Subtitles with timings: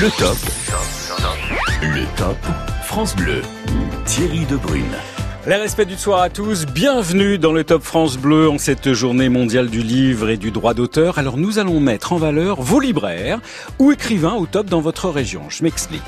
[0.00, 0.36] Le top.
[1.82, 2.36] Le top
[2.82, 3.42] France Bleu.
[4.04, 4.96] Thierry Debrune.
[5.46, 9.28] Les respects du soir à tous, bienvenue dans le Top France Bleu en cette journée
[9.28, 11.18] mondiale du livre et du droit d'auteur.
[11.18, 13.40] Alors nous allons mettre en valeur vos libraires
[13.78, 15.42] ou écrivains au top dans votre région.
[15.50, 16.00] Je m'explique.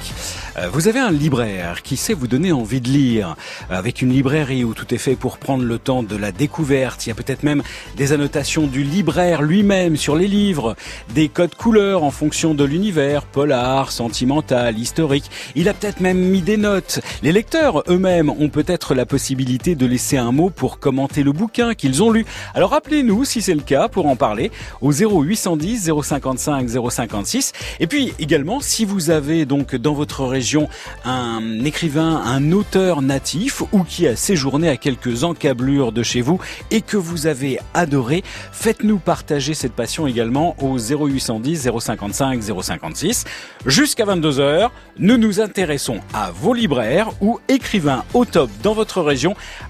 [0.57, 3.37] Euh, vous avez un libraire qui sait vous donner envie de lire,
[3.69, 7.05] avec une librairie où tout est fait pour prendre le temps de la découverte.
[7.05, 7.63] Il y a peut-être même
[7.95, 10.77] des annotations du libraire lui-même sur les livres,
[11.15, 15.31] des codes couleurs en fonction de l'univers, polar, sentimental, historique.
[15.57, 17.01] Il a peut-être même mis des notes.
[17.23, 21.75] Les lecteurs eux-mêmes ont peut-être la possibilité de laisser un mot pour commenter le bouquin
[21.75, 22.25] qu'ils ont lu.
[22.55, 27.53] Alors appelez-nous si c'est le cas pour en parler au 0810 055 056.
[27.81, 30.69] Et puis également, si vous avez donc dans votre région
[31.05, 36.39] un écrivain, un auteur natif ou qui a séjourné à quelques encablures de chez vous
[36.71, 43.25] et que vous avez adoré, faites-nous partager cette passion également au 0810 055 056.
[43.67, 49.16] Jusqu'à 22h, nous nous intéressons à vos libraires ou écrivains au top dans votre région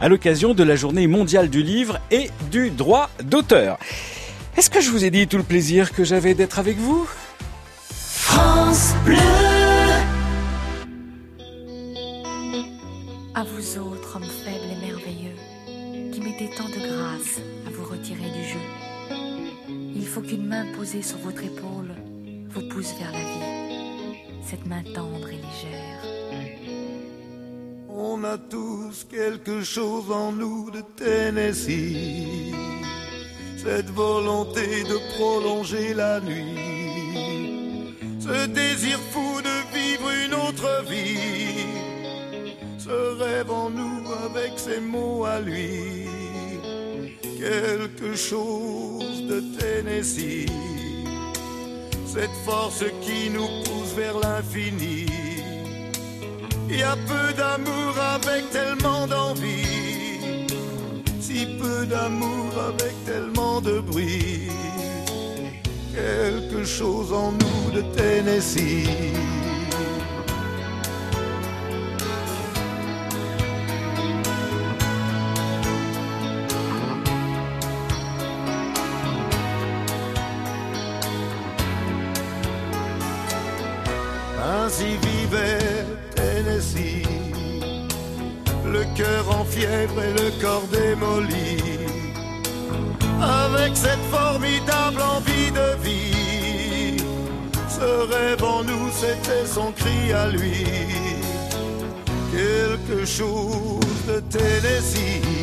[0.01, 3.79] à l'occasion de la journée mondiale du livre et du droit d'auteur.
[4.57, 7.07] Est-ce que je vous ai dit tout le plaisir que j'avais d'être avec vous?
[7.91, 9.17] France Bleu
[13.35, 18.31] À vous autres, hommes faibles et merveilleux, qui mettez tant de grâce à vous retirer
[18.31, 18.65] du jeu.
[19.95, 21.91] Il faut qu'une main posée sur votre épaule
[22.49, 25.96] vous pousse vers la vie, cette main tendre et légère
[27.97, 32.53] on a tous quelque chose en nous de Tennessee.
[33.57, 37.95] Cette volonté de prolonger la nuit.
[38.21, 41.67] Ce désir fou de vivre une autre vie.
[42.79, 46.07] Ce rêve en nous avec ses mots à lui.
[47.39, 50.47] Quelque chose de Tennessee.
[52.07, 55.26] Cette force qui nous pousse vers l'infini
[56.71, 60.51] y a peu d'amour avec tellement d'envie,
[61.21, 64.49] si peu d'amour avec tellement de bruit.
[65.95, 68.87] Quelque chose en nous de Tennessee.
[84.67, 85.66] Ainsi vivait
[88.65, 91.63] le cœur en fièvre et le corps démoli.
[93.21, 96.97] Avec cette formidable envie de vie,
[97.69, 100.65] ce rêve en nous, c'était son cri à lui.
[102.33, 105.36] Quelque chose de Tennessee.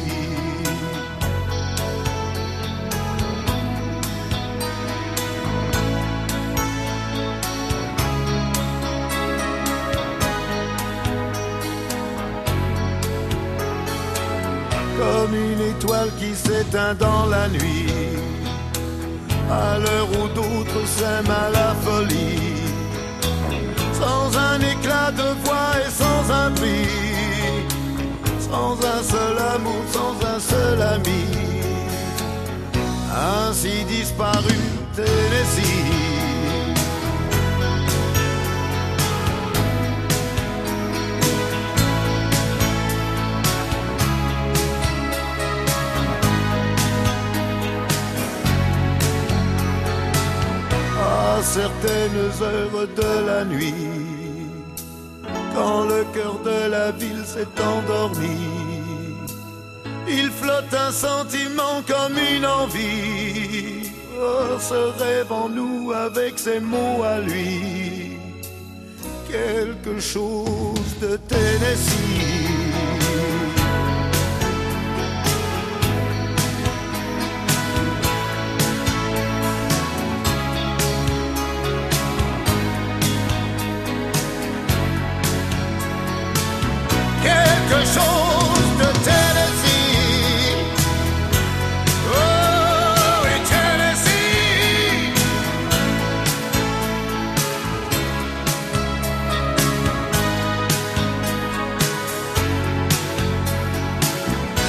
[15.04, 17.88] Comme une étoile qui s'éteint dans la nuit,
[19.50, 22.62] à l'heure où d'autres s'aiment à la folie,
[24.00, 26.88] sans un éclat de voix et sans un prix,
[28.50, 31.24] sans un seul amour, sans un seul ami,
[33.12, 34.58] ainsi disparu
[34.96, 36.13] Tennessee.
[51.42, 53.74] Certaines heures de la nuit,
[55.56, 58.38] quand le cœur de la ville s'est endormi,
[60.08, 63.92] il flotte un sentiment comme une envie.
[64.20, 68.18] Oh, ce rêve en nous avec ses mots à lui,
[69.30, 72.33] quelque chose de Tennessee.
[87.70, 90.58] quelque chose de Tennessee.
[92.08, 95.14] Oh, et Tennessee.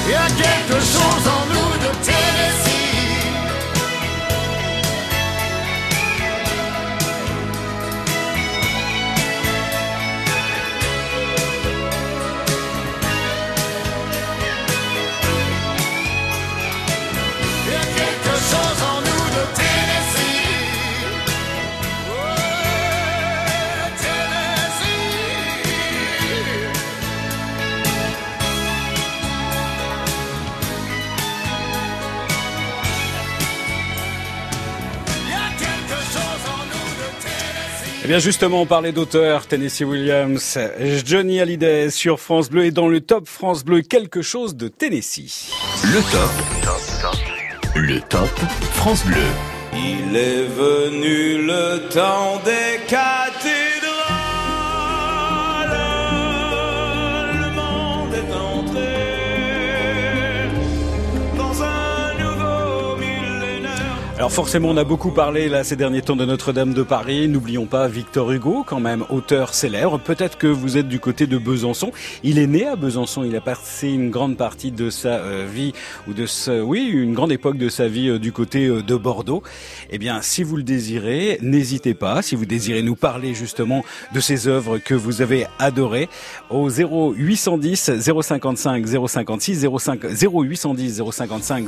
[0.05, 2.64] Il y a quelque chose en nous de Tennessee.
[38.05, 40.59] Eh bien justement, on parlait d'auteur, Tennessee Williams,
[41.03, 45.51] Johnny Hallyday sur France Bleu et dans le top France Bleu, quelque chose de Tennessee.
[45.85, 46.29] Le top.
[47.73, 48.29] Le top
[48.73, 49.15] France Bleu.
[49.73, 53.24] Il est venu le temps des cathédrales.
[64.25, 67.27] Alors forcément, on a beaucoup parlé là ces derniers temps de Notre-Dame de Paris.
[67.27, 69.99] N'oublions pas Victor Hugo, quand même auteur célèbre.
[69.99, 71.91] Peut-être que vous êtes du côté de Besançon.
[72.23, 73.23] Il est né à Besançon.
[73.23, 75.73] Il a passé une grande partie de sa euh, vie
[76.07, 78.95] ou de sa, oui, une grande époque de sa vie euh, du côté euh, de
[78.95, 79.43] Bordeaux.
[79.91, 82.23] Eh bien, si vous le désirez, n'hésitez pas.
[82.23, 86.09] Si vous désirez nous parler justement de ces œuvres que vous avez adorées,
[86.49, 91.67] au 0810 055 056 05 0810 055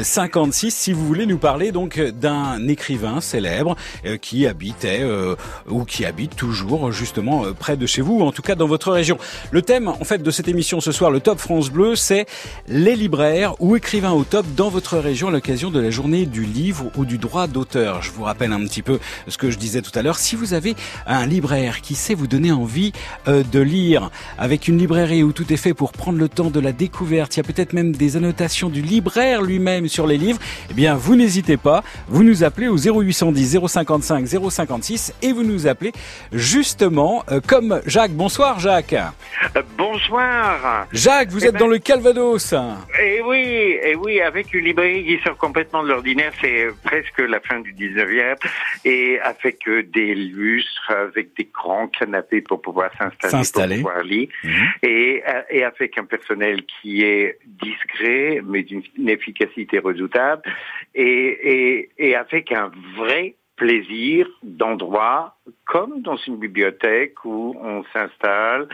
[0.00, 0.70] 056.
[0.72, 3.76] Si vous voulez nous parler donc d'un écrivain célèbre
[4.06, 5.34] euh, qui habitait euh,
[5.68, 8.66] ou qui habite toujours justement euh, près de chez vous, ou en tout cas dans
[8.66, 9.18] votre région.
[9.50, 12.26] Le thème en fait de cette émission ce soir, le Top France Bleu, c'est
[12.68, 16.44] les libraires ou écrivains au top dans votre région à l'occasion de la journée du
[16.44, 18.02] livre ou du droit d'auteur.
[18.02, 20.18] Je vous rappelle un petit peu ce que je disais tout à l'heure.
[20.18, 20.74] Si vous avez
[21.06, 22.92] un libraire qui sait vous donner envie
[23.26, 26.72] de lire avec une librairie où tout est fait pour prendre le temps de la
[26.72, 30.38] découverte, il y a peut-être même des annotations du libraire lui-même sur les livres,
[30.70, 35.66] eh bien vous n'hésitez pas, vous nous appelez au 0810 055 056 et vous nous
[35.66, 35.92] appelez
[36.32, 38.12] justement euh, comme Jacques.
[38.12, 38.92] Bonsoir Jacques.
[38.94, 40.86] Euh, Bonsoir.
[40.92, 42.54] Jacques, vous Eh êtes ben- dans le Calvados.
[43.02, 47.40] Et oui, et oui, avec une librairie qui sort complètement de l'ordinaire, c'est presque la
[47.40, 48.36] fin du 19e,
[48.84, 52.90] et avec euh, des lustres, avec des grands canapés pour pouvoir
[53.22, 54.52] s'installer, pour pouvoir lire, Mhm.
[54.82, 60.42] et, et avec un personnel qui est discret, mais d'une une efficacité redoutable,
[60.94, 65.36] et, et, et avec un vrai plaisir d'endroit,
[65.66, 68.68] comme dans une bibliothèque où on s'installe,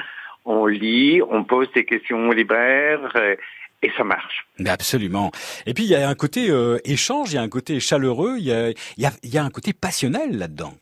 [0.44, 3.37] on lit, on pose des questions aux libraires, euh,
[3.82, 4.47] et ça marche.
[4.59, 5.31] Mais Absolument.
[5.67, 8.37] Et puis il y a un côté euh, échange, il y a un côté chaleureux,
[8.38, 10.75] il y a, y a, il y a un côté passionnel là-dedans.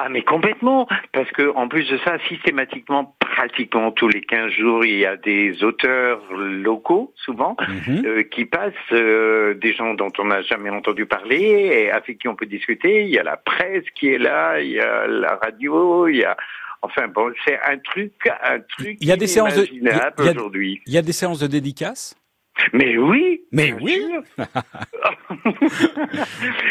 [0.00, 4.84] Ah mais complètement, parce que en plus de ça, systématiquement, pratiquement tous les 15 jours,
[4.84, 8.02] il y a des auteurs locaux, souvent, Mhm.
[8.06, 12.28] euh, qui passent, euh, des gens dont on n'a jamais entendu parler et avec qui
[12.28, 13.02] on peut discuter.
[13.02, 16.24] Il y a la presse qui est là, il y a la radio, il y
[16.24, 16.36] a...
[16.82, 18.12] Enfin bon, c'est un truc,
[18.44, 20.80] un truc Il y a des séances de- aujourd'hui.
[20.86, 22.14] Il y a des séances de dédicaces?
[22.72, 24.02] Mais oui, Mais oui.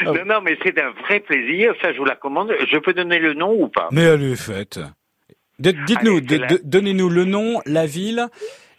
[0.06, 1.74] non, non, mais c'est un vrai plaisir.
[1.82, 2.54] Ça, je vous la commande.
[2.72, 3.90] Je peux donner le nom ou pas?
[3.92, 4.80] Mais elle est faite.
[5.60, 8.28] D- Dites-nous, Allez, la- de- donnez-nous le nom, la ville,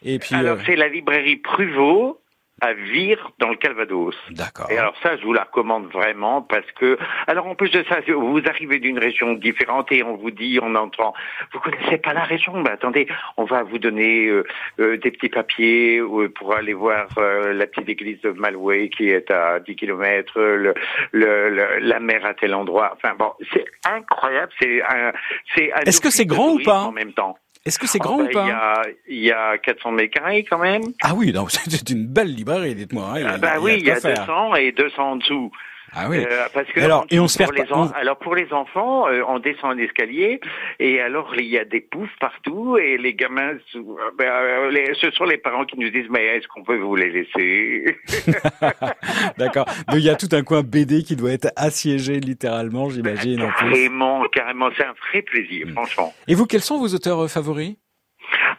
[0.04, 0.34] et puis...
[0.36, 2.20] Alors, euh, c'est la librairie Pruvot
[2.60, 4.14] à Vire dans le Calvados.
[4.30, 4.70] D'accord.
[4.70, 7.98] Et alors ça, je vous la recommande vraiment parce que, alors en plus de ça,
[8.06, 11.14] vous arrivez d'une région différente et on vous dit, on entend,
[11.52, 13.06] vous connaissez pas la région, ben attendez,
[13.36, 14.44] on va vous donner euh,
[14.80, 19.08] euh, des petits papiers euh, pour aller voir euh, la petite église de Malway qui
[19.10, 20.74] est à 10 kilomètres, le,
[21.12, 22.92] le, le- la mer à tel endroit.
[22.96, 25.12] Enfin bon, c'est incroyable, c'est un,
[25.54, 26.80] c'est Est-ce que c'est grand ou pas?
[26.82, 27.38] En même temps.
[27.68, 29.92] Est-ce que c'est Oh, grand ben, ou pas Il y a, il y a 400
[29.92, 30.82] mètres carrés quand même.
[31.02, 33.04] Ah oui, c'est une belle librairie, dites-moi.
[33.14, 34.26] hein, Ah bah il y a oui, de il y a quoi faire.
[34.26, 35.52] 200 et 200 en dessous.
[35.94, 36.18] Ah oui.
[36.18, 38.52] Euh, parce que Alors, et on se pour les pas- en- on- Alors pour les
[38.52, 40.40] enfants, euh, on descend un escalier
[40.78, 43.80] et alors il y a des poufs partout et les gamins, euh,
[44.18, 47.10] ben, les- ce sont les parents qui nous disent mais est-ce qu'on peut vous les
[47.10, 47.96] laisser
[49.38, 49.66] D'accord.
[49.92, 53.70] Il y a tout un coin BD qui doit être assiégé littéralement, j'imagine, en plus.
[53.70, 55.72] Carrément, carrément, c'est un vrai plaisir, Mm.
[55.72, 56.14] franchement.
[56.26, 57.76] Et vous, quels sont vos auteurs favoris?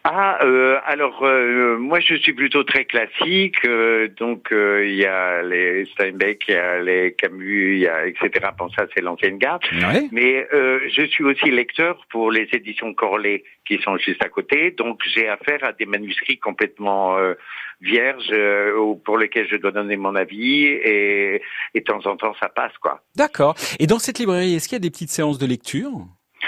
[0.03, 5.05] Ah, euh, alors euh, moi je suis plutôt très classique, euh, donc euh, il y
[5.05, 8.29] a les Steinbeck, il y a les Camus, il y a etc.
[8.57, 9.61] Bon ça c'est l'ancienne garde.
[9.71, 10.09] Oui.
[10.11, 14.71] Mais euh, je suis aussi lecteur pour les éditions Corlet qui sont juste à côté,
[14.71, 17.33] donc j'ai affaire à des manuscrits complètement euh,
[17.81, 21.41] vierges euh, pour lesquels je dois donner mon avis et,
[21.73, 23.01] et de temps en temps ça passe quoi.
[23.15, 23.55] D'accord.
[23.79, 26.07] Et dans cette librairie, est-ce qu'il y a des petites séances de lecture?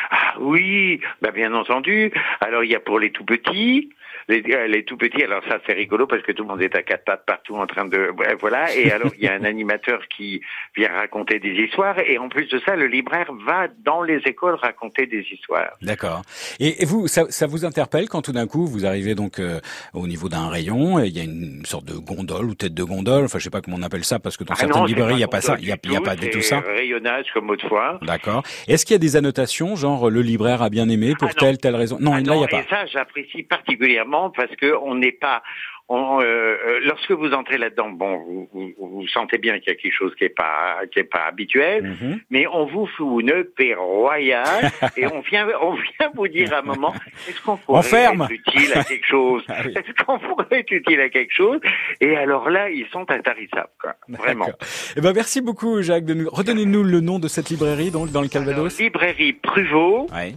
[0.09, 2.11] Ah oui, bah bien entendu.
[2.39, 3.89] Alors il y a pour les tout petits.
[4.27, 6.75] Les, euh, les tout petits, alors ça c'est rigolo parce que tout le monde est
[6.75, 8.73] à quatre pattes partout en train de voilà.
[8.75, 10.41] Et alors il y a un animateur qui
[10.75, 14.55] vient raconter des histoires et en plus de ça, le libraire va dans les écoles
[14.55, 15.71] raconter des histoires.
[15.81, 16.21] D'accord.
[16.59, 19.59] Et, et vous, ça, ça vous interpelle quand tout d'un coup vous arrivez donc euh,
[19.93, 22.83] au niveau d'un rayon et il y a une sorte de gondole ou tête de
[22.83, 24.85] gondole, enfin je sais pas comment on appelle ça parce que dans Ah certaines non,
[24.85, 26.59] librairies il y a pas ça, il y a, y a pas du tout ça.
[26.59, 27.99] Rayonnage comme autrefois.
[28.01, 28.43] D'accord.
[28.67, 31.57] Est-ce qu'il y a des annotations, genre le libraire a bien aimé pour Ah telle
[31.57, 31.97] telle raison?
[31.99, 32.59] Non, Ah là il y a pas.
[32.59, 35.41] Et ça, j'apprécie particulièrement parce que on n'est pas,
[35.89, 39.75] on, euh, euh, lorsque vous entrez là-dedans, bon, vous, vous, vous sentez bien qu'il y
[39.75, 42.19] a quelque chose qui est pas qui est pas habituel, Mhm.
[42.29, 46.59] mais on vous fout une paix royale et on vient on vient vous dire à
[46.59, 46.93] un moment
[47.27, 48.21] est-ce qu'on pourrait ferme.
[48.23, 49.73] être utile à quelque chose Ah oui.
[49.75, 51.59] Est-ce qu'on pourrait être utile à quelque chose
[51.99, 53.95] Et alors là, ils sont intarissables, quoi.
[54.07, 54.47] Vraiment.
[54.95, 56.05] Eh ben, merci beaucoup, Jacques.
[56.05, 56.29] De nous...
[56.29, 58.79] Redonnez-nous le nom de cette librairie, donc, dans le Alors, Calvados.
[58.79, 60.33] librairie Pruvot Ouais.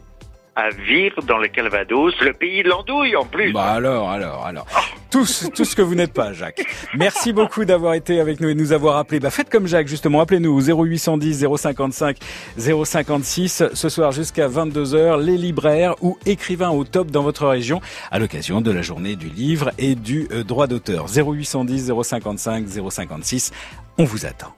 [0.57, 3.53] À Vire dans le Calvados, le pays de l'andouille en plus.
[3.53, 4.67] Bah alors, alors, alors.
[5.11, 6.65] Tout, ce- tout ce que vous n'êtes pas, Jacques.
[6.95, 9.21] Merci beaucoup d'avoir été avec nous et de nous avoir appelés.
[9.21, 10.21] Bah, faites comme Jacques, justement.
[10.21, 12.17] Appelez-nous au 0810 055
[12.59, 13.65] 056.
[13.75, 17.81] Ce soir jusqu'à 22h, les libraires ou écrivains au top dans votre région
[18.11, 21.07] à l'occasion de la journée du livre et du euh, droit d'auteur.
[21.09, 23.53] 0810 055 056.
[23.99, 24.55] On vous attend.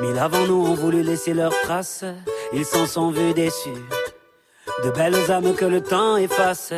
[0.00, 2.04] Mille avant nous ont voulu laisser leurs traces,
[2.52, 3.70] ils s'en sont vus déçus.
[4.84, 6.74] De belles âmes que le temps efface,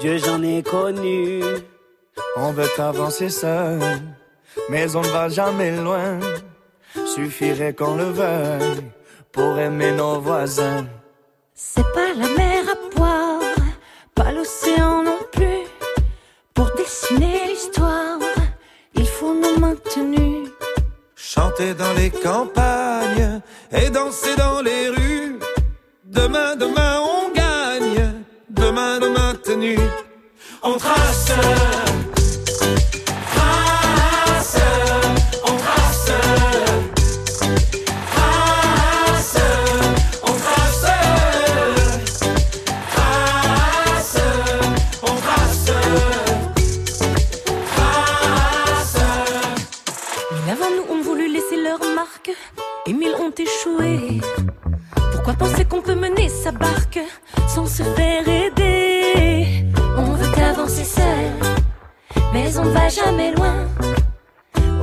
[0.00, 1.42] Dieu j'en ai connu.
[2.36, 3.80] On veut avancer seul,
[4.68, 6.18] mais on ne va jamais loin.
[7.14, 8.90] Suffirait qu'on le veuille
[9.30, 10.86] pour aimer nos voisins.
[11.54, 12.05] C'est pas
[21.58, 23.40] Dans les campagnes
[23.72, 25.38] et danser dans les rues.
[26.04, 28.12] Demain, demain, on gagne.
[28.50, 29.78] Demain, demain, tenue.
[30.62, 31.32] On trace.
[55.26, 57.00] Pourquoi penser qu'on peut mener sa barque
[57.48, 59.64] sans se faire aider?
[59.98, 61.32] On veut avancer seul,
[62.32, 63.56] mais on ne va jamais loin.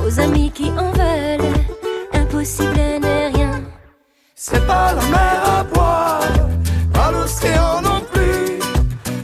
[0.04, 1.50] Aux amis qui en veulent,
[2.12, 3.62] impossible n'est rien.
[4.34, 6.20] C'est pas la mer à boire,
[6.92, 8.58] pas l'océan non plus.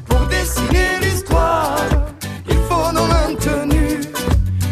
[0.06, 1.84] Pour dessiner l'histoire,
[2.48, 4.00] il faut nos mains tenues.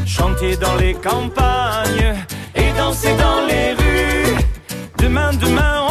[0.06, 2.14] Chanter dans les campagnes
[2.54, 4.36] et danser dans les rues.
[4.96, 5.87] Demain, demain, on.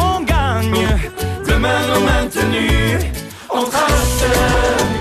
[2.30, 3.04] Tenues.
[3.50, 4.97] On trace,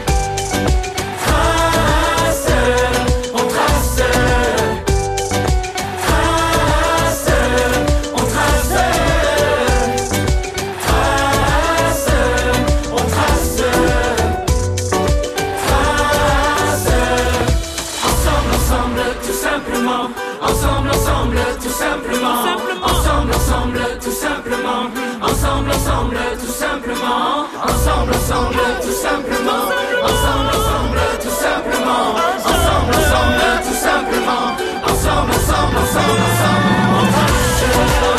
[28.10, 29.64] Ensemble, ensemble, tout simplement.
[30.04, 32.16] Ensemble, ensemble, tout simplement.
[32.46, 34.46] Ensemble, ensemble, tout simplement.
[34.84, 36.72] Ensemble, ensemble, ensemble, ensemble.
[36.96, 38.17] On trace, trace,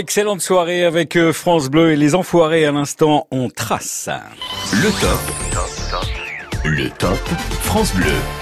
[0.00, 4.08] Excellente soirée avec euh, France Bleu et les enfoirés à l'instant, on trace.
[4.72, 5.20] Le top.
[6.64, 7.18] Le top
[7.60, 8.39] France Bleu.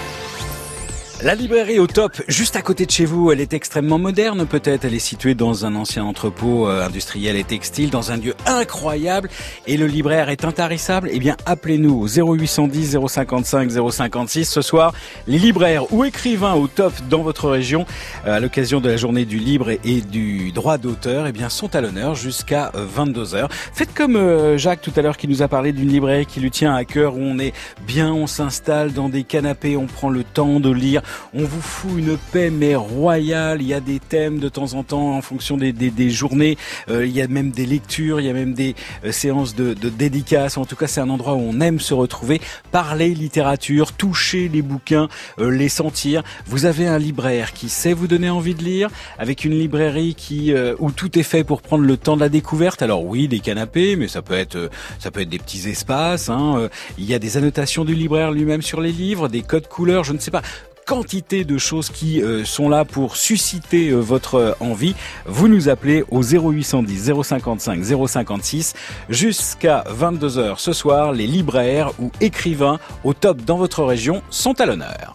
[1.25, 4.85] La librairie au top, juste à côté de chez vous, elle est extrêmement moderne peut-être.
[4.85, 9.29] Elle est située dans un ancien entrepôt euh, industriel et textile, dans un lieu incroyable.
[9.67, 11.09] Et le libraire est intarissable.
[11.13, 14.95] Eh bien, appelez-nous au 0810 055 056 ce soir.
[15.27, 17.85] Les libraires ou écrivains au top dans votre région,
[18.25, 21.75] euh, à l'occasion de la journée du libre et, du droit d'auteur, eh bien, sont
[21.75, 25.49] à l'honneur jusqu'à 22 h Faites comme euh, Jacques tout à l'heure qui nous a
[25.49, 27.55] parlé d'une librairie qui lui tient à cœur où on est
[27.89, 31.03] bien, on s'installe dans des canapés, on prend le temps de lire
[31.35, 33.63] On vous fout une paix mais royale.
[33.63, 36.57] Il y a des thèmes de temps en temps en fonction des, des, des journées.
[36.89, 38.75] Euh, il y a même des lectures, il y a même des
[39.05, 40.57] euh, séances de, de dédicaces.
[40.57, 44.63] En tout cas, c'est un endroit où on aime se retrouver, parler littérature, toucher les
[44.63, 46.23] bouquins, euh, les sentir.
[46.47, 50.53] Vous avez un libraire qui sait vous donner envie de lire, avec une librairie qui
[50.79, 52.83] où tout est fait pour prendre le temps de la découverte.
[52.83, 56.29] Alors oui, des canapés, mais ça peut être ça peut être des petits espaces.
[56.29, 56.69] Hein.
[56.99, 60.13] Il y a des annotations du libraire lui-même sur les livres, des codes couleurs, je
[60.13, 60.43] ne sais pas
[60.89, 64.95] quantité de choses qui euh, sont là pour susciter euh, votre euh, envie.
[65.27, 68.73] Vous nous appelez au 0810 055 056
[69.11, 71.13] jusqu'à 22h ce soir.
[71.13, 75.15] Les libraires ou écrivains au top dans votre région sont à l'honneur.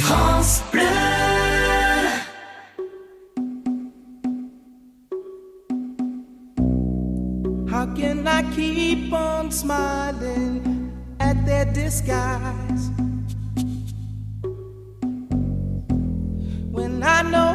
[0.00, 0.62] France.
[7.68, 10.49] How can I keep on smiling?
[11.50, 12.84] Their disguise.
[16.76, 17.50] When I know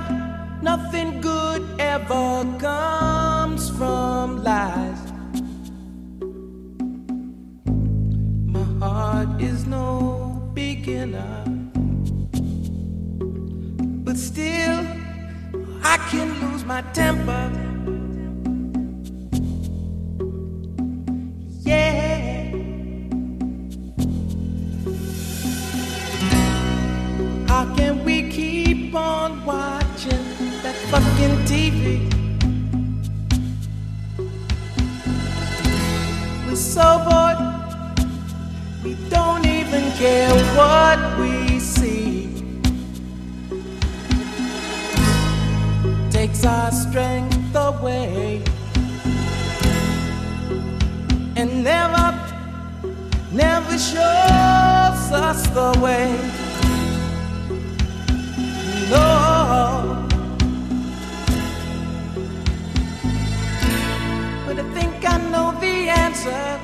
[0.62, 5.02] nothing good ever comes from lies,
[8.56, 9.88] my heart is no
[10.54, 11.36] beginner,
[14.06, 14.78] but still
[15.94, 17.46] I can lose my temper.
[21.66, 22.25] How
[28.96, 30.26] on watching
[30.64, 32.10] that fucking TV?
[36.48, 37.38] We're so bored,
[38.84, 42.30] we don't even care what we see.
[46.10, 48.42] Takes our strength away
[51.36, 52.18] and never,
[53.32, 56.45] never shows us the way
[58.90, 60.08] know.
[64.46, 66.60] But I think I know the answer.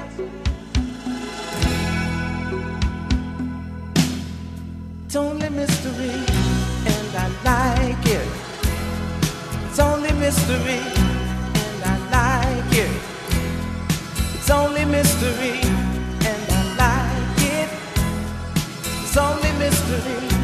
[5.06, 6.16] It's only mystery,
[6.92, 8.28] and I like it.
[9.68, 10.82] It's only mystery,
[11.64, 13.02] and I like it.
[14.36, 15.60] It's only mystery,
[16.30, 17.70] and I like it.
[19.04, 20.41] It's only mystery.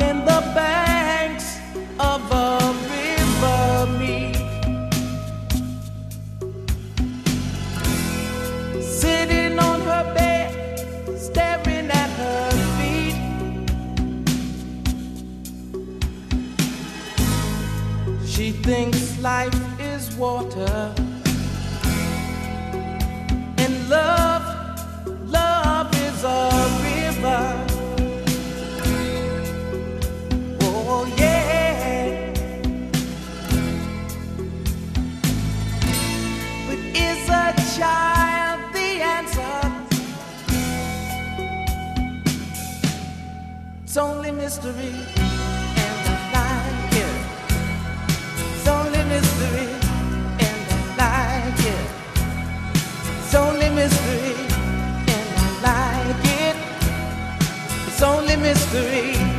[0.00, 1.58] Can the banks
[1.98, 2.58] of a
[2.94, 4.36] river meet?
[8.82, 10.78] Sitting on her bed,
[11.18, 13.18] staring at her feet.
[18.26, 20.94] She thinks life is water.
[37.80, 39.56] A child the answer?
[43.84, 44.92] It's only mystery,
[45.84, 47.16] and I like it.
[48.54, 49.68] It's only mystery,
[50.46, 51.86] and I like it.
[53.18, 54.34] It's only mystery,
[55.14, 56.56] and I like it.
[57.88, 59.29] It's only mystery.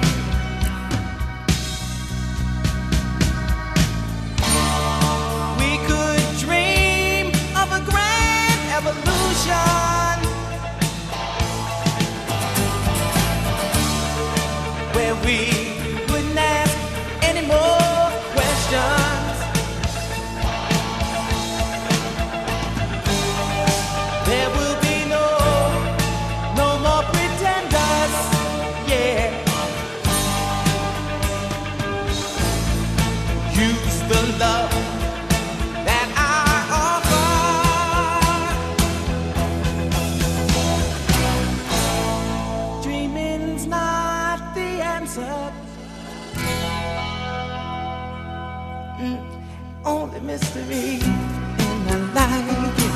[14.94, 15.61] Where we
[50.32, 52.96] mystery, and I like it.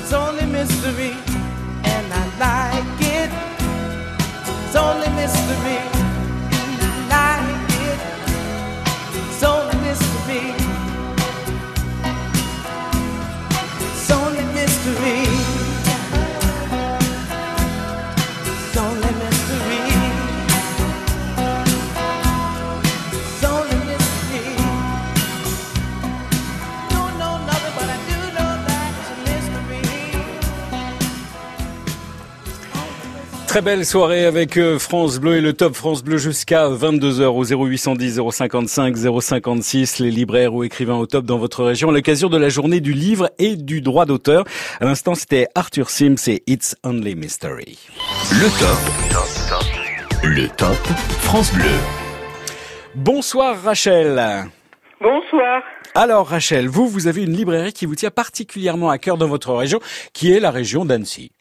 [0.00, 1.14] It's only mystery,
[1.82, 3.30] and I like it.
[4.66, 5.99] It's only mystery,
[33.50, 37.66] Très belle soirée avec euh, France Bleu et le Top France Bleu jusqu'à 22h au
[37.66, 39.98] 0810 055 056.
[39.98, 42.92] Les libraires ou écrivains au top dans votre région à l'occasion de la journée du
[42.92, 44.44] livre et du droit d'auteur.
[44.80, 47.76] À l'instant, c'était Arthur Sims et It's Only Mystery.
[48.30, 48.78] Le top.
[50.22, 50.86] Le top
[51.18, 51.64] France Bleu.
[52.94, 54.44] Bonsoir Rachel.
[55.00, 55.64] Bonsoir.
[55.96, 59.52] Alors Rachel, vous, vous avez une librairie qui vous tient particulièrement à cœur dans votre
[59.54, 59.80] région,
[60.12, 61.32] qui est la région d'Annecy.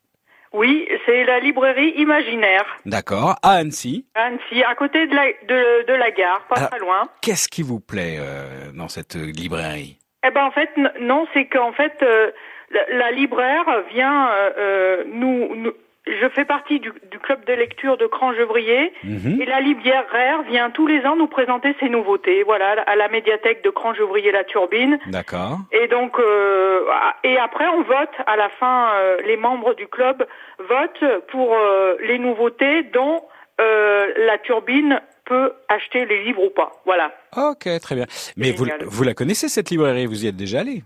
[0.51, 2.65] Oui, c'est la librairie Imaginaire.
[2.85, 4.05] D'accord, à Annecy.
[4.13, 7.09] à Annecy, à côté de la, de, de la gare, pas Alors- très loin.
[7.21, 9.97] Qu'est-ce qui vous plaît euh, dans cette librairie?
[10.25, 10.69] Eh ben en fait,
[10.99, 12.29] non, c'est qu'en fait, euh,
[12.71, 15.73] la, la libraire vient euh, euh, nous, nous-
[16.21, 19.41] Je fais partie du, du club de lecture de Cran-Gevrier Mhm.
[19.41, 22.43] et la libraire vient tous les ans nous présenter ses nouveautés.
[22.43, 24.97] Voilà, à la médiathèque de Cran-Gevrier-la Turbine.
[25.07, 25.59] D'accord.
[25.71, 26.81] Et donc, euh,
[27.23, 28.89] et après, on vote à la fin.
[28.95, 30.25] euh, les membres du club
[30.59, 33.21] votent pour euh, les nouveautés dont
[33.61, 36.71] euh, la turbine peut acheter les livres ou pas.
[36.85, 37.11] Voilà.
[37.37, 38.05] Ok, très bien.
[38.37, 40.05] Mais vous, vous la connaissez cette librairie?
[40.07, 40.81] Vous y êtes déjà allé?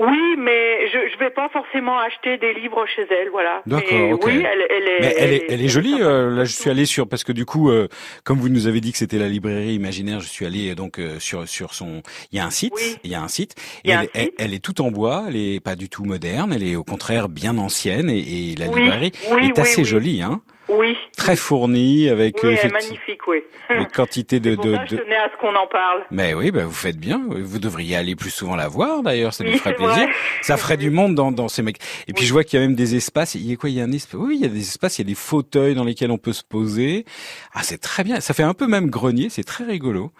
[0.00, 3.28] Oui, mais je je vais pas forcément acheter des livres chez elle.
[3.30, 3.62] Voilà.
[3.66, 4.22] D'accord, Mais ok.
[4.26, 5.00] Oui, elle, elle est.
[5.00, 5.96] Mais elle est, elle est jolie.
[6.00, 7.86] euh, là, je suis allé sur parce que du coup, euh,
[8.24, 10.98] comme vous nous avez dit que c'était la librairie imaginaire, je suis allé euh, donc
[10.98, 12.02] euh, sur sur son.
[12.32, 12.72] Il y a un site.
[13.04, 13.54] Il y a un site.
[13.84, 14.34] Et elle, un elle- site.
[14.38, 15.24] elle est toute en bois.
[15.28, 16.52] Elle est pas du tout moderne.
[16.54, 18.08] Elle est au contraire bien ancienne.
[18.08, 18.18] Et,
[18.52, 19.84] et la Oui, librairie oui, est oui, assez oui.
[19.84, 20.40] jolie, hein.
[20.70, 20.96] Oui.
[21.16, 23.42] Très fournie avec Oui, elle est effecti- magnifique, oui.
[23.70, 24.54] une quantité de.
[24.54, 26.04] Pour de, ça, je tenais à ce qu'on en parle.
[26.10, 27.20] Mais oui, bah, vous faites bien.
[27.28, 29.34] Vous devriez aller plus souvent la voir, d'ailleurs.
[29.34, 29.94] Ça Oui, lui ferait plaisir.
[29.94, 30.08] vrai.
[30.42, 31.78] Ça ferait du monde dans, dans ces mecs.
[32.08, 33.34] Et puis, je vois qu'il y a même des espaces.
[33.34, 33.68] Il y a quoi?
[33.68, 34.14] Il y a un espace.
[34.20, 34.98] Oui, il y a des espaces.
[34.98, 37.04] Il y a des fauteuils dans lesquels on peut se poser.
[37.52, 38.20] Ah, c'est très bien.
[38.20, 39.28] Ça fait un peu même grenier.
[39.28, 40.12] C'est très rigolo.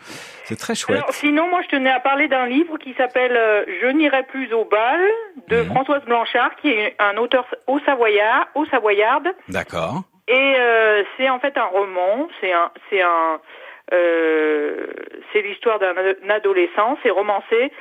[0.45, 0.99] C'est très chouette.
[0.99, 4.53] Alors, sinon, moi, je tenais à parler d'un livre qui s'appelle euh, Je n'irai plus
[4.53, 5.01] au bal
[5.49, 9.29] de Françoise Blanchard, qui est un auteur au Savoyard, au Savoyarde.
[9.49, 10.03] D'accord.
[10.29, 12.29] Et euh, c'est en fait un roman.
[12.41, 13.41] C'est un, c'est un,
[13.93, 14.87] euh,
[15.33, 16.99] c'est l'histoire d'un ad- adolescent.
[17.03, 17.73] C'est romancé.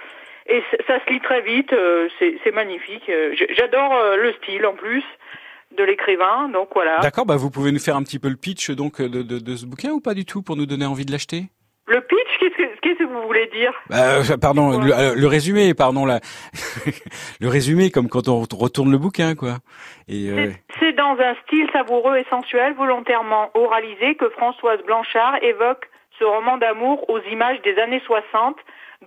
[0.47, 1.71] Et ça se lit très vite.
[1.73, 3.07] euh, c'est, magnifique.
[3.09, 5.03] Euh, J'adore euh, le style en plus
[5.77, 6.49] de l'écrivain.
[6.49, 6.97] Donc voilà.
[6.99, 7.25] D'accord.
[7.25, 9.65] Bah, vous pouvez nous faire un petit peu le pitch, donc, de, de, de ce
[9.67, 11.43] bouquin ou pas du tout pour nous donner envie de l'acheter?
[11.89, 13.73] Le pitch, qu'est-ce que, qu'est-ce que vous voulez dire?
[13.91, 16.19] Euh, pardon, le, euh, le résumé, pardon, la,
[17.41, 19.57] le résumé, comme quand on retourne le bouquin, quoi.
[20.07, 25.89] Et euh, C'est dans un style savoureux et sensuel, volontairement oralisé, que Françoise Blanchard évoque
[26.19, 28.57] ce roman d'amour aux images des années 60,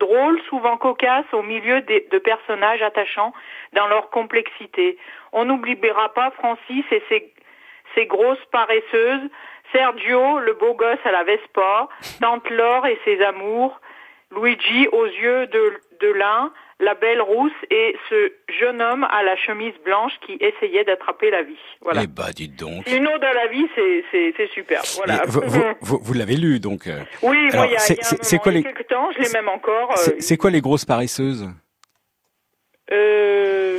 [0.01, 3.33] drôle, souvent cocasse, au milieu des- de personnages attachants
[3.75, 4.97] dans leur complexité.
[5.33, 7.33] On n'oubliera pas Francis et ses,
[7.95, 9.29] ses grosses paresseuses,
[9.72, 11.88] Sergio, le beau gosse à la Vespa,
[12.20, 13.80] Tante Laure et ses amours,
[14.35, 19.37] Luigi aux yeux de, de lin, la belle rousse et ce jeune homme à la
[19.37, 21.58] chemise blanche qui essayait d'attraper la vie.
[21.80, 22.00] Voilà.
[22.04, 22.87] eh bah, dites donc.
[22.90, 24.82] Une ode à la vie, c'est super.
[24.96, 25.22] Voilà.
[25.26, 26.87] Vous, vous, vous- vous l'avez lu, donc.
[26.87, 29.90] euh, oui, moi il y a, y quoi les- quelques temps, je l'ai même encore.
[29.92, 31.48] euh, C'est c'est quoi les grosses paresseuses?
[32.90, 33.78] Euh,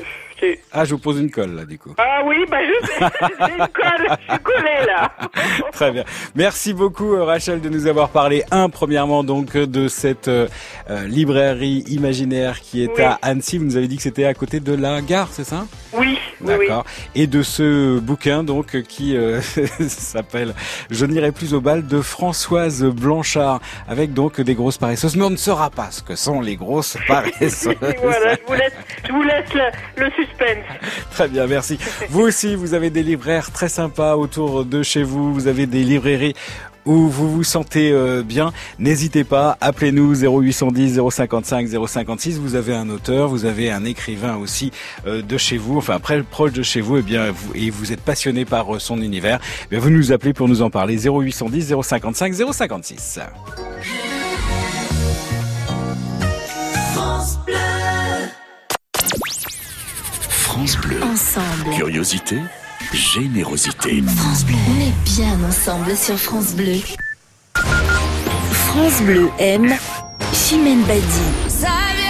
[0.72, 1.94] Ah, je vous pose une colle, là, du coup.
[1.98, 2.94] ah oui, bah je sais,
[3.40, 5.12] j'ai une colle, je suis collée là.
[5.72, 6.04] Très bien.
[6.36, 10.48] Merci beaucoup, euh, Rachel, de nous avoir parlé, un, premièrement, donc, de cette euh,
[10.90, 13.02] euh, librairie imaginaire qui est Oui.
[13.04, 13.58] à Annecy.
[13.58, 15.66] Vous nous avez dit que c'était à côté de la gare, c'est ça?
[15.94, 16.18] Oui.
[16.42, 16.84] D'accord.
[17.16, 19.40] Et de ce bouquin, donc, qui euh,
[19.88, 20.54] s'appelle
[20.90, 25.16] Je n'irai plus au bal de Françoise Blanchard, avec donc des grosses paresseuses.
[25.16, 27.76] Mais on ne saura pas ce que sont les grosses paresseuses.
[28.02, 28.74] Voilà, je vous laisse,
[29.08, 30.33] je vous laisse le, le suspense.
[31.12, 31.78] Très bien, merci.
[32.10, 35.34] Vous aussi, vous avez des libraires très sympas autour de chez vous.
[35.34, 36.36] Vous avez des librairies
[36.86, 38.52] où vous vous sentez euh, bien.
[38.80, 42.40] N'hésitez pas, appelez-nous 0810 055 056.
[42.40, 44.72] Vous avez un auteur, vous avez un écrivain aussi
[45.08, 47.92] euh, de chez vous, enfin très proche de chez vous, et bien vous, et vous
[47.92, 49.40] êtes passionné par euh, son univers.
[49.66, 53.20] Eh bien, vous nous appelez pour nous en parler 0810 055 056.
[60.54, 61.02] France Bleu.
[61.02, 61.76] Ensemble.
[61.76, 62.38] Curiosité,
[62.94, 64.04] générosité.
[64.16, 64.56] France Bleu.
[64.70, 66.78] On est bien ensemble sur France Bleu.
[67.56, 69.74] France Bleu aime
[70.32, 72.03] Chimène Badi.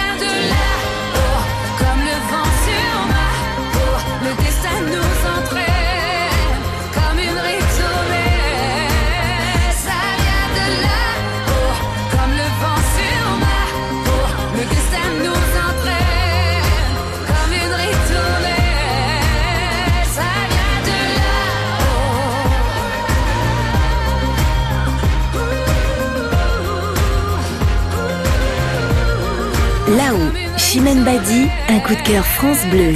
[29.86, 32.94] Là-haut, Chimène Badi, un coup de cœur France Bleu.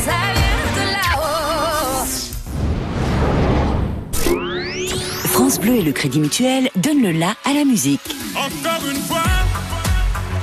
[5.25, 8.01] France Bleu et le Crédit Mutuel donnent le la à la musique.
[8.35, 9.23] Encore une fois,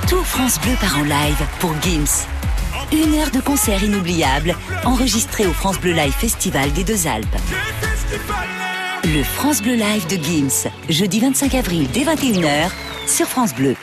[0.08, 2.26] Tout France Bleu part en live pour Gims.
[2.92, 4.54] Une heure de concert inoubliable,
[4.84, 7.26] enregistré au France Bleu Live Festival des Deux Alpes.
[9.04, 12.70] Le France Bleu Live de Gims, jeudi 25 avril dès 21h
[13.08, 13.74] sur France Bleu.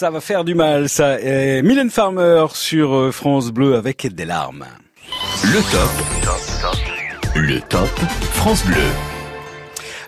[0.00, 1.20] Ça, va faire du mal, ça.
[1.20, 4.64] Et Mylène Farmer sur euh, France Bleu avec des larmes.
[5.44, 5.90] Le top.
[7.34, 7.90] Le top
[8.32, 9.09] France Bleu.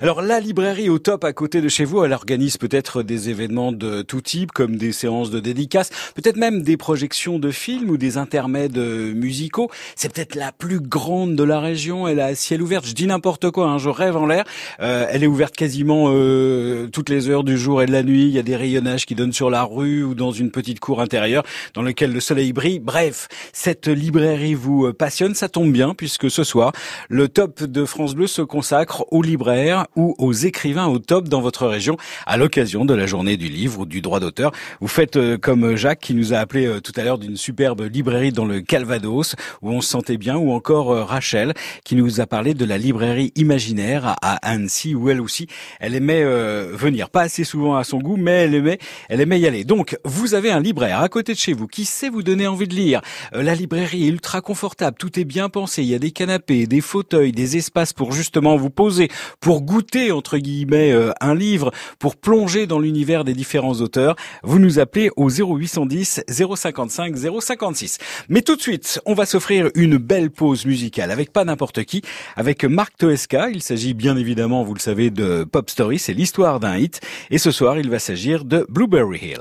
[0.03, 3.71] Alors la librairie au top à côté de chez vous, elle organise peut-être des événements
[3.71, 7.97] de tout type, comme des séances de dédicaces, peut-être même des projections de films ou
[7.97, 9.71] des intermèdes euh, musicaux.
[9.95, 12.09] C'est peut-être la plus grande de la région.
[12.09, 12.83] Elle a ciel ouvert.
[12.85, 14.43] Je dis n'importe quoi, hein, je rêve en l'air.
[14.81, 18.25] Euh, elle est ouverte quasiment euh, toutes les heures du jour et de la nuit.
[18.25, 21.01] Il y a des rayonnages qui donnent sur la rue ou dans une petite cour
[21.01, 22.81] intérieure dans laquelle le soleil brille.
[22.81, 26.73] Bref, cette librairie vous euh, passionne, ça tombe bien puisque ce soir,
[27.09, 31.41] le top de France Bleu se consacre aux libraires ou aux écrivains au top dans
[31.41, 34.53] votre région à l'occasion de la journée du livre ou du droit d'auteur.
[34.81, 37.83] Vous faites euh, comme Jacques qui nous a appelé euh, tout à l'heure d'une superbe
[37.93, 41.53] librairie dans le Calvados où on se sentait bien ou encore euh, Rachel
[41.85, 45.47] qui nous a parlé de la librairie imaginaire à- Annecy où elle aussi
[45.81, 48.79] elle aimait venir pas assez souvent à son goût mais elle aimait
[49.09, 49.65] elle aimait y aller.
[49.65, 52.67] Donc vous avez un libraire à côté de chez vous qui sait vous donner envie
[52.69, 53.01] de lire?
[53.33, 56.81] La librairie est ultra confortable, tout est bien pensé, il y a des canapés, des
[56.81, 59.09] fauteuils, des espaces pour justement vous poser,
[59.41, 64.15] pour goûter goûter entre guillemets euh, un livre, pour plonger dans l'univers des différents auteurs,
[64.45, 67.99] vous nous appelez au 0810 055 056.
[68.29, 72.03] Mais tout de suite, on va s'offrir une belle pause musicale avec pas n'importe qui,
[72.37, 73.51] avec Marc Toesca.
[73.51, 77.01] Il s'agit bien évidemment, vous le savez, de Pop Story, c'est l'histoire d'un hit.
[77.31, 79.41] Et ce soir, il va s'agir de Blueberry Hill.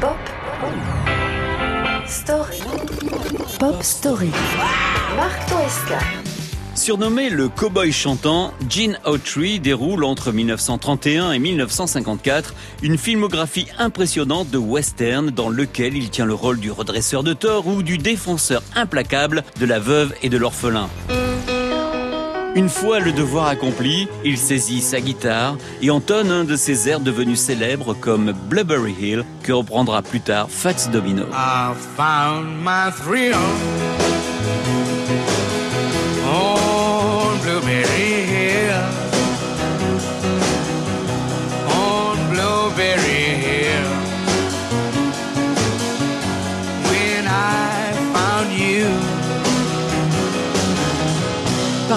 [0.00, 0.18] Pop
[2.06, 2.58] Story.
[3.60, 4.30] Pop Story.
[5.16, 6.27] Marc Toesca.
[6.88, 14.56] Surnommé le cowboy chantant, Gene Autry déroule entre 1931 et 1954 une filmographie impressionnante de
[14.56, 19.44] western dans lequel il tient le rôle du redresseur de tort ou du défenseur implacable
[19.60, 20.88] de la veuve et de l'orphelin.
[22.54, 27.00] Une fois le devoir accompli, il saisit sa guitare et entonne un de ses airs
[27.00, 31.26] devenus célèbres comme Blubbery Hill que reprendra plus tard Fats Domino.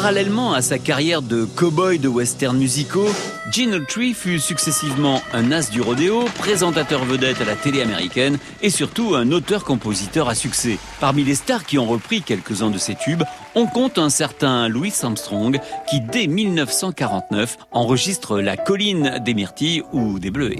[0.02, 3.10] Parallèlement à sa carrière de cow-boy de western musicaux,
[3.52, 8.72] Gene Autry fut successivement un as du rodéo, présentateur vedette à la télé américaine et
[8.72, 10.80] surtout un auteur-compositeur à succès.
[11.00, 13.22] Parmi les stars qui ont repris quelques-uns de ses tubes,
[13.54, 20.18] on compte un certain Louis Armstrong qui, dès 1949, enregistre La colline des myrtilles ou
[20.18, 20.58] des bleuets.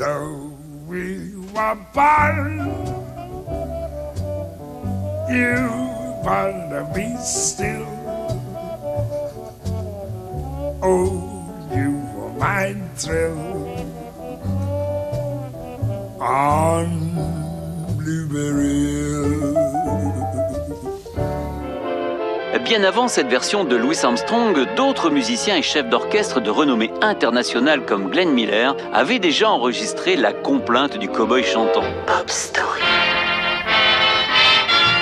[0.00, 2.52] Though we were apart,
[5.28, 5.68] you
[6.72, 7.84] of me still.
[10.82, 13.44] Oh, you were my thrill
[16.18, 16.88] on
[17.98, 19.89] Blueberry Hill.
[22.64, 27.84] Bien avant cette version de Louis Armstrong, d'autres musiciens et chefs d'orchestre de renommée internationale
[27.84, 31.84] comme Glenn Miller avaient déjà enregistré la complainte du cowboy chantant.
[32.06, 32.80] Pop Story.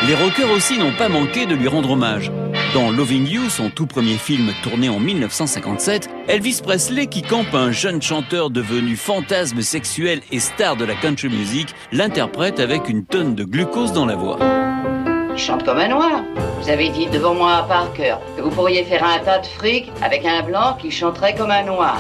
[0.07, 2.31] Les rockers aussi n'ont pas manqué de lui rendre hommage.
[2.73, 7.73] Dans Loving You, son tout premier film tourné en 1957, Elvis Presley, qui campe un
[7.73, 13.35] jeune chanteur devenu fantasme sexuel et star de la country music, l'interprète avec une tonne
[13.35, 14.39] de glucose dans la voix.
[15.33, 16.23] Il chante comme un noir.
[16.61, 19.91] Vous avez dit devant moi à Parker que vous pourriez faire un tas de fric
[20.03, 21.99] avec un blanc qui chanterait comme un noir.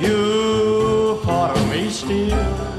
[0.00, 0.34] You
[1.94, 2.73] still.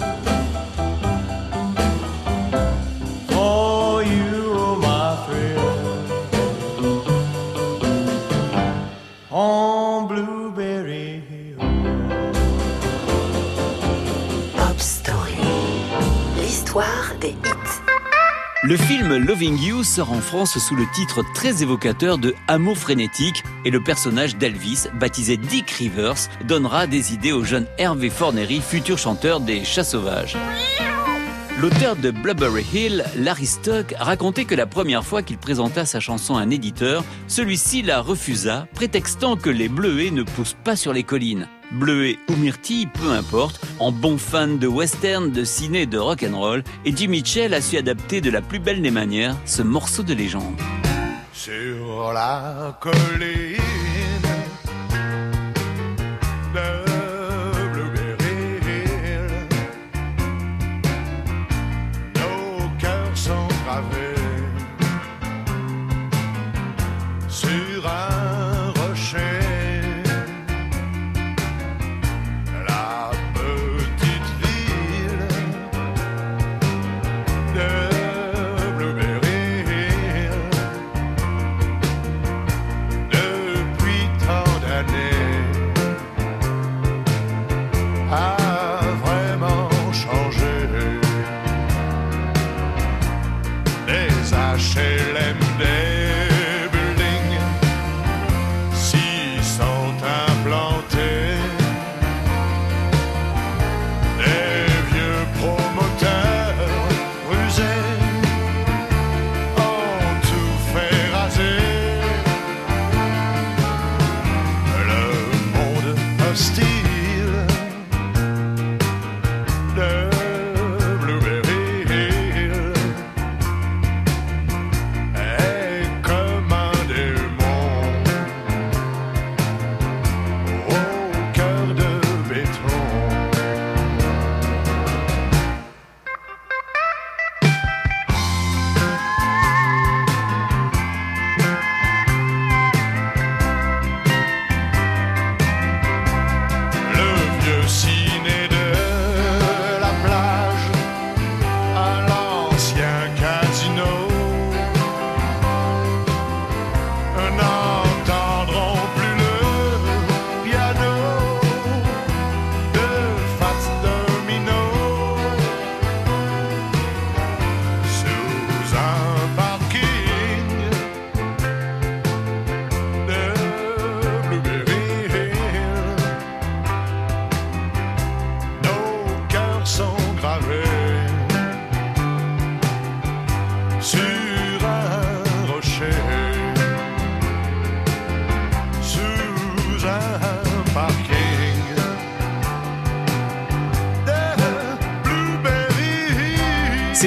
[18.64, 23.44] Le film Loving You sort en France sous le titre très évocateur de Amour frénétique
[23.64, 28.98] et le personnage d'Elvis, baptisé Dick Rivers, donnera des idées au jeune Hervé Fornery, futur
[28.98, 30.36] chanteur des Chats Sauvages.
[31.62, 36.36] L'auteur de Blubbery Hill, Larry Stock, racontait que la première fois qu'il présenta sa chanson
[36.36, 41.04] à un éditeur, celui-ci la refusa, prétextant que les bleuets ne poussent pas sur les
[41.04, 41.48] collines.
[41.72, 46.96] Bleuets ou myrtilles, peu importe, en bon fan de western, de ciné de rock'n'roll, et
[46.96, 50.56] Jimmy Mitchell a su adapter de la plus belle des manières ce morceau de légende.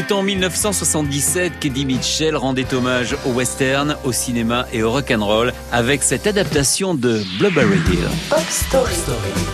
[0.08, 6.02] C'est en 1977 qu'Eddie Mitchell rendait hommage au western, au cinéma et au rock'n'roll avec
[6.02, 8.08] cette adaptation de Blueberry Hill.
[8.30, 8.94] Pop Story.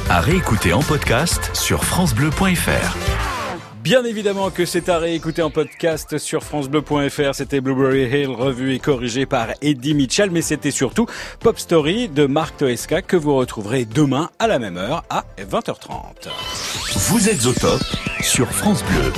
[0.08, 2.96] À réécouter en podcast sur FranceBleu.fr.
[3.82, 7.34] Bien évidemment que c'est à réécouter en podcast sur francebleu.fr.
[7.34, 11.06] C'était Blueberry Hill, revu et corrigé par Eddie Mitchell, mais c'était surtout
[11.40, 16.28] Pop Story de Marc Toesca que vous retrouverez demain à la même heure à 20h30.
[17.08, 17.82] Vous êtes au top
[18.20, 19.12] sur France Bleu.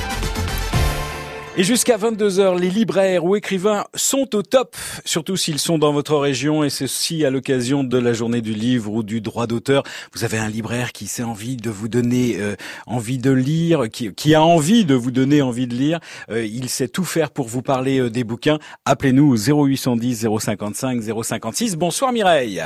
[1.59, 6.15] Et jusqu'à 22h, les libraires ou écrivains sont au top, surtout s'ils sont dans votre
[6.15, 9.81] région et ceci à l'occasion de la journée du livre ou du droit d'auteur.
[10.13, 12.55] Vous avez un libraire qui s'est envie de vous donner euh,
[12.85, 15.99] envie de lire, qui, a envie de vous donner envie de lire.
[16.29, 18.59] Euh, il sait tout faire pour vous parler euh, des bouquins.
[18.85, 21.75] Appelez-nous au 0810 055 056.
[21.75, 22.63] Bonsoir Mireille.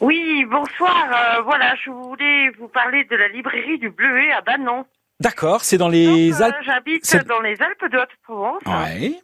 [0.00, 1.44] Oui, bonsoir.
[1.44, 4.84] Voilà, je voulais vous parler de la librairie du Bleuet à Banon.
[5.20, 6.56] D'accord, c'est dans les Donc, euh, Alpes.
[6.62, 8.62] J'habite dans les Alpes de Haute-Provence.
[8.66, 9.14] Ouais.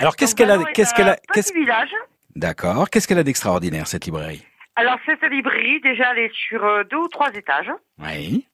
[0.00, 1.94] Alors qu'est-ce qu'elle a qu'est-ce un qu'elle a qu'est-ce village.
[2.34, 4.44] D'accord, qu'est-ce qu'elle a d'extraordinaire cette librairie?
[4.76, 7.70] Alors cette librairie, déjà, elle est sur euh, deux ou trois étages.
[7.98, 8.46] Oui.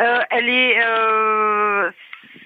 [0.00, 1.90] Euh, elle est, euh,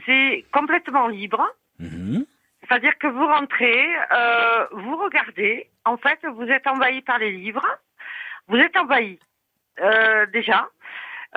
[0.07, 1.47] c'est complètement libre.
[1.79, 2.25] Mhm.
[2.63, 5.71] C'est-à-dire que vous rentrez, euh, vous regardez.
[5.87, 7.65] En fait, vous êtes envahi par les livres.
[8.49, 9.19] Vous êtes envahi
[9.81, 10.69] euh, déjà.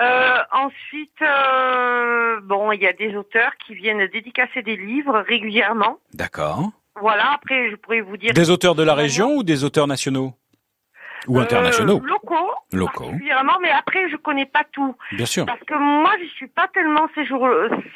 [0.02, 5.98] Euh, ensuite, euh, bon, il y a des auteurs qui viennent dédicacer des livres régulièrement.
[6.14, 6.70] D'accord.
[7.00, 7.32] Voilà.
[7.32, 10.34] Après, je pourrais vous dire Des auteurs de la région ou des auteurs nationaux
[11.28, 12.50] Ou Euh, internationaux locaux.
[12.72, 13.04] Locaux.
[13.04, 14.94] particulièrement, mais après, je connais pas tout.
[15.12, 15.46] Bien sûr.
[15.46, 17.46] Parce que moi, je suis pas tellement ces jours,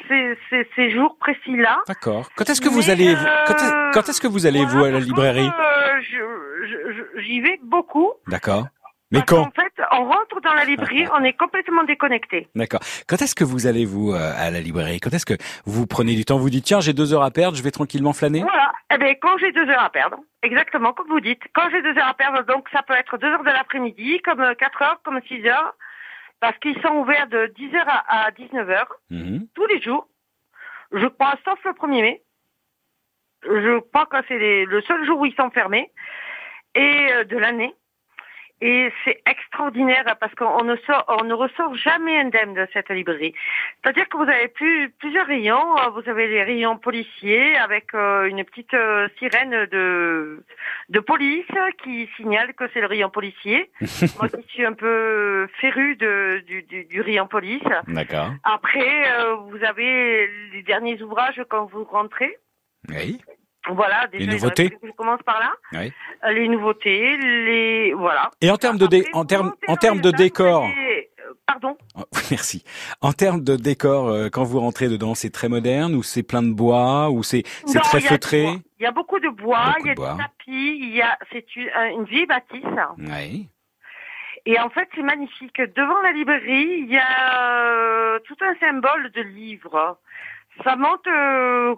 [0.07, 1.81] ces, ces, ces jours précis-là.
[1.87, 2.29] D'accord.
[2.37, 4.91] Quand est-ce que vous allez euh, quand est- quand est-ce que vous allez vous à
[4.91, 5.49] la librairie?
[5.59, 5.73] Euh,
[7.19, 8.11] J'y vais beaucoup.
[8.27, 8.67] D'accord.
[9.11, 12.49] Mais Parce quand qu'en fait, on rentre dans la librairie, on est complètement déconnecté.
[12.55, 12.81] D'accord.
[13.07, 14.99] Quand est-ce que vous allez vous euh, à la librairie?
[14.99, 15.35] Quand est-ce que
[15.65, 18.11] vous prenez du temps Vous dites tiens j'ai deux heures à perdre, je vais tranquillement
[18.11, 18.41] flâner?
[18.41, 18.73] Voilà.
[18.93, 21.97] Eh ben, quand j'ai deux heures à perdre, exactement comme vous dites, quand j'ai deux
[21.97, 24.99] heures à perdre, donc ça peut être deux heures de l'après-midi, comme euh, quatre heures,
[25.03, 25.73] comme six heures,
[26.41, 29.47] parce qu'ils sont ouverts de 10 heures à, à 19 heures Mhm.
[29.55, 30.07] tous les jours.
[30.91, 32.21] Je crois, sauf le 1er mai.
[33.43, 35.91] Je crois que c'est le seul jour où ils sont fermés
[36.75, 37.73] et euh, de l'année.
[38.59, 43.35] Et c'est extraordinaire parce qu'on ne sort, on ne ressort jamais indemne de cette librairie.
[43.83, 45.77] C'est-à-dire que vous avez plus, plusieurs rayons.
[45.77, 50.43] Euh, Vous avez les rayons policiers avec euh, une petite euh, sirène de,
[50.89, 51.45] de police
[51.83, 53.69] qui signale que c'est le rayon policier.
[54.19, 57.61] Moi qui suis un peu féru de, du, du, du rayon police.
[57.87, 58.31] D'accord.
[58.43, 62.37] Après, euh, vous avez les derniers ouvrages quand vous rentrez.
[62.89, 63.21] Oui.
[63.69, 65.51] Voilà, déjà, Les nouveautés Je commence par là.
[65.73, 65.91] Oui.
[66.25, 68.31] Euh, Les nouveautés, les voilà.
[68.41, 70.65] Et en termes de dé- en termes en termes de décor.
[70.65, 71.77] Euh, pardon.
[71.95, 72.63] Oh, Merci.
[73.01, 76.43] En termes de décor, euh, quand vous rentrez dedans, c'est très moderne ou c'est plein
[76.43, 78.45] de bois ou c'est c'est très feutré?
[78.79, 81.55] Il y a beaucoup de bois, il y a de tapis, il y a c'est
[81.55, 82.63] une, une vieille bâtisse.
[82.97, 83.49] Oui.
[84.45, 85.57] Et en fait, c'est magnifique.
[85.75, 89.97] Devant la librairie, il y a euh, tout un symbole de livres.
[90.63, 91.75] Ça monte, euh,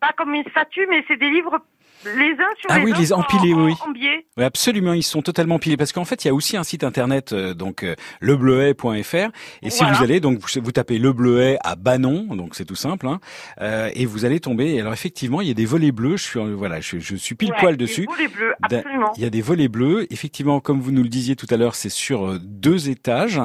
[0.00, 1.58] pas comme une statue, mais c'est des livres
[2.04, 3.74] les uns sur Ah les oui, autres les empilés, en, oui.
[3.84, 4.26] en, en biais.
[4.36, 6.84] Oui, absolument, ils sont totalement pilés parce qu'en fait, il y a aussi un site
[6.84, 9.30] internet euh, donc euh, lebleuet.fr
[9.62, 12.74] et si vous allez donc vous, vous tapez le bleuet à Banon, donc c'est tout
[12.74, 13.20] simple hein,
[13.60, 16.22] euh, et vous allez tomber et alors effectivement, il y a des volets bleus, je
[16.24, 18.06] suis voilà, je, je suis pile Ouais, poil des dessus.
[18.06, 19.12] volets bleus, Da- absolument.
[19.16, 21.74] Il y a des volets bleus, effectivement comme vous nous le disiez tout à l'heure,
[21.74, 23.40] c'est sur euh, deux étages.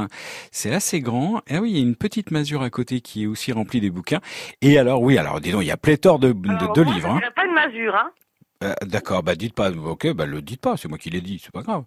[0.51, 1.39] C'est assez grand.
[1.47, 3.79] Et ah oui, il y a une petite masure à côté qui est aussi remplie
[3.81, 4.19] des bouquins.
[4.61, 6.93] Et alors oui, alors dis donc, il y a pléthore de, de, Alors, de moi,
[6.93, 7.19] livres hein.
[7.35, 8.09] pas une masure, hein.
[8.61, 9.71] Euh, D'accord, bah dites pas.
[9.71, 10.75] Ok, bah le dites pas.
[10.75, 11.83] C'est moi qui l'ai dit, c'est pas grave.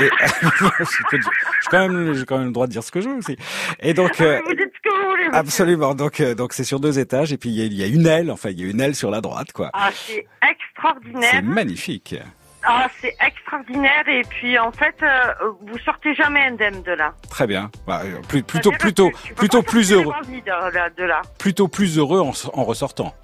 [0.00, 0.08] Et,
[0.58, 1.30] je peux dire-
[1.62, 3.36] j'ai quand même, j'ai quand même le droit de dire ce que je veux aussi.
[3.78, 5.28] Et donc, euh, Vous dites ce que vous voulez.
[5.32, 5.94] absolument.
[5.94, 7.86] Donc, euh, donc c'est sur deux étages et puis il y a, il y a
[7.86, 8.32] une aile.
[8.32, 9.70] Enfin, il y a une aile sur la droite, quoi.
[9.74, 11.42] Ah, c'est C'est extraordinaire.
[11.44, 12.16] magnifique.
[12.64, 14.08] Ah, c'est extraordinaire.
[14.08, 15.32] Et puis, en fait, euh,
[15.68, 17.14] vous sortez jamais indemne de là.
[17.30, 17.70] Très bien.
[17.86, 20.90] Bah, euh, plus- plutôt, plutôt, plutôt plus heureux, De là.
[20.90, 21.22] de là.
[21.38, 23.14] plutôt plus heureux en, en ressortant.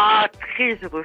[0.00, 1.04] Ah, très heureux.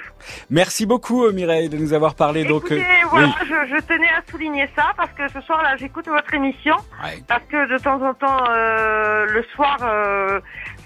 [0.52, 2.44] Merci beaucoup, euh, Mireille, de nous avoir parlé.
[2.46, 3.34] donc, Écoutez, euh, voilà, oui.
[3.42, 7.24] je, je tenais à souligner ça parce que ce soir là, j'écoute votre émission Ouais.
[7.28, 10.40] parce que de temps en temps, euh, le soir, euh,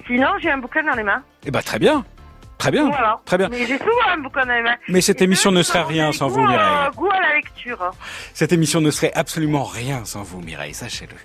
[0.05, 1.22] sinon j'ai un bouquin dans les mains.
[1.45, 2.05] Eh ben très bien,
[2.58, 3.20] très bien, Voilà.
[3.26, 3.49] très bien.
[3.49, 4.76] Mais j'ai souvent un bouquin dans les mains.
[4.88, 6.58] Mais cette Et émission ne serait rien sans vous, Mireille.
[6.60, 7.91] euh, goût à la lecture.
[8.34, 11.16] Cette émission ne serait absolument rien sans vous, Mireille, sachez-le.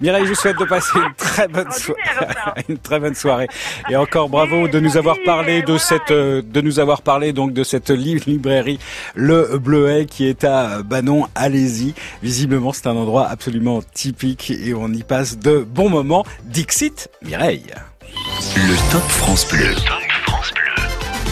[0.00, 2.00] Mireille, je vous souhaite de passer une très bonne soirée,
[2.68, 3.46] une très bonne soirée.
[3.88, 7.52] Et encore bravo de nous avoir parlé de cette, euh, de nous avoir parlé donc
[7.52, 8.78] de cette li- librairie,
[9.14, 11.26] le Bleuet, qui est à Banon.
[11.34, 11.94] Allez-y.
[12.22, 16.24] Visiblement, c'est un endroit absolument typique et on y passe de bons moments.
[16.44, 17.66] Dixit, Mireille.
[18.56, 19.74] Le Top France Bleu.
[20.26, 20.69] France Bleu.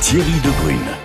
[0.01, 0.97] Thierry Debrune.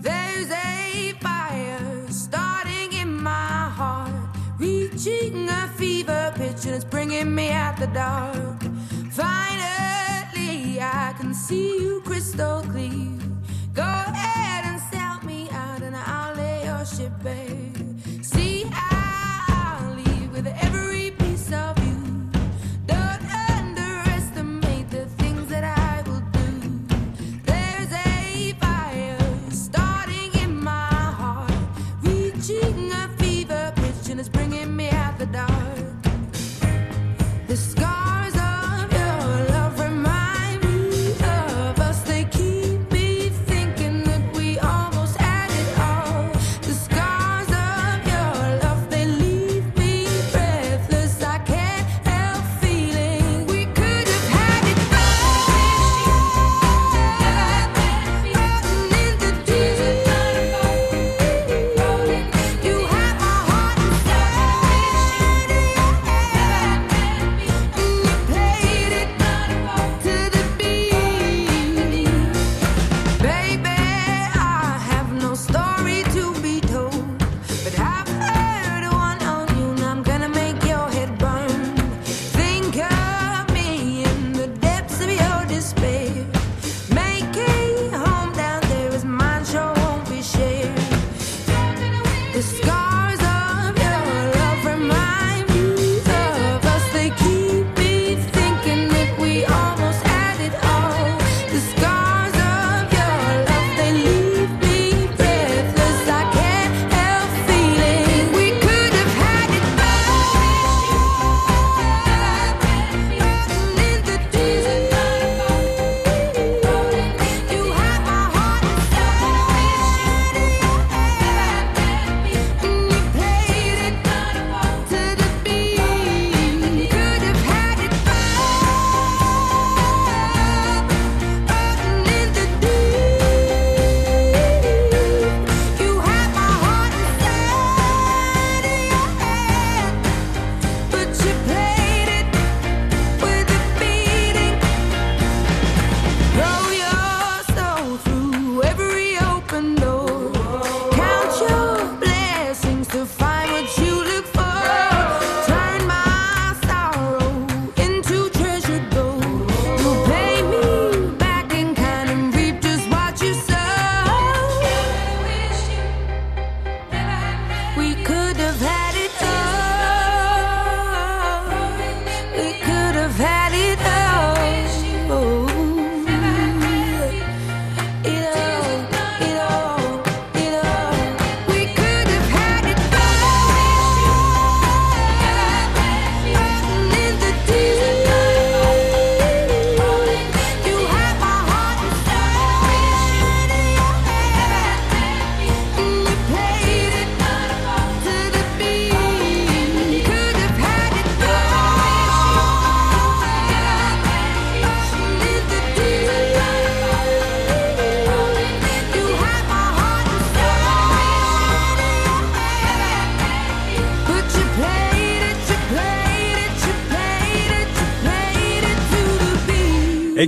[0.00, 4.12] There's a fire starting in my heart,
[4.58, 8.62] reaching a fever pitch, and it's bringing me out the dark.
[9.10, 13.18] Finally, I can see you crystal clear.
[13.74, 17.55] Go ahead and sell me out, and I'll lay your ship bare.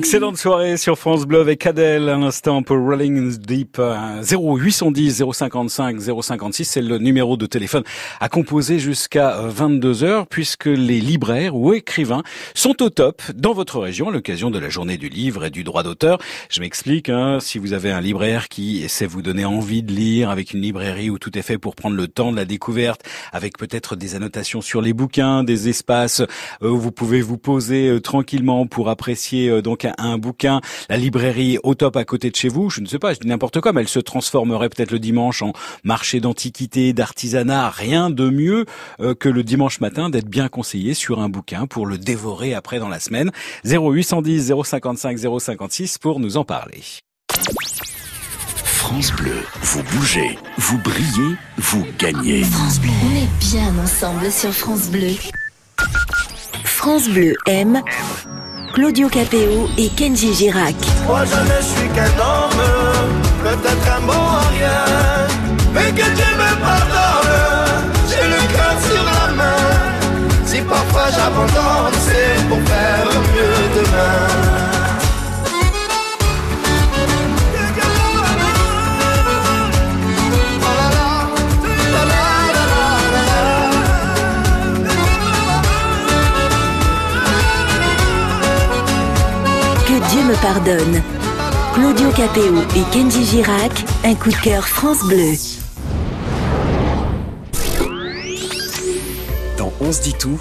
[0.08, 2.08] Excellente soirée sur France Bleu avec Adèle.
[2.08, 7.82] À l'instant pour Rolling Deep euh, 0810 055 056 c'est le numéro de téléphone
[8.18, 12.22] à composer jusqu'à 22h puisque les libraires ou écrivains
[12.54, 15.62] sont au top dans votre région à l'occasion de la journée du livre et du
[15.62, 16.16] droit d'auteur.
[16.48, 19.92] Je m'explique, hein, si vous avez un libraire qui essaie de vous donner envie de
[19.92, 23.02] lire avec une librairie où tout est fait pour prendre le temps de la découverte
[23.30, 26.22] avec peut-être des annotations sur les bouquins, des espaces
[26.62, 30.60] euh, où vous pouvez vous poser euh, tranquillement pour apprécier euh, donc un, un bouquin,
[30.88, 33.28] la librairie au top à côté de chez vous, je ne sais pas, je dis
[33.28, 35.52] n'importe quoi, mais elle se transformerait peut-être le dimanche en
[35.84, 38.64] marché d'antiquité, d'artisanat, rien de mieux
[39.00, 42.78] euh, que le dimanche matin d'être bien conseillé sur un bouquin pour le dévorer après
[42.78, 43.30] dans la semaine.
[43.64, 46.82] 0810 055 056 pour nous en parler.
[48.64, 52.42] France Bleu, vous bougez, vous brillez, vous gagnez.
[52.42, 52.90] France Bleu.
[53.04, 55.12] On est bien ensemble sur France Bleu.
[56.64, 57.82] France Bleu aime
[58.72, 60.74] Claudio Capéo et Kenji Girac.
[61.06, 62.62] Moi je ne suis qu'un homme,
[63.42, 64.84] peut-être un bon à rien,
[65.72, 70.46] mais que Dieu me pardonne, j'ai le cœur sur la main.
[70.46, 71.97] Si parfois j'abandonne,
[90.28, 91.02] me pardonne.
[91.72, 93.72] Claudio Capéo et Kenji Girac,
[94.04, 95.32] un coup de cœur France Bleu.
[99.56, 100.38] Dans On se dit tout,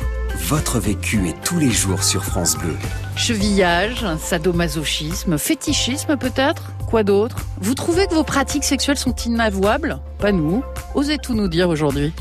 [0.47, 2.75] votre vécu est tous les jours sur France Bleu.
[3.15, 6.73] Chevillage, sadomasochisme, fétichisme peut-être?
[6.89, 7.37] Quoi d'autre?
[7.61, 9.99] Vous trouvez que vos pratiques sexuelles sont inavouables?
[10.19, 10.63] Pas nous.
[10.95, 12.11] Osez tout nous dire aujourd'hui.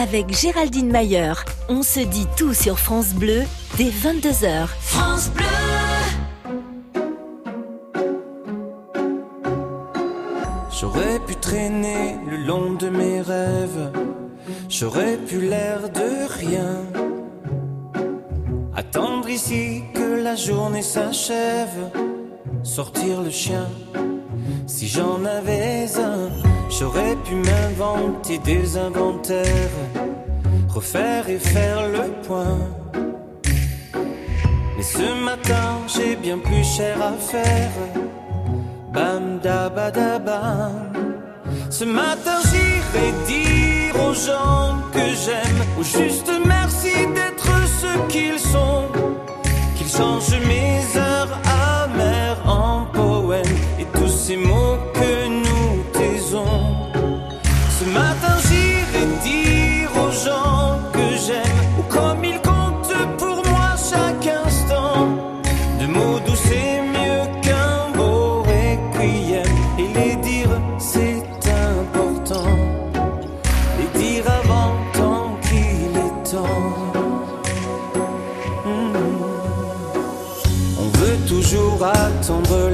[0.00, 1.32] Avec Géraldine Mayer,
[1.68, 3.42] on se dit tout sur France Bleu
[3.76, 4.68] dès 22h.
[4.80, 5.77] France Bleu.
[10.80, 13.90] J'aurais pu traîner le long de mes rêves,
[14.68, 16.84] j'aurais pu l'air de rien.
[18.76, 21.90] Attendre ici que la journée s'achève,
[22.62, 23.66] sortir le chien.
[24.68, 26.30] Si j'en avais un,
[26.70, 29.78] j'aurais pu m'inventer des inventaires,
[30.68, 32.58] refaire et faire le point.
[34.76, 37.72] Mais ce matin, j'ai bien plus cher à faire.
[38.92, 39.70] Bam da.
[41.70, 48.84] Ce matin j'irai dire aux gens que j'aime, au juste merci d'être ce qu'ils sont,
[49.76, 51.38] qu'ils changent mes heures
[51.82, 53.44] amères en poèmes
[53.78, 54.78] et tous ces mots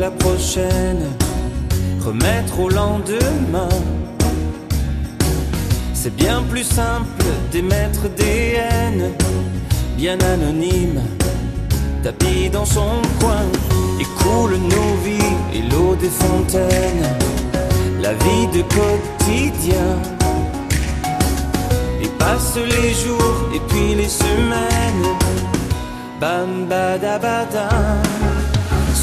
[0.04, 1.04] la prochaine,
[2.04, 3.74] remettre au lendemain.
[5.94, 9.12] C'est bien plus simple d'émettre des haines,
[9.96, 11.00] bien anonymes,
[12.02, 13.46] tapis dans son coin,
[13.98, 17.08] et coule nos vies et l'eau des fontaines,
[18.02, 19.90] la vie de quotidien.
[22.02, 25.08] Et passent les jours et puis les semaines,
[26.20, 27.70] bam badabada.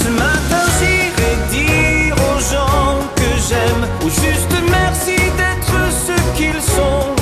[0.01, 7.15] Ce matin j'irai dire aux gens que j'aime, au juste merci d'être ce qu'ils sont,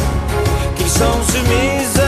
[0.78, 1.99] qu'ils changent mes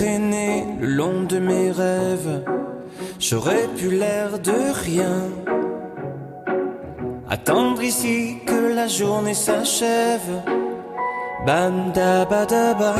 [0.00, 2.42] traîner le long de mes rêves,
[3.18, 5.18] j'aurais pu l'air de rien.
[7.28, 10.32] Attendre ici que la journée s'achève.
[11.46, 12.94] Bam da ba da ba.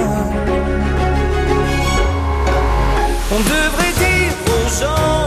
[3.35, 5.20] On devrait dire aux gens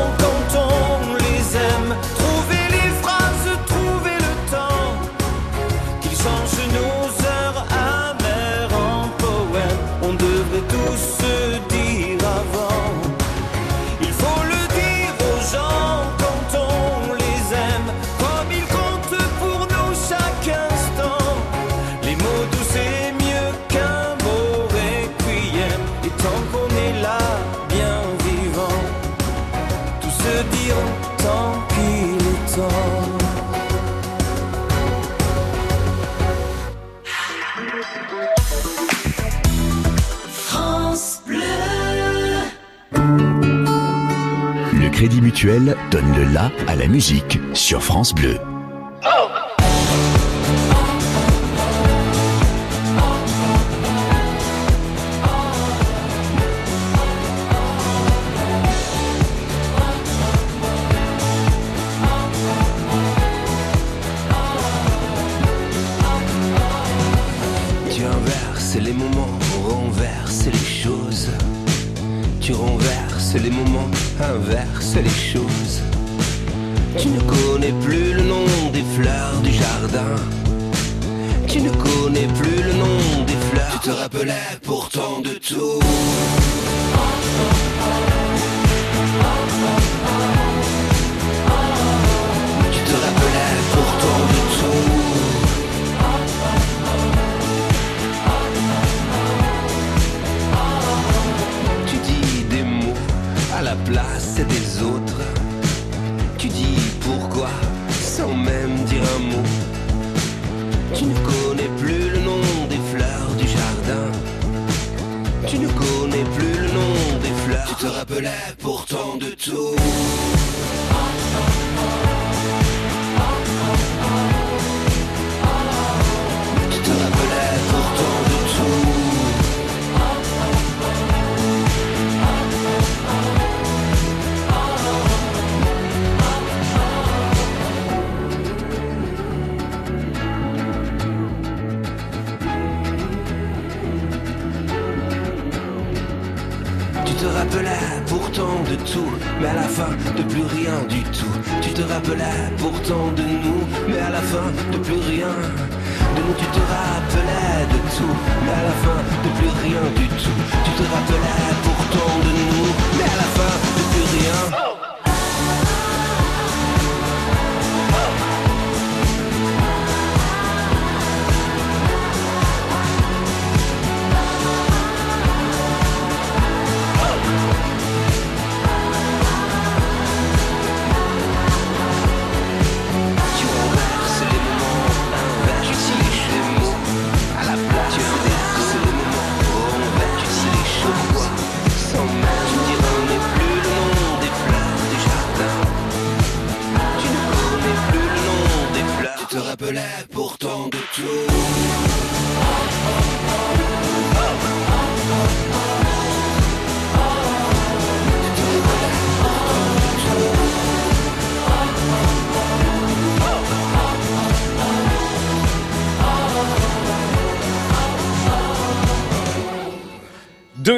[45.92, 48.38] Donne le la à la musique sur France Bleu.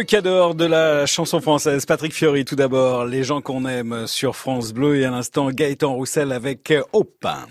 [0.06, 1.88] Deux cadors de la chanson française.
[1.88, 5.96] Patrick Fiori, tout d'abord, les gens qu'on aime sur France Bleu et à l'instant Gaëtan
[5.96, 7.48] Roussel avec Opin.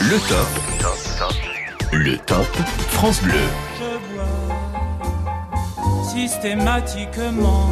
[0.00, 0.46] Le top.
[1.92, 2.44] Le top
[2.90, 3.40] France Bleu.
[3.78, 3.84] Je
[4.14, 4.28] bois
[6.04, 7.70] systématiquement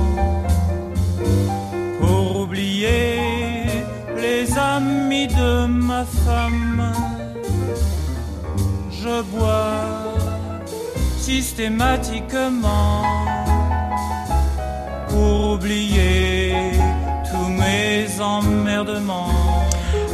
[2.00, 3.18] pour oublier
[4.16, 6.94] les amis de ma femme.
[8.90, 10.14] Je bois
[11.18, 13.02] systématiquement
[15.12, 16.54] pour oublier
[17.30, 19.51] tous mes emmerdements.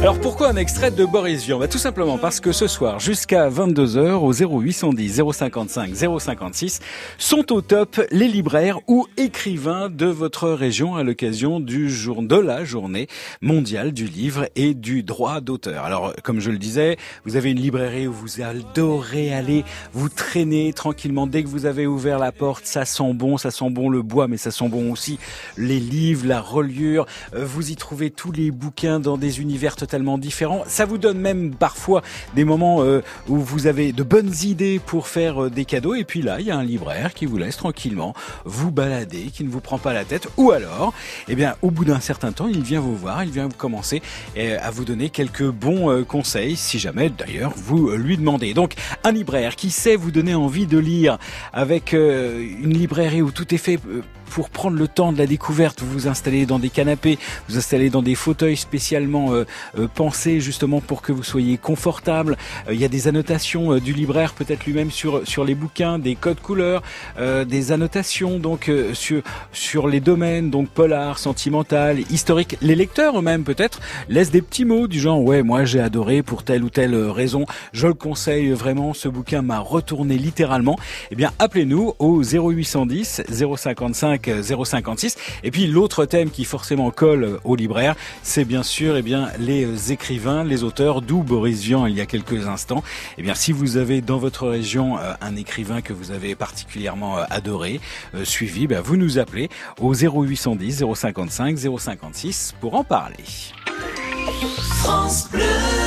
[0.01, 1.59] Alors pourquoi un extrait de Boris Vian?
[1.59, 6.79] Bah, Tout simplement parce que ce soir, jusqu'à 22h, au 0810 055 056,
[7.17, 12.37] sont au top les libraires ou écrivains de votre région à l'occasion du jour de
[12.37, 13.07] la journée
[13.41, 15.83] mondiale du livre et du droit d'auteur.
[15.83, 16.95] Alors, comme je le disais,
[17.25, 21.87] vous avez une librairie où vous adorez aller vous traîner tranquillement dès que vous avez
[21.87, 22.65] ouvert la porte.
[22.65, 25.19] Ça sent bon, ça sent bon le bois, mais ça sent bon aussi
[25.57, 27.05] les livres, la reliure.
[27.35, 29.75] Euh, Vous y trouvez tous les bouquins dans des univers
[30.17, 30.63] différents.
[30.67, 32.01] Ça vous donne même parfois
[32.35, 35.95] des moments euh, où vous avez de bonnes idées pour faire euh, des cadeaux.
[35.95, 38.13] Et puis là, il y a un libraire qui vous laisse tranquillement
[38.45, 40.27] vous balader, qui ne vous prend pas la tête.
[40.37, 40.93] Ou alors,
[41.27, 44.01] eh bien, au bout d'un certain temps, il vient vous voir, il vient vous commencer
[44.37, 48.53] euh, à vous donner quelques bons conseils, si jamais d'ailleurs vous lui demandez.
[48.53, 48.73] Donc,
[49.03, 51.17] un libraire qui sait vous donner envie de lire
[51.53, 53.79] avec une librairie où tout est fait
[54.29, 57.17] pour prendre le temps de la découverte, vous vous installez dans des canapés,
[57.47, 59.45] vous installez dans des fauteuils spécialement euh,
[59.77, 62.37] euh, pensés justement pour que vous soyez confortable.
[62.67, 65.99] Euh, il y a des annotations euh, du libraire peut-être lui-même sur sur les bouquins,
[65.99, 66.81] des codes couleurs,
[67.17, 69.21] des annotations donc sur
[69.51, 72.57] sur les domaines donc polar, sentimental, historique.
[72.61, 76.43] Les lecteurs eux-mêmes peut-être laissent des petits mots du genre ouais moi j'ai adoré pour
[76.43, 80.77] telle ou telle raison, je le conseille vraiment, ce bouquin m'a retourné littéralement.
[81.11, 83.23] Eh bien appelez-nous au 0810
[83.57, 89.01] 055 056 et puis l'autre thème qui forcément colle au libraire, c'est bien sûr eh
[89.01, 92.83] bien les écrivains, les auteurs, d'où Boris Vian il y a quelques instants.
[93.17, 97.19] Eh bien si vous avez dans votre région euh, un écrivain que vous avez particulièrement
[97.19, 97.79] euh, adoré,
[98.15, 99.49] euh, suivi, ben, vous nous appelez
[99.79, 103.23] au 0810 055 056 pour en parler.
[104.81, 105.78] France Bleu.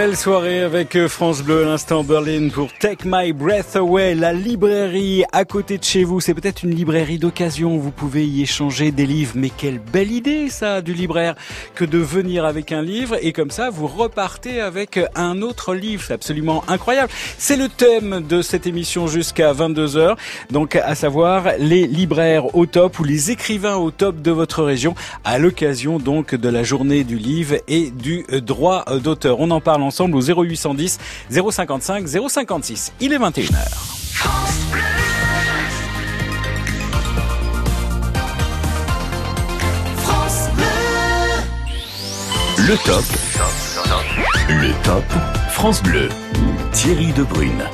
[0.00, 4.32] Belle soirée avec euh, France Bleu, à l'instant Berlin pour Take My Breath Away, la
[4.32, 6.20] librairie à côté de chez vous.
[6.20, 9.32] C'est peut-être une librairie d'occasion, vous pouvez y échanger des livres.
[9.34, 11.34] Mais quelle belle idée ça du libraire
[11.80, 16.02] que de venir avec un livre et comme ça vous repartez avec un autre livre.
[16.06, 17.10] C'est absolument incroyable.
[17.38, 20.14] C'est le thème de cette émission jusqu'à 22h.
[20.50, 24.94] Donc à savoir les libraires au top ou les écrivains au top de votre région
[25.24, 29.40] à l'occasion donc de la journée du livre et du euh, droit d'auteur.
[29.40, 30.98] On en parle ensemble au 0810
[31.30, 32.92] 055 056.
[33.00, 33.99] Il est 21h.
[42.66, 43.04] Le top.
[44.50, 45.04] Le top
[45.50, 46.10] France Bleu.
[46.72, 47.64] Thierry Debrune.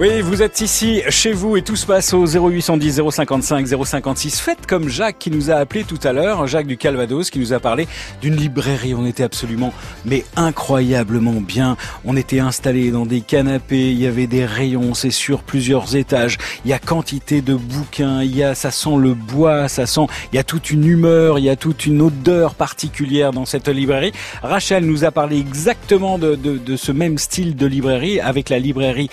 [0.00, 4.38] Oui, vous êtes ici chez vous et tout se passe au 0810 055 056.
[4.38, 7.52] Faites comme Jacques qui nous a appelé tout à l'heure, Jacques du Calvados qui nous
[7.52, 7.88] a parlé
[8.20, 8.94] d'une librairie.
[8.94, 9.74] On était absolument,
[10.04, 11.76] mais incroyablement bien.
[12.04, 16.38] On était installés dans des canapés, il y avait des rayons, c'est sur plusieurs étages.
[16.64, 20.06] Il y a quantité de bouquins, il y a, ça sent le bois, ça sent,
[20.32, 23.66] il y a toute une humeur, il y a toute une odeur particulière dans cette
[23.66, 24.12] librairie.
[24.44, 28.60] Rachel nous a parlé exactement de, de, de ce même style de librairie avec la
[28.60, 29.10] librairie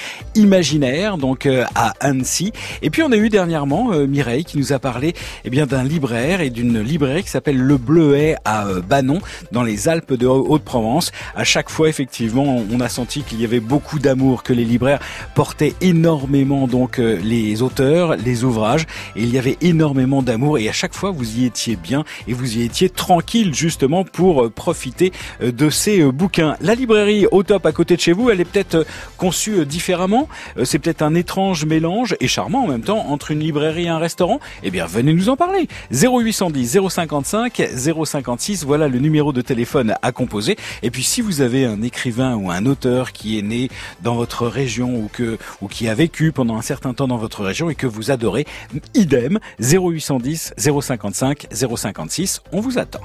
[0.75, 2.51] Imaginaire donc euh, à Annecy.
[2.81, 5.13] Et puis on a eu dernièrement euh, Mireille qui nous a parlé
[5.45, 9.19] eh bien d'un libraire et d'une librairie qui s'appelle Le Bleuet à euh, Banon
[9.53, 11.13] dans les Alpes de Haute-Provence.
[11.33, 14.99] À chaque fois effectivement, on a senti qu'il y avait beaucoup d'amour que les libraires
[15.33, 20.73] portaient énormément donc les auteurs, les ouvrages et il y avait énormément d'amour et à
[20.73, 25.69] chaque fois vous y étiez bien et vous y étiez tranquille justement pour profiter de
[25.69, 26.57] ces bouquins.
[26.59, 28.85] La librairie au top à côté de chez vous, elle est peut-être
[29.17, 30.27] conçue différemment
[30.65, 33.97] c'est peut-être un étrange mélange et charmant en même temps entre une librairie et un
[33.97, 34.39] restaurant.
[34.63, 35.67] Eh bien, venez nous en parler.
[35.91, 37.69] 0810 055
[38.05, 40.57] 056, voilà le numéro de téléphone à composer.
[40.83, 43.69] Et puis, si vous avez un écrivain ou un auteur qui est né
[44.01, 47.43] dans votre région ou que ou qui a vécu pendant un certain temps dans votre
[47.43, 48.45] région et que vous adorez,
[48.93, 53.01] idem 0810 055 056, on vous attend.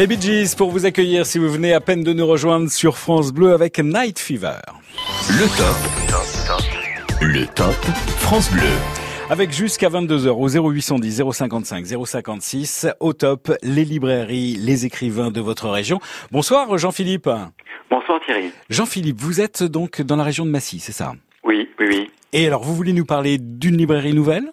[0.00, 2.96] Les Bee Gees pour vous accueillir si vous venez à peine de nous rejoindre sur
[2.96, 4.56] France Bleu avec Night Fever.
[5.28, 7.20] Le top.
[7.20, 7.74] Le top
[8.16, 8.62] France Bleu.
[9.28, 15.68] Avec jusqu'à 22h au 0810 055 056, au top, les librairies, les écrivains de votre
[15.68, 16.00] région.
[16.32, 17.28] Bonsoir Jean-Philippe.
[17.90, 18.52] Bonsoir Thierry.
[18.70, 21.12] Jean-Philippe, vous êtes donc dans la région de Massy, c'est ça?
[21.44, 22.10] Oui, oui, oui.
[22.32, 24.50] Et alors, vous voulez nous parler d'une librairie nouvelle?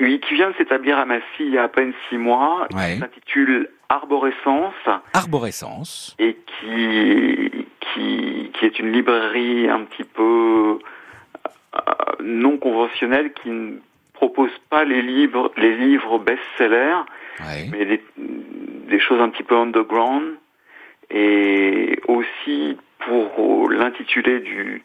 [0.00, 2.94] Oui, qui vient de s'établir à Massy il y a à peine six mois, Ouais.
[2.94, 4.74] qui s'intitule Arborescence
[5.14, 6.14] Arborescence.
[6.18, 10.78] et qui, qui, qui est une librairie un petit peu
[11.74, 11.80] euh,
[12.22, 13.76] non conventionnelle qui ne
[14.12, 17.02] propose pas les livres, les livres best-sellers,
[17.70, 20.34] mais des, des choses un petit peu underground.
[21.10, 24.82] Et aussi pour l'intitulé du,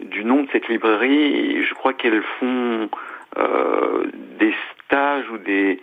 [0.00, 2.88] du nom de cette librairie, je crois qu'elles font
[4.40, 4.54] des
[4.86, 5.80] stages ou des,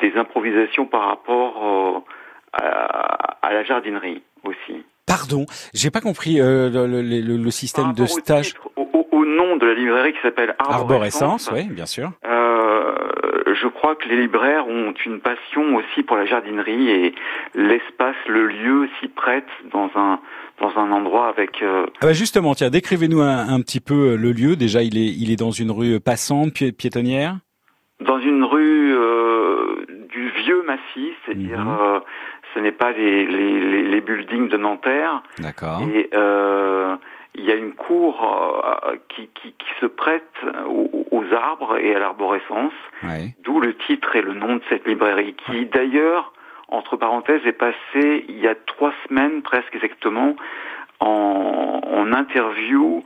[0.00, 2.04] des improvisations par rapport
[2.56, 4.84] euh, à, à la jardinerie aussi.
[5.06, 8.54] Pardon, j'ai pas compris euh, le, le- le- le système de stage.
[8.76, 12.10] Au, au- au nom de la librairie qui s'appelle Arborescence, Arborescence, oui, bien sûr.
[12.26, 12.94] euh,
[13.54, 17.14] je crois que les libraires ont une passion aussi pour la jardinerie et
[17.54, 20.18] l'espace, le lieu s'y prête dans un
[20.60, 24.16] dans un endroit avec euh, Ah bah justement, tiens, décrivez-nous un, un petit peu euh,
[24.16, 24.56] le lieu.
[24.56, 27.36] Déjà, il est, il est dans une rue passante, pi- piétonnière?
[28.00, 31.76] dans une rue euh, du vieux massif, c'est-à-dire Mhm.
[31.80, 32.00] euh,
[32.52, 35.22] ce n'est pas les, les, les, buildings de Nanterre.
[35.38, 35.80] D'accord.
[35.94, 36.96] Et euh,
[37.34, 38.20] il y a une cour
[38.86, 40.28] euh, qui, qui, qui se prête
[40.68, 42.72] aux, aux arbres et à l'arborescence,
[43.04, 43.34] Ouais.
[43.44, 46.32] d'où le titre et le nom de cette librairie, qui d'ailleurs,
[46.68, 50.34] entre parenthèses, est passée il y a trois semaines presque exactement
[51.00, 53.02] en, en interview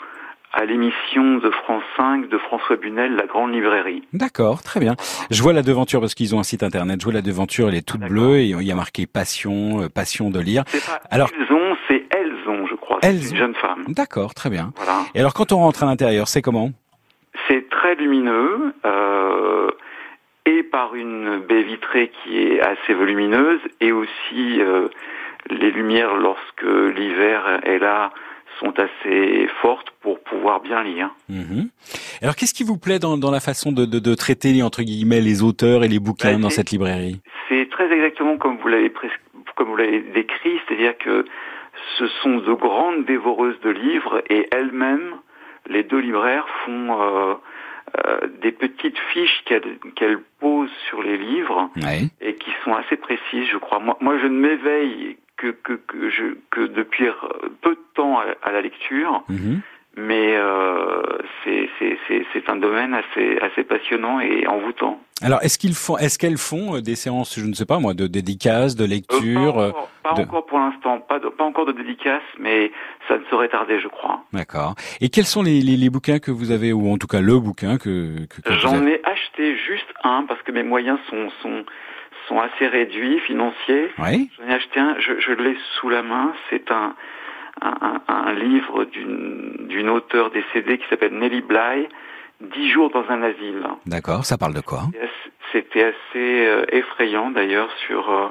[0.53, 4.03] à l'émission de France 5 de François Bunel, La Grande Librairie.
[4.15, 4.95] D'accord, très bien.
[5.31, 6.99] Je vois la devanture parce qu'ils ont un site internet.
[7.01, 9.89] Je vois la devanture, elle est toute bleue et il y a marqué passion, euh,
[9.89, 10.65] passion de lire.
[11.11, 12.99] Alors, Ils ont, c'est elles ont, je crois.
[13.03, 13.37] Elles une ont.
[13.37, 13.85] jeune femme.
[13.89, 14.73] d'accord, très bien.
[14.77, 15.01] Voilà.
[15.15, 16.71] Et alors, quand on rentre à l'intérieur, c'est comment?
[17.47, 19.69] C'est très lumineux euh,
[20.49, 24.89] et par une baie vitrée qui est assez volumineuse et aussi euh,
[25.51, 26.63] les lumières lorsque
[26.97, 28.13] l'hiver est là
[28.59, 31.11] sont assez fortes pour pouvoir bien lire.
[31.29, 31.69] Mhm.
[32.23, 35.21] Alors, qu'est-ce qui vous plaît dans, dans la façon de, de, de traiter entre guillemets
[35.21, 37.21] les auteurs et les bouquins Bah, dans cette librairie?
[37.49, 38.93] C'est très exactement comme vous l'avez
[39.55, 41.25] comme vous l'avez décrit, c'est-à-dire que
[41.99, 45.15] ce sont de grandes dévoreuses de livres et elles-mêmes,
[45.69, 47.35] les deux libraires font euh,
[48.43, 52.09] des petites fiches qu'elles posent sur les livres Ouais.
[52.21, 53.79] et qui sont assez précises, je crois.
[53.81, 57.13] Moi, moi je ne m'éveille que, que, que, je, que depuis euh,
[57.63, 59.61] peu de temps à, à la lecture, Mhm.
[59.99, 61.03] Mais euh,
[61.45, 65.01] c'est un domaine assez, assez passionnant et envoûtant.
[65.23, 67.93] Alors, est-ce qu'ils font, est-ce qu'elles font euh, des séances, je ne sais pas moi,
[67.95, 69.73] de dédicaces, de lecture euh,
[70.05, 72.71] Pas de- encore pour l'instant, pas, encore de dédicace, mais
[73.09, 74.23] ça ne saurait tarder, je crois.
[74.33, 74.77] D'accord.
[75.01, 77.39] Et quels sont les, les, les bouquins que vous avez, ou en tout cas le
[77.41, 81.65] bouquin que, que, que J'en ai acheté juste un parce que mes moyens sont, sont,
[82.29, 83.91] sont assez réduits, financiers.
[83.99, 84.31] Oui.
[84.39, 86.33] J'en ai acheté un, je, je l'ai sous la main.
[86.51, 86.95] C'est un,
[87.63, 91.89] un, un- un livre d'une auteure décédée qui s'appelle Nelly Bly,
[92.41, 93.63] Dix jours dans un asile.
[93.87, 94.83] D'accord, ça parle de quoi?
[95.51, 98.29] C'était assez euh, effrayant d'ailleurs sur euh,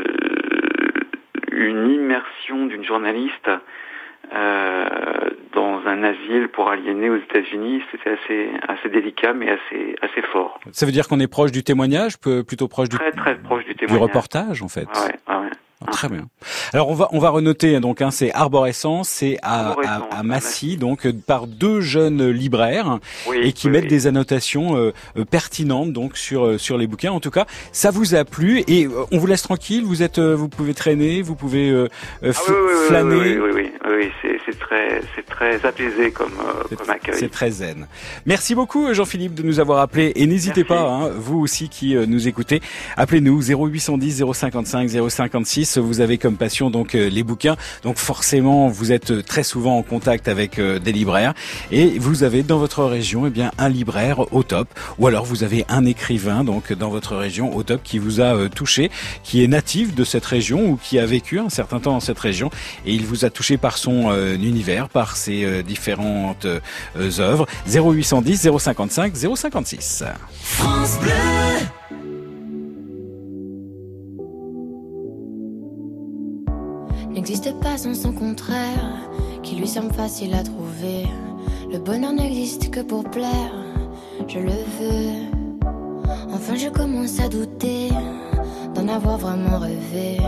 [0.00, 0.04] euh,
[1.52, 3.50] une immersion d'une journaliste
[4.32, 4.86] euh,
[5.52, 7.82] dans un asile pour aliénés aux États-Unis.
[7.92, 10.58] C'était assez assez délicat mais assez assez fort.
[10.72, 13.86] Ça veut dire qu'on est proche du témoignage, plutôt proche du, Très très proche du
[13.96, 14.86] reportage en fait?
[14.86, 15.45] Ouais, ouais, ouais.
[15.86, 16.26] Ah, Très bien.
[16.72, 20.22] Alors on va on va renoter donc hein, c'est Arborescence, c'est à, Arborescence, à, à
[20.22, 23.88] Massy donc euh, par deux jeunes libraires Oui, et qui oui, mettent oui.
[23.90, 27.12] des annotations euh, euh, pertinentes donc sur euh, sur les bouquins.
[27.12, 29.84] En tout cas, ça vous a plu et on vous laisse tranquille.
[29.84, 31.88] Vous êtes vous pouvez traîner, vous pouvez euh,
[32.24, 33.14] Ah flâner.
[33.14, 36.32] oui, oui, oui, oui, oui, c'est c'est très c'est très apaisé comme
[36.72, 37.16] euh, comme accueil.
[37.18, 37.86] C'est très zen.
[38.24, 42.28] Merci beaucoup Jean-Philippe de nous avoir appelé et n'hésitez pas, hein, vous aussi qui nous
[42.28, 42.62] écoutez,
[42.96, 45.65] appelez-nous 0810 055 056.
[45.76, 49.76] Vous avez comme passion donc euh, les bouquins, donc forcément vous êtes euh, très souvent
[49.76, 51.34] en contact avec euh, des libraires
[51.72, 54.68] et vous avez dans votre région eh bien un libraire au top
[54.98, 58.48] ou alors vous avez un écrivain donc dans votre région au top qui vous a
[58.48, 58.90] touché,
[59.24, 62.18] qui est natif de cette région ou qui a vécu un certain temps dans cette
[62.18, 62.50] région
[62.84, 66.46] et il vous a touché par son univers, par ses différentes
[66.96, 67.46] œuvres.
[67.66, 70.04] 0810 055 056.
[70.42, 72.05] France Bleu.
[77.28, 79.00] N'existe pas sans son contraire,
[79.42, 81.08] qui lui semble facile à trouver.
[81.72, 83.52] Le bonheur n'existe que pour plaire,
[84.28, 85.66] je le veux.
[86.32, 87.88] Enfin, je commence à douter
[88.76, 90.18] d'en avoir vraiment rêvé.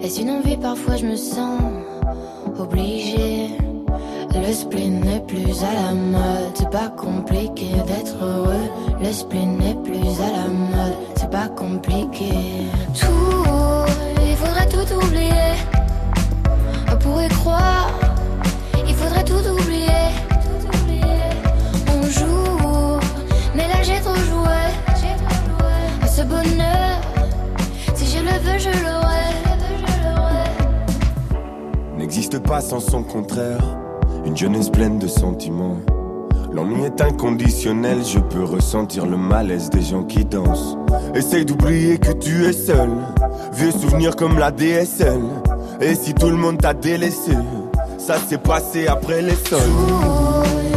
[0.00, 1.60] Est-ce une envie Parfois je me sens
[2.56, 3.48] obligée.
[4.32, 8.70] Le spleen n'est plus à la mode, c'est pas compliqué d'être heureux.
[9.00, 12.30] Le spleen n'est plus à la mode, c'est pas compliqué.
[12.94, 13.90] Tout,
[14.24, 15.87] il faudrait tout oublier.
[17.00, 17.90] Pourrait croire,
[18.86, 19.86] il faudrait tout oublier.
[21.88, 23.00] On joue,
[23.54, 24.58] mais là j'ai trop joué.
[26.06, 27.00] Ce bonheur,
[27.94, 29.28] si je le veux, je l'aurai.
[31.96, 33.62] N'existe pas sans son contraire.
[34.24, 35.76] Une jeunesse pleine de sentiments.
[36.52, 40.76] L'ennui est inconditionnel, je peux ressentir le malaise des gens qui dansent.
[41.14, 42.90] Essaye d'oublier que tu es seul.
[43.52, 45.20] Vieux souvenirs comme la DSL.
[45.80, 47.32] Et si tout le monde t'a délaissé,
[47.98, 49.60] ça s'est passé après les sols.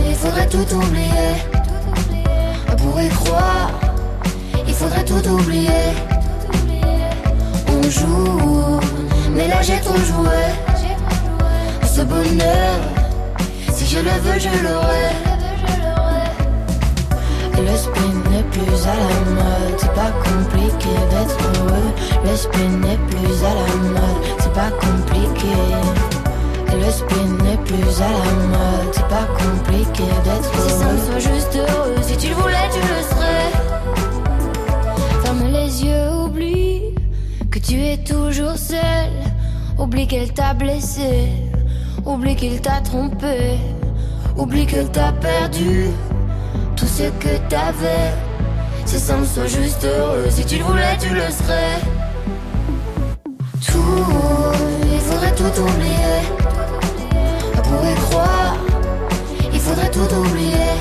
[0.07, 1.31] Il faudrait tout oublier.
[2.71, 3.71] On pourrait croire,
[4.67, 5.69] il faudrait tout oublier.
[7.67, 8.79] On joue,
[9.33, 10.37] mais là j'ai trop joué.
[11.83, 12.79] Ce bonheur,
[13.73, 15.30] si je le veux, je l'aurai.
[17.57, 21.91] Le spin n'est plus à la mode, c'est pas compliqué d'être heureux.
[22.23, 25.55] Le spin n'est plus à la mode, c'est pas compliqué.
[26.73, 30.69] Le spin n'est plus à la mode, c'est pas compliqué d'être heureux.
[30.69, 33.51] Si ça me soit juste heureux, si tu le voulais, tu le serais.
[35.23, 36.81] Ferme les yeux, oublie
[37.51, 39.11] que tu es toujours seul.
[39.77, 41.29] Oublie qu'elle t'a blessé,
[42.05, 43.57] oublie qu'il t'a trompé,
[44.37, 45.89] oublie qu'elle t'a perdu
[47.01, 48.11] ce que t'avais.
[48.85, 51.77] Si ça me soit juste heureux, si tu le voulais, tu le serais.
[53.67, 54.05] Tout,
[54.95, 56.17] il faudrait tout oublier.
[57.57, 58.55] On pourrait croire,
[59.53, 60.71] il faudrait tout oublier.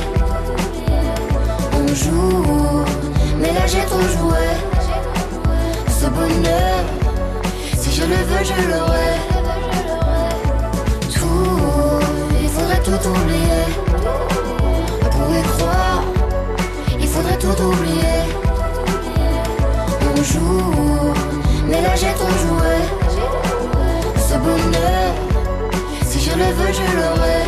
[1.78, 2.84] On joue,
[3.38, 4.47] mais là j'ai trop joué.
[6.01, 6.80] Ce bonheur,
[7.78, 9.12] si je le veux, je l'aurai.
[11.14, 12.01] Tout,
[12.42, 13.69] il faudrait tout oublier.
[17.40, 18.20] Tout oublier.
[20.12, 21.14] On joue,
[21.66, 22.76] mais là j'ai trop joué.
[24.28, 25.10] Ce bonheur,
[26.06, 27.42] si je le veux, je l'aurai.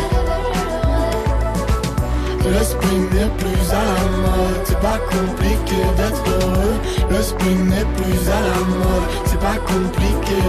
[2.45, 6.75] Le spin n'est plus à la mode, c'est pas compliqué d'être heureux.
[7.09, 10.41] Le spin n'est plus à la mode, c'est pas compliqué.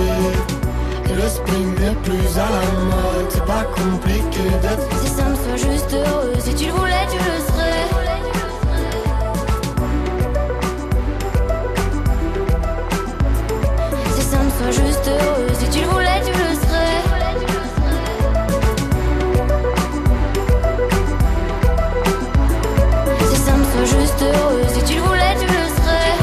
[1.14, 5.70] Le spin n'est plus à la mode, c'est pas compliqué d'être Si ça me soit
[5.70, 7.53] juste heureux, si tu le voulais, tu le serais.
[14.64, 17.02] Si ça me soit juste heureux, si tu le voulais, tu le serais.
[23.30, 26.14] Si ça me soit juste heureux, si tu le voulais, tu le serais.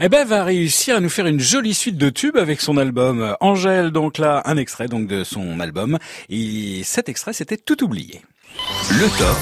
[0.00, 3.34] Eh ben, va réussir à nous faire une jolie suite de tubes avec son album
[3.40, 3.90] Angèle.
[3.90, 5.98] Donc là, un extrait donc de son album.
[6.28, 8.20] Et cet extrait, c'était tout oublié.
[8.90, 9.36] Le top.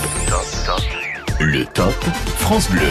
[1.41, 2.05] Le top
[2.39, 2.83] France Bleu.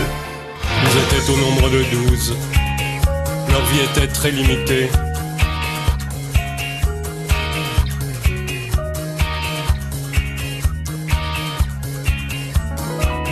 [0.84, 2.35] Ils étaient au nombre de douze.
[3.49, 4.89] Leur vie était très limitée.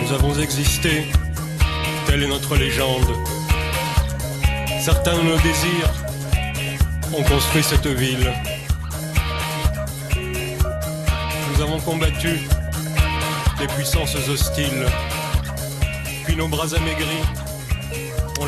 [0.02, 1.06] Nous avons existé,
[2.06, 3.14] telle est notre légende.
[4.80, 5.92] Certains de nos désirs
[7.16, 8.32] ont construit cette ville.
[11.52, 12.40] Nous avons combattu
[13.60, 14.86] les puissances hostiles,
[16.24, 17.22] puis nos bras amaigris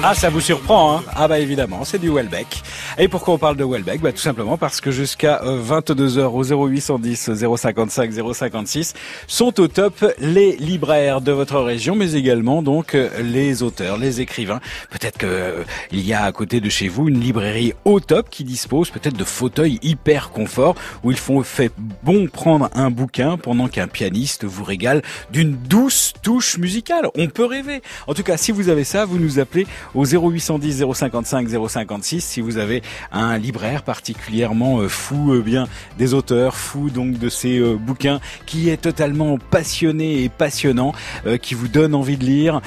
[0.04, 2.62] Ah, ça vous surprend, hein Ah bah évidemment, c'est du Welbeck.
[2.98, 6.68] Et pourquoi on parle de Welbeck Bah tout simplement parce que jusqu'à euh, 22h au
[6.68, 8.92] 0810 055 056
[9.26, 14.20] sont au top les libraires de votre région, mais également donc euh, les auteurs, les
[14.20, 14.60] écrivains.
[14.90, 18.44] Peut-être que euh, y a à côté de chez vous une librairie au top qui
[18.44, 23.68] dispose peut-être de fauteuils hyper confort où il faut fait bon prendre un bouquin pendant
[23.68, 25.00] qu'un pianiste vous régale
[25.30, 27.08] d'une douce touche musicale.
[27.16, 27.80] On peut rêver.
[28.06, 32.42] En tout cas, si vous avez ça, vous nous appelez au 0810 055 056 si
[32.42, 32.81] vous avez
[33.12, 35.68] un libraire particulièrement euh, fou euh, bien
[35.98, 40.92] des auteurs, fou donc de ces euh, bouquins qui est totalement passionné et passionnant,
[41.40, 42.60] qui vous donne envie de lire,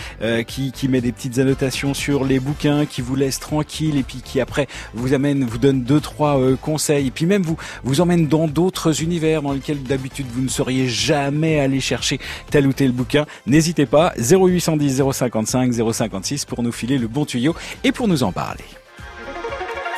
[0.48, 4.22] qui, qui met des petites annotations sur les bouquins, qui vous laisse tranquille et puis
[4.24, 8.28] qui après vous amène, vous donne deux trois conseils et puis même vous vous emmène
[8.28, 12.20] dans d'autres univers dans lesquels d'habitude vous ne seriez jamais allé chercher
[12.50, 13.26] tel ou tel bouquin.
[13.46, 18.32] N'hésitez pas 0810 055 056 pour nous filer le bon tuyau et pour nous en
[18.32, 18.66] parler.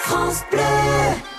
[0.08, 1.37] France Bleu.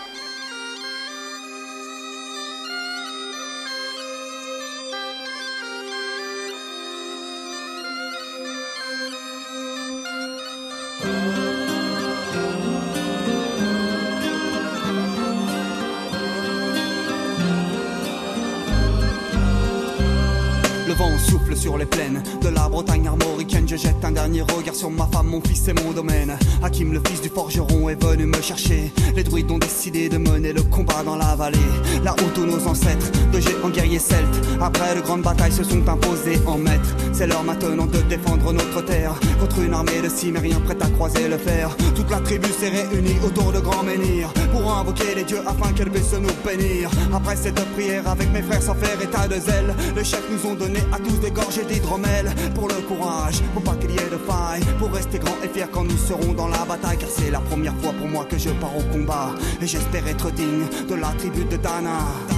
[21.59, 23.67] Sur les plaines de la Bretagne armoricaine.
[23.69, 26.37] Je jette un dernier regard sur ma femme, mon fils et mon domaine.
[26.63, 28.93] Hakim, le fils du forgeron, est venu me chercher.
[29.17, 31.59] Les druides ont décidé de mener le combat dans la vallée.
[32.05, 35.87] Là où tous nos ancêtres, de géants guerriers celtes, après de grandes batailles, se sont
[35.89, 36.95] imposés en maîtres.
[37.13, 41.27] C'est l'heure maintenant de défendre notre terre contre une armée de cimériens prête à croiser
[41.29, 41.77] le fer.
[41.97, 45.91] Toute la tribu s'est réunie autour de grands menhirs pour invoquer les dieux afin qu'elle
[45.91, 46.91] puisse nous bénir.
[47.13, 50.55] Après cette prière, avec mes frères sans faire état de zèle, les chefs nous ont
[50.55, 54.19] donné à tous des gorgées d'hydromel pour le courage, pour pas qu'il y ait de
[54.19, 56.99] faille, pour rester grand et fier quand nous serons dans la bataille.
[56.99, 60.31] Car c'est la première fois pour moi que je pars au combat et j'espère être
[60.33, 62.38] digne de la tribu de Dana.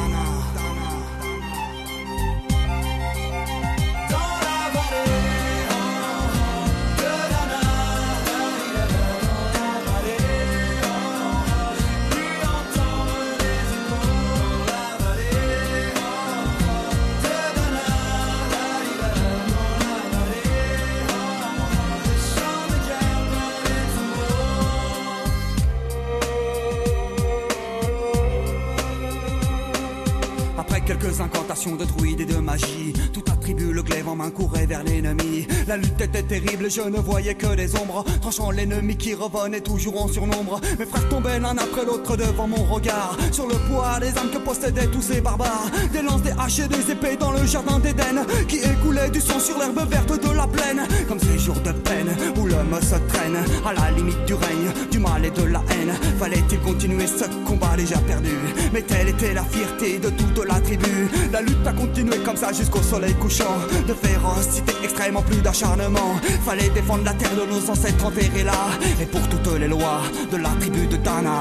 [36.13, 40.03] La lutte était terrible, je ne voyais que des ombres, tranchant l'ennemi qui revenait toujours
[40.03, 40.61] en surnombre.
[40.79, 44.39] Mes frères tombaient l'un après l'autre devant mon regard, sur le poids des âmes que
[44.39, 45.71] possédaient tous ces barbares.
[45.93, 49.39] Des lances, des haches et des épées dans le jardin d'Éden, qui écoulaient du sang
[49.39, 50.87] sur l'herbe verte de la plaine.
[51.09, 54.71] Comme ces jours de peine où l'homme se traîne à la limite du règne,
[55.01, 55.93] mal et de la haine.
[56.19, 58.35] Fallait-il continuer ce combat déjà perdu?
[58.73, 61.09] Mais telle était la fierté de toute la tribu.
[61.33, 63.57] La lutte a continué comme ça jusqu'au soleil couchant.
[63.89, 66.15] De férocité extrêmement plus d'acharnement.
[66.45, 68.71] Fallait défendre la terre de nos ancêtres enterrés là.
[69.01, 71.41] Et pour toutes les lois de la tribu de Dana.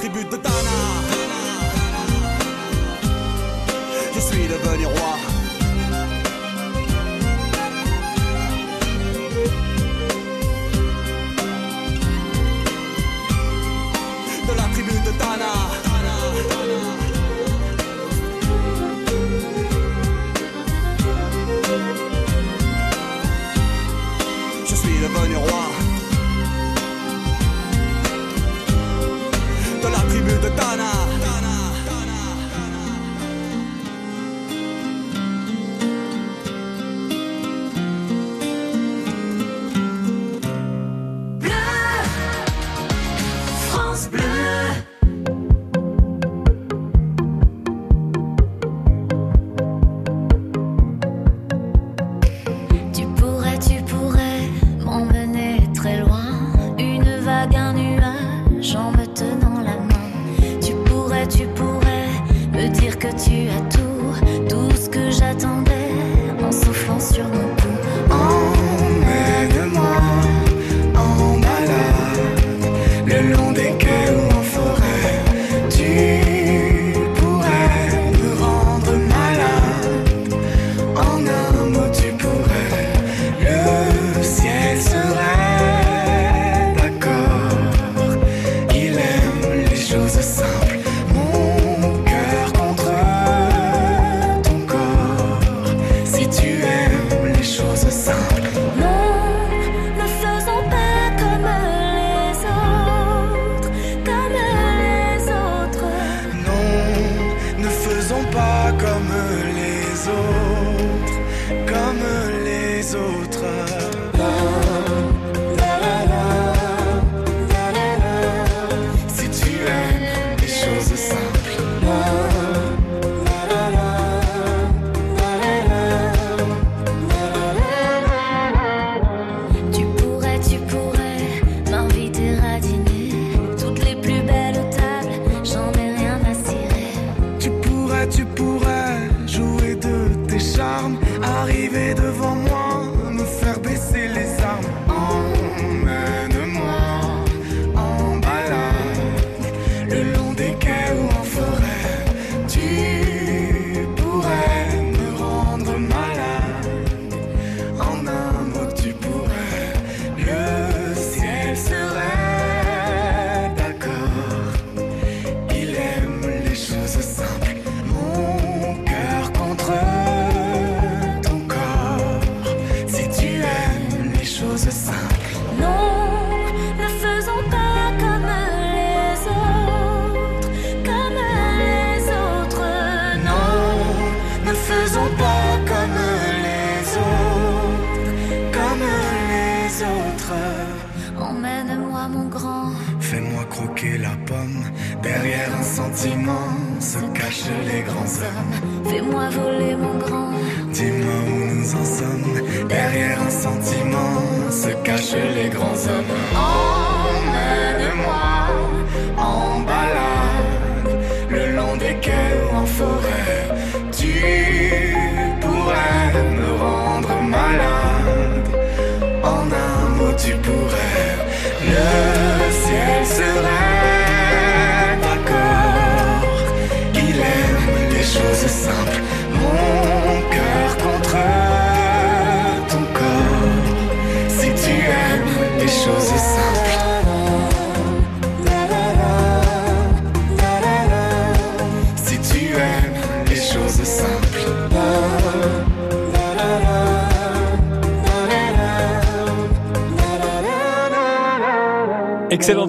[0.00, 0.89] De la tribu de Dana.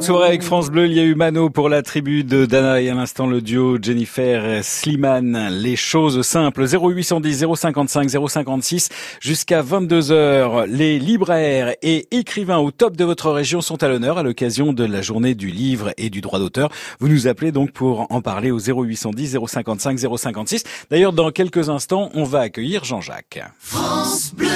[0.01, 0.87] Excellente soirée avec France Bleu.
[0.87, 3.77] Il y a eu Mano pour la tribu de Dana et à l'instant le duo
[3.79, 5.49] Jennifer Slimane.
[5.51, 6.65] Les choses simples.
[6.65, 10.65] 0810 055 056 jusqu'à 22 heures.
[10.65, 14.85] Les libraires et écrivains au top de votre région sont à l'honneur à l'occasion de
[14.85, 16.71] la journée du livre et du droit d'auteur.
[16.99, 20.63] Vous nous appelez donc pour en parler au 0810 055 056.
[20.89, 23.43] D'ailleurs, dans quelques instants, on va accueillir Jean-Jacques.
[23.59, 24.47] France Bleu.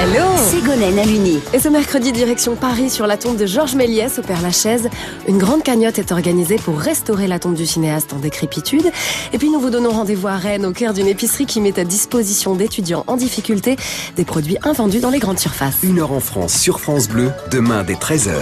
[0.00, 1.38] Hello Ségolène Aluni.
[1.52, 4.88] Et ce mercredi, direction Paris, sur la tombe de Georges Méliès au Père Lachaise.
[5.28, 8.90] Une grande cagnotte est organisée pour restaurer la tombe du cinéaste en décrépitude.
[9.32, 11.84] Et puis nous vous donnons rendez-vous à Rennes, au cœur d'une épicerie qui met à
[11.84, 13.76] disposition d'étudiants en difficulté
[14.16, 15.78] des produits invendus dans les grandes surfaces.
[15.82, 18.32] Une heure en France sur France Bleu, demain dès 13h.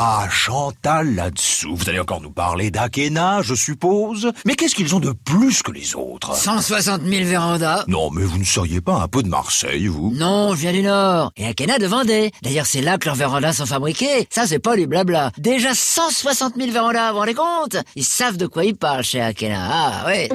[0.00, 1.74] Ah, Chantal là-dessous.
[1.74, 4.30] Vous allez encore nous parler d'Akena, je suppose.
[4.46, 6.36] Mais qu'est-ce qu'ils ont de plus que les autres?
[6.36, 7.82] 160 000 vérandas.
[7.88, 10.82] Non, mais vous ne seriez pas un peu de Marseille, vous Non, je viens du
[10.82, 11.32] Nord.
[11.36, 12.30] Et Akena de Vendée.
[12.42, 14.28] D'ailleurs, c'est là que leurs vérandas sont fabriqués.
[14.30, 15.32] Ça, c'est pas du blabla.
[15.36, 17.76] Déjà 160 000 vérandas, vous vous rendez compte?
[17.96, 19.68] Ils savent de quoi ils parlent chez Akena.
[19.68, 20.28] Ah, ouais.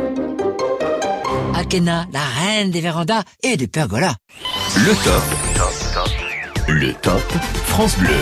[1.56, 4.16] Akena, la reine des vérandas et des pergolas.
[4.76, 5.24] Le top.
[6.68, 7.22] Le top
[7.68, 8.20] France Bleu.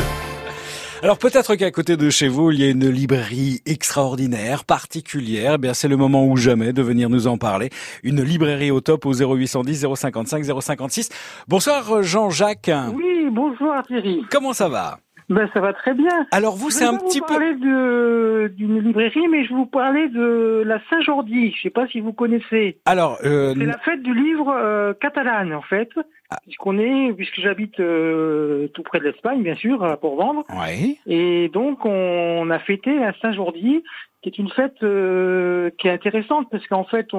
[1.03, 5.53] Alors peut-être qu'à côté de chez vous, il y a une librairie extraordinaire, particulière.
[5.55, 7.71] Eh bien, c'est le moment ou jamais de venir nous en parler.
[8.03, 11.09] Une librairie au top au 0810 055 056.
[11.47, 12.69] Bonsoir Jean-Jacques.
[12.93, 14.23] Oui, bonsoir Thierry.
[14.29, 14.99] Comment ça va?
[15.31, 16.27] Ben ça va très bien.
[16.31, 17.33] Alors vous, Je c'est vais un petit vous peu...
[17.33, 21.53] parler de d'une librairie, mais je vais vous parler de la Saint-Jordi.
[21.55, 22.77] Je sais pas si vous connaissez.
[22.85, 25.89] Alors, euh, C'est la fête du livre euh, catalane en fait.
[26.29, 26.37] Ah.
[26.43, 30.43] Puisqu'on est, puisque j'habite euh, tout près de l'Espagne, bien sûr, à Port-Vendre.
[30.49, 30.97] Ouais.
[31.07, 33.83] Et donc, on a fêté la Saint-Jordi,
[34.21, 37.17] qui est une fête euh, qui est intéressante parce qu'en fait, on,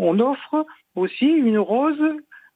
[0.00, 0.64] on offre
[0.96, 2.02] aussi une rose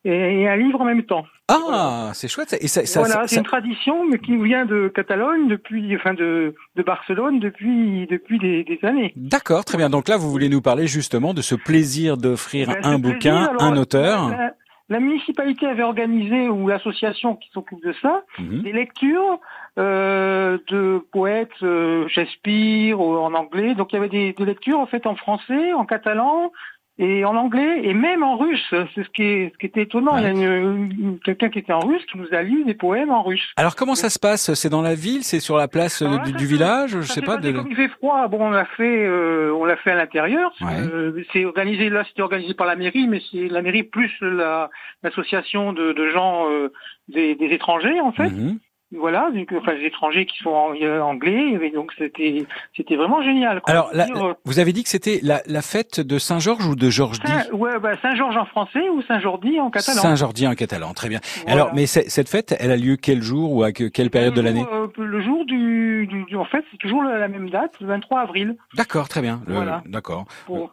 [0.05, 1.24] et un livre en même temps.
[1.70, 2.51] Ah, c'est chouette.
[2.51, 2.57] ça.
[2.61, 6.55] Et ça, ça- voilà, c'est une tradition, mais qui vient de Catalogne depuis, enfin de,
[6.77, 9.12] de Barcelone depuis depuis des, des années.
[9.16, 9.91] D'accord, très bien.
[9.91, 13.62] Donc là, vous voulez nous parler justement de ce plaisir d'offrir Ben, un bouquin, alors,
[13.62, 14.29] un auteur.
[14.31, 14.55] La,
[14.89, 18.62] la municipalité avait organisé ou l'association qui s'occupe de ça Mhm.
[18.62, 19.39] des lectures
[19.79, 23.74] euh, de poètes euh, Shakespeare en anglais.
[23.74, 26.53] Donc il y avait des, des lectures en fait en français, en catalan
[26.98, 28.66] et en anglais et même en russe.
[28.94, 30.16] C'est ce qui est ce qui était étonnant.
[30.19, 32.74] Il y a une- une- quelqu'un qui était en russe qui nous a lu des
[32.74, 33.51] poèmes en russe.
[33.56, 34.52] Alors comment ça se passe?
[34.55, 35.23] C'est dans la ville?
[35.24, 36.90] C'est sur la place euh, du, du village?
[36.90, 37.36] Je sais pas.
[37.36, 37.59] passé De...
[37.59, 40.52] Comme il fait froid, bon, on l'a fait, euh, on l'a fait à l'intérieur.
[40.60, 40.69] Ouais.
[40.81, 44.69] Euh, c'est organisé là, c'était organisé par la mairie, mais c'est la mairie plus la
[45.02, 46.70] l'association de, de gens euh,
[47.09, 48.31] des, des étrangers en fait.
[48.31, 48.59] Mhm.
[48.94, 52.44] Voilà, donc, enfin des étrangers qui sont euh, anglais, et donc c'était
[52.77, 53.60] c'était vraiment génial.
[53.62, 53.73] quoi.
[53.73, 56.90] Alors, la- Dire, vous avez dit que c'était la, la fête de Saint-Georges ou de
[56.90, 60.02] Georges-Di Saint, ouais, bah, Saint-Georges en français ou Saint-Jordi en catalan.
[60.02, 61.20] Saint-Jordi en catalan, très bien.
[61.47, 61.52] Voilà.
[61.62, 64.40] Alors, mais cette fête, elle a lieu quel jour ou à que- quelle période de
[64.43, 67.73] l'année euh, Le jour du, du, du- en fait, c'est toujours la la même date,
[67.81, 68.56] le 23 avril.
[68.77, 69.40] D'accord, très bien.
[69.47, 69.82] Le- Voilà.
[69.86, 70.24] D'accord.
[70.47, 70.70] Pour-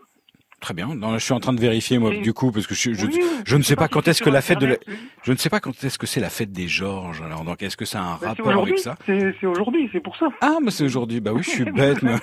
[0.60, 0.88] Très bien.
[0.94, 3.20] Non, je suis en train de vérifier moi du coup parce que je, je, Oui,
[3.46, 4.96] je ne sais pas quand est-ce que la fête de la, oui.
[5.24, 7.22] je ne sais pas quand est-ce que c'est la fête des Georges.
[7.26, 10.18] Alors donc est-ce que ça a un Bah, rapport avec ça C'est aujourd'hui, c'est pour
[10.18, 10.28] ça.
[10.42, 11.22] Ah, mais c'est aujourd'hui.
[11.22, 12.02] Bah oui, je suis bête.
[12.04, 12.16] mais-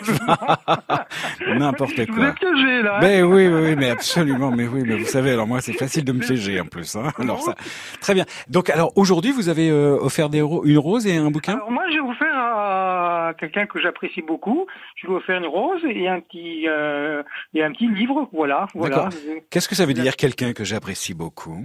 [1.59, 2.29] N'importe Je vous quoi.
[2.29, 2.97] ai piégé là.
[2.97, 3.01] hein.
[3.01, 6.05] Ben oui, oui, oui, mais absolument, mais oui, mais vous savez, alors moi, c'est facile
[6.05, 6.97] de me piéger en plus.
[6.97, 7.11] Hein.
[7.19, 7.55] Alors ça,
[8.01, 8.25] très bien.
[8.49, 11.55] Donc, alors aujourd'hui, vous avez euh, offert des ro- une rose et un bouquin?
[11.55, 14.67] Alors moi, je vais vous faire à quelqu'un que j'apprécie beaucoup.
[14.97, 17.23] Je lui ai offert une rose et un petit euh,
[17.55, 18.26] et un petit livre.
[18.33, 19.09] Voilà, voilà.
[19.51, 21.65] Qu'est-ce que ça veut dire quelqu'un que j'apprécie beaucoup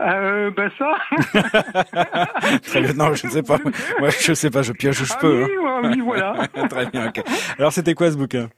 [0.00, 0.94] Euh, ben ça.
[2.62, 2.92] Très bien.
[2.94, 3.58] Non, je ne sais pas.
[3.98, 4.62] Moi, je sais pas.
[4.62, 5.44] Je pioche où je Ah peux.
[5.44, 5.80] oui, hein.
[5.84, 6.46] oui, voilà.
[6.70, 7.08] très bien.
[7.08, 7.22] ok.
[7.58, 8.48] Alors, c'était quoi ce bouquin?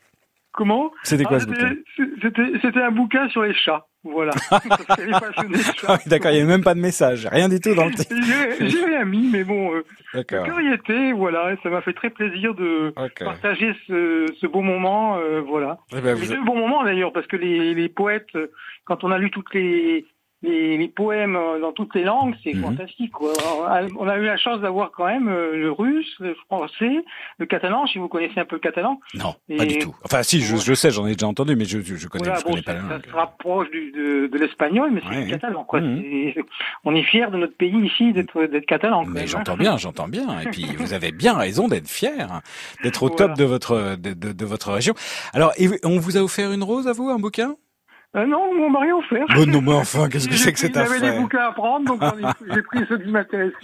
[0.61, 1.75] Comment C'était quoi Ah, ce bouquin
[2.61, 3.87] C'était un bouquin sur les chats.
[4.05, 4.33] Voilà.
[4.51, 7.91] Ah oui, D'accord, il n'y avait même pas de message, rien du tout dans le
[7.95, 8.15] titre.
[8.61, 12.93] J'ai rien mis, mais bon, euh, curiosité, voilà, ça m'a fait très plaisir de
[13.25, 15.79] partager ce, ce beau moment, euh, voilà.
[15.97, 18.49] Eh ben, les vous- deux bons moments d'ailleurs, parce que les, les poètes, euh,
[18.85, 20.05] quand on a lu toutes les
[20.43, 22.63] les, les poèmes euh, dans toutes les langues, c'est Mhm.
[22.63, 23.13] fantastique.
[23.13, 23.33] Quoi.
[23.69, 27.05] Alors, On a eu la chance d'avoir quand même euh, le russe, le français,
[27.39, 29.01] le catalan, si vous connaissez un peu le catalan.
[29.15, 29.95] Non, Et- pas du tout.
[30.05, 32.41] Enfin, si, je, je sais, j'en ai déjà entendu, mais je, je, je connais, Voilà,
[32.41, 33.07] bon, connais pas ça, la ça langue.
[33.07, 35.25] se rapproche du, de, de l'espagnol, mais c'est Ouais.
[35.25, 35.65] le catalan.
[35.65, 35.81] Quoi.
[35.81, 36.33] Mhm.
[36.85, 39.05] On est fiers de notre pays ici d'être catalan.
[39.07, 39.57] Mais j'entends hein.
[39.59, 40.41] bien, j'entends bien.
[40.41, 42.41] Et puis vous avez bien raison d'être fier, hein,
[42.83, 43.29] d'être au Voilà.
[43.29, 44.95] top de votre de, de- de votre région.
[45.35, 45.53] Alors,
[45.85, 47.57] on vous a offert une rose à vous, un bouquin?
[48.17, 49.25] Euh, non, mon mari a offert.
[49.37, 51.53] Bon, non, mais enfin, qu'est-ce que c'est que cette Il avait des affaire bouquins à
[51.53, 52.01] prendre, donc
[52.53, 53.55] j'ai pris ceux qui m'intéressaient.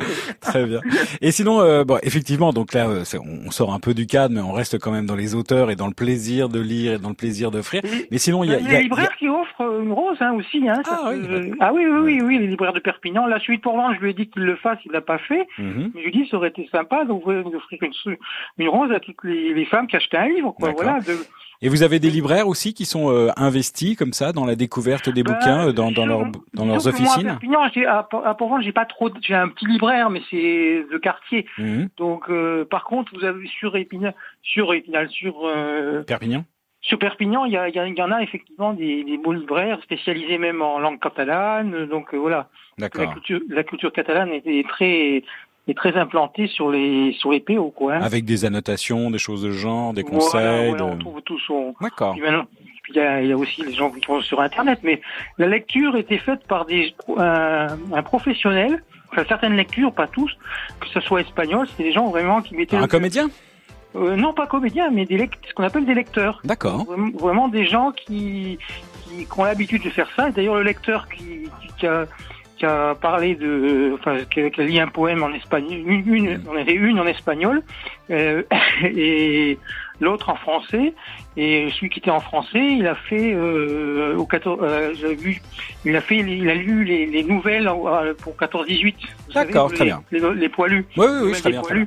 [0.41, 0.81] Très bien.
[1.21, 3.03] Et sinon, euh, bon, effectivement, donc là, euh,
[3.45, 5.75] on, sort un peu du cadre, mais on reste quand même dans les auteurs et
[5.75, 7.83] dans le plaisir de lire et dans le plaisir d'offrir.
[8.13, 9.91] Mais sinon, il y a, Il y a a- les libraires qui offrent euh, une
[9.93, 10.69] rose hein, aussi.
[10.69, 11.17] Hein, Ah, se-
[11.49, 11.53] oui.
[11.59, 13.27] ah oui, oui, oui, oui, les libraires de Perpignan.
[13.27, 15.45] La suite pour je lui ai dit qu'il le fasse, il l'a pas fait.
[15.59, 15.91] Mhm.
[15.93, 18.17] Mais je lui ai dit, ça aurait été sympa d'offrir une,
[18.59, 20.53] une rose à toutes les, les femmes qui achetaient un livre.
[20.53, 21.19] Quoi, voilà, de-
[21.63, 25.09] Et vous avez des libraires aussi qui sont euh, investis comme ça dans la découverte
[25.09, 26.25] des Ben, bouquins euh, dans, dans, leur,
[26.55, 27.27] dans leurs que moi, à officines?
[27.29, 29.11] Perpignan, j'ai- à, à Port-Vendre, j'ai pas trop.
[29.23, 31.47] J'ai un petit libraire, mais c'est de quartier.
[31.59, 31.89] Mhm.
[31.97, 36.45] Donc, euh, par contre, vous avez sur Épinal, sur Épinal, sur euh, Perpignan
[36.83, 39.33] sur Perpignan, il y, a- il y, a- y en a effectivement des, des beaux
[39.33, 41.87] libraires spécialisés même en langue catalane.
[41.87, 45.25] Donc euh, voilà, la culture, la culture catalane est, est très
[45.69, 47.95] est très implantée sur les sur les PO quoi.
[47.95, 48.01] hein.
[48.03, 50.69] Avec des annotations, des choses de genre, des Voilà, conseils.
[50.71, 51.75] voilà, de- on trouve tout son.
[51.81, 52.13] D'accord.
[52.15, 52.45] Puis maintenant,
[52.83, 55.01] puis il y a, il y a aussi les gens qui vont sur Internet, mais
[55.39, 58.83] la lecture était faite par des un, un professionnel.
[59.13, 60.31] Enfin, certaines lectures, pas tous,
[60.81, 62.77] que ce soit espagnol, c'était des gens vraiment qui mettaient.
[62.77, 63.29] Un comédien
[63.95, 65.19] Euh, non, pas comédien, mais des
[65.49, 66.41] ce qu'on appelle des lecteurs.
[66.45, 66.85] D'accord.
[67.15, 68.59] Vraiment, des gens qui,
[69.05, 70.31] qui, qui ont l'habitude de faire ça.
[70.31, 71.25] D'ailleurs, le lecteur qui,
[71.63, 72.05] qui, qui a,
[72.57, 76.57] qui a parlé de, enfin, qui a, lu un poème en espagnol, une, une, on
[76.57, 77.63] avait une en espagnol
[78.11, 78.43] euh,
[78.83, 79.59] et
[80.01, 80.95] l'autre en français.
[81.37, 85.43] Et celui qui était en français, il a fait euh, au 14, euh, j'avais vu,
[85.85, 88.95] il a fait, il a lu les, les nouvelles euh, pour 14-18.
[89.27, 90.03] vous savez, D'accord, les- très bien.
[90.13, 90.87] Les, les poilus.
[90.97, 91.87] Oui, oui, oui, très bien, bien.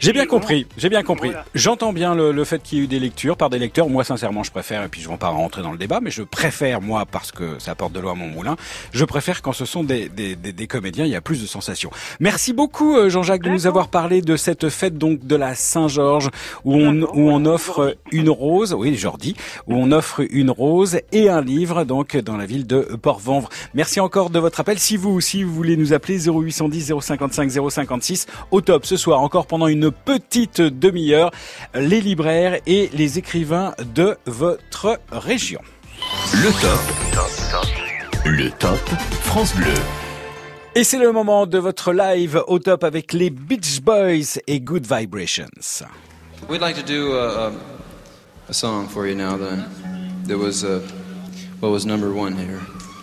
[0.00, 1.28] J'ai bien compris, j'ai bien compris.
[1.28, 1.44] Voilà.
[1.54, 3.88] J'entends bien le, le fait qu'il y ait eu des lectures par des lecteurs.
[3.88, 6.10] Moi, sincèrement, je préfère, et puis je ne vais pas rentrer dans le débat, mais
[6.10, 8.56] je préfère, moi, parce que ça apporte de l'eau à mon moulin,
[8.92, 11.46] je préfère quand ce sont des, des, des, des comédiens, il y a plus de
[11.46, 11.90] sensations.
[12.20, 16.28] Merci beaucoup, euh, Jean-Jacques, de nous avoir parlé de cette fête donc de la Saint-Georges,
[16.64, 19.34] où on, où on offre une rose, oui, Jordi,
[19.66, 23.48] où on offre une rose et un livre, donc, dans la ville de Port-Venvre.
[23.74, 24.78] Merci encore de votre appel.
[24.78, 29.46] Si vous aussi, vous voulez nous appeler 0810 055 056, au top ce soir, encore
[29.46, 31.30] pendant une petite demi-heure,
[31.74, 35.60] les libraires et les écrivains de votre région.
[36.34, 36.80] Le top.
[38.24, 38.78] Le top
[39.22, 39.74] France Bleu.
[40.74, 44.86] Et c'est le moment de votre live au top avec les Beach Boys et Good
[44.86, 45.82] Vibrations.
[46.48, 47.52] We'd like to do a, a,
[48.50, 49.36] a song for you now.
[49.36, 49.64] Then
[50.24, 50.80] that was uh,
[51.60, 52.58] what was number one here.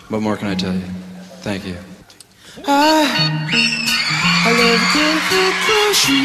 [0.09, 0.87] What more can I tell you?
[1.39, 1.77] Thank you.
[2.67, 3.07] I,
[4.43, 5.07] I love the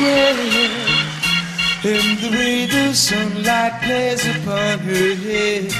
[0.03, 0.59] wears
[1.85, 5.71] And the way the sunlight plays upon her head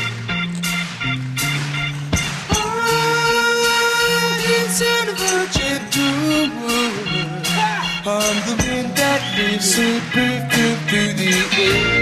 [4.73, 7.43] sound of a gentle woman
[8.07, 12.02] On the wind that leaves her perfume through the air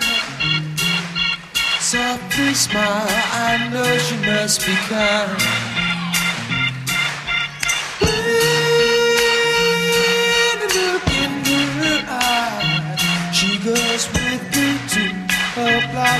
[1.91, 3.05] softly smile.
[3.49, 5.35] I know she must be kind.
[15.57, 16.19] When I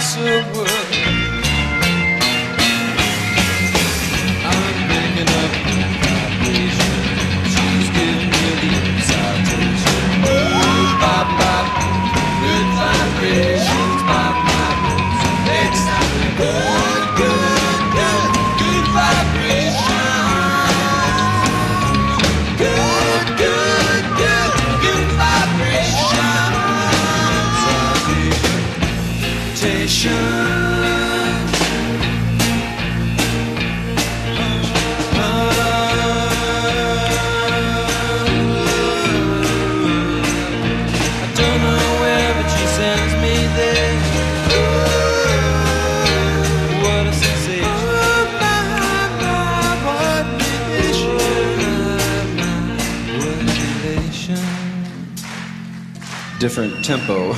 [56.41, 57.35] Different tempo.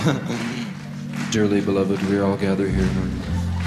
[1.32, 2.88] Dearly beloved, we all gather here.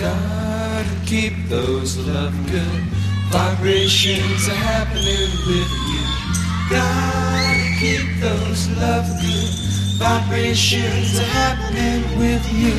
[0.00, 2.82] Gotta keep those love good
[3.28, 6.04] vibrations happening with you.
[6.70, 9.50] Gotta keep those love good
[9.98, 12.72] vibrations happening with you.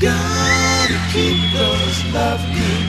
[0.00, 2.86] Gotta keep those love good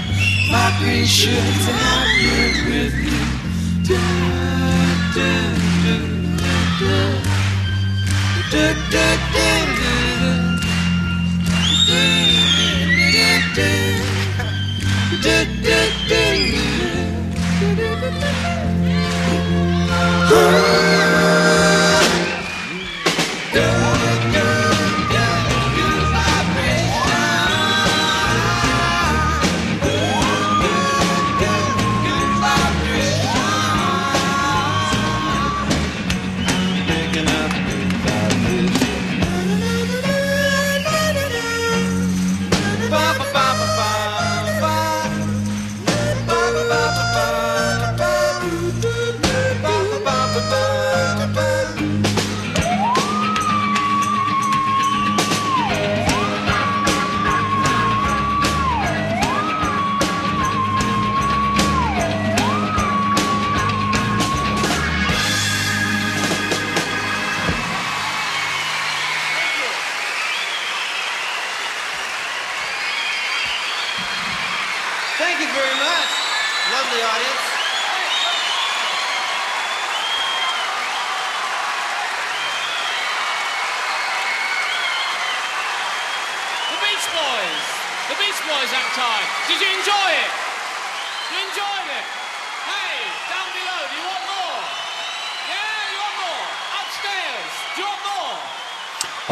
[0.49, 3.21] vibrations happening with you.
[3.85, 4.01] Da,
[5.13, 5.55] da,
[6.79, 7.34] da,
[8.55, 9.05] da,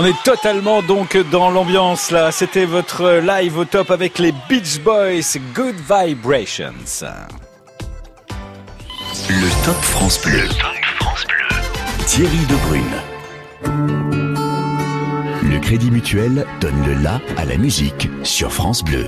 [0.03, 2.34] On est totalement donc dans l'ambiance là.
[2.34, 6.73] C'était votre live au top avec les Beach Boys, Good Vibrations.
[9.30, 10.49] Le Top France Bleu.
[12.05, 12.84] Thierry Debrune.
[15.41, 19.07] Le Crédit Mutuel donne le la à la musique sur France Bleu.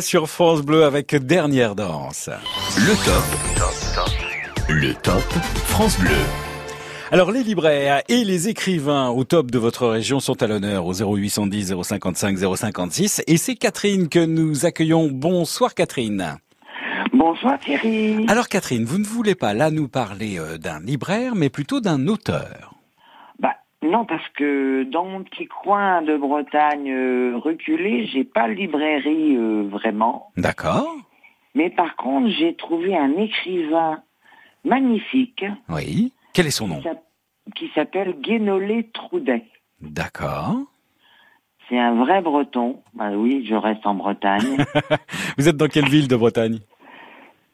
[0.00, 2.28] Sur France Bleu avec Dernière Danse.
[2.76, 4.68] Le top.
[4.68, 5.22] Le top
[5.64, 6.10] France Bleu.
[7.10, 10.92] Alors les libraires et les écrivains au top de votre région sont à l'honneur au
[10.92, 15.08] 0810 055 056 et c'est Catherine que nous accueillons.
[15.10, 16.36] Bonsoir Catherine.
[17.14, 18.26] Bonsoir Thierry.
[18.28, 22.06] Alors Catherine, vous ne voulez pas là nous parler euh, d'un libraire mais plutôt d'un
[22.06, 22.73] auteur.
[23.84, 29.36] Non parce que dans mon petit coin de Bretagne euh, reculé, j'ai pas de librairie
[29.36, 30.30] euh, vraiment.
[30.36, 30.96] D'accord.
[31.54, 34.02] Mais par contre, j'ai trouvé un écrivain
[34.64, 36.12] magnifique Oui.
[36.32, 36.76] Quel est son nom?
[36.78, 37.04] qui s'app-
[37.54, 39.44] qui s'appelle Guénolé Troudet.
[39.82, 40.56] D'accord.
[41.68, 42.80] C'est un vrai breton.
[42.94, 44.64] Bah oui, je reste en Bretagne.
[45.38, 46.58] Vous êtes dans quelle ville de Bretagne?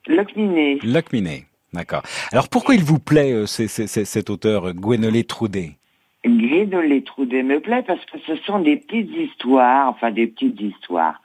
[0.07, 0.79] Locminé.
[0.85, 1.47] Locminé.
[1.73, 2.03] D'accord.
[2.33, 4.73] Alors pourquoi il vous plaît euh, cet auteur euh,
[6.23, 10.61] Troudet Guénolé Troudet me plaît parce que ce sont des petites histoires, enfin des petites
[10.61, 11.21] histoires.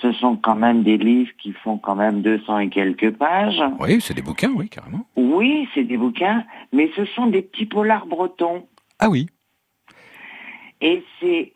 [0.00, 3.62] Ce sont quand même des livres qui font quand même 200 et quelques pages.
[3.78, 5.04] Oui, c'est des bouquins, oui, carrément.
[5.16, 8.66] Oui, c'est des bouquins, mais ce sont des petits polars bretons.
[8.98, 9.28] Ah oui.
[10.80, 11.52] Et c'est,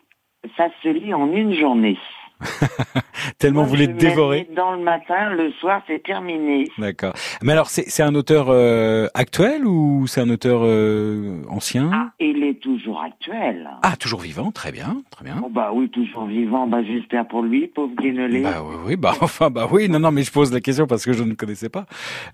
[0.55, 1.97] ça se lit en une journée.
[3.39, 4.47] Tellement Moi, vous les dévorez.
[4.55, 6.67] Dans le matin, le soir, c'est terminé.
[6.77, 7.13] D'accord.
[7.41, 12.11] Mais alors, c'est un auteur euh, actuel ou c'est un auteur euh, ancien?
[12.19, 13.69] Il est toujours actuel.
[13.81, 13.95] ah.
[13.97, 15.41] toujours vivant, très bien, très bien.
[15.43, 16.67] Oh, bah oui, toujours vivant.
[16.67, 18.41] Bah j'espère pour lui, pauvre Guénolé.
[18.41, 21.05] Bah oui, oui, bah enfin, bah oui, non, non, mais je pose la question parce
[21.05, 21.85] que je ne connaissais pas.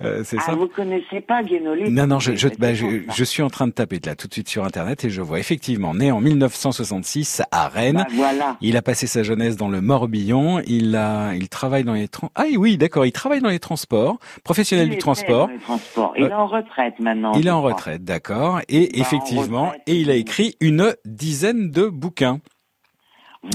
[0.03, 0.55] Euh, c'est ah, ça.
[0.55, 3.73] vous connaissez pas Guénolé Non, non, je, je, bah, je, je suis en train de
[3.73, 7.67] taper là tout de suite sur Internet et je vois effectivement, né en 1966 à
[7.67, 7.97] Rennes.
[7.97, 8.57] Bah, voilà.
[8.61, 10.59] Il a passé sa jeunesse dans le Morbihan.
[10.65, 12.31] Il a, il travaille dans les trans.
[12.35, 15.47] Ah oui, d'accord, il travaille dans les transports, professionnel Il du transport.
[15.47, 16.13] dans les transports.
[16.17, 17.33] Il est Euh, en retraite maintenant.
[17.33, 18.61] Il est en retraite, d'accord.
[18.69, 22.39] Et Il effectivement, et il a écrit une dizaine de bouquins.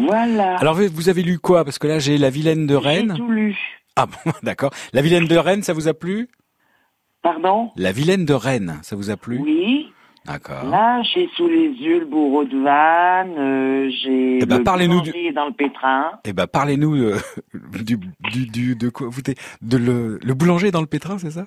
[0.02, 0.56] Voilà.
[0.56, 1.64] Alors vous avez lu quoi?
[1.64, 3.14] Parce que là j'ai La Vilaine de J'ai Rennes.
[3.16, 3.56] tout lu.
[3.96, 4.70] Ah bon, d'accord.
[4.92, 6.28] La Vilaine de Rennes, ça vous a plu?
[7.22, 7.70] Pardon?
[7.76, 9.38] La Vilaine de Rennes, ça vous a plu?
[9.42, 9.92] Oui.
[10.26, 10.64] D'accord.
[10.70, 15.00] Là, j'ai sous les yeux le bourreau de Vannes, euh, j'ai Eh ben, le parlez-nous
[15.02, 16.10] du- boulanger dans le pétrin.
[16.24, 17.18] Eh ben parlez-nous euh,
[17.84, 17.96] du,
[18.32, 21.46] du, du de quoi vous êtes- de le, le boulanger dans le pétrin, c'est ça?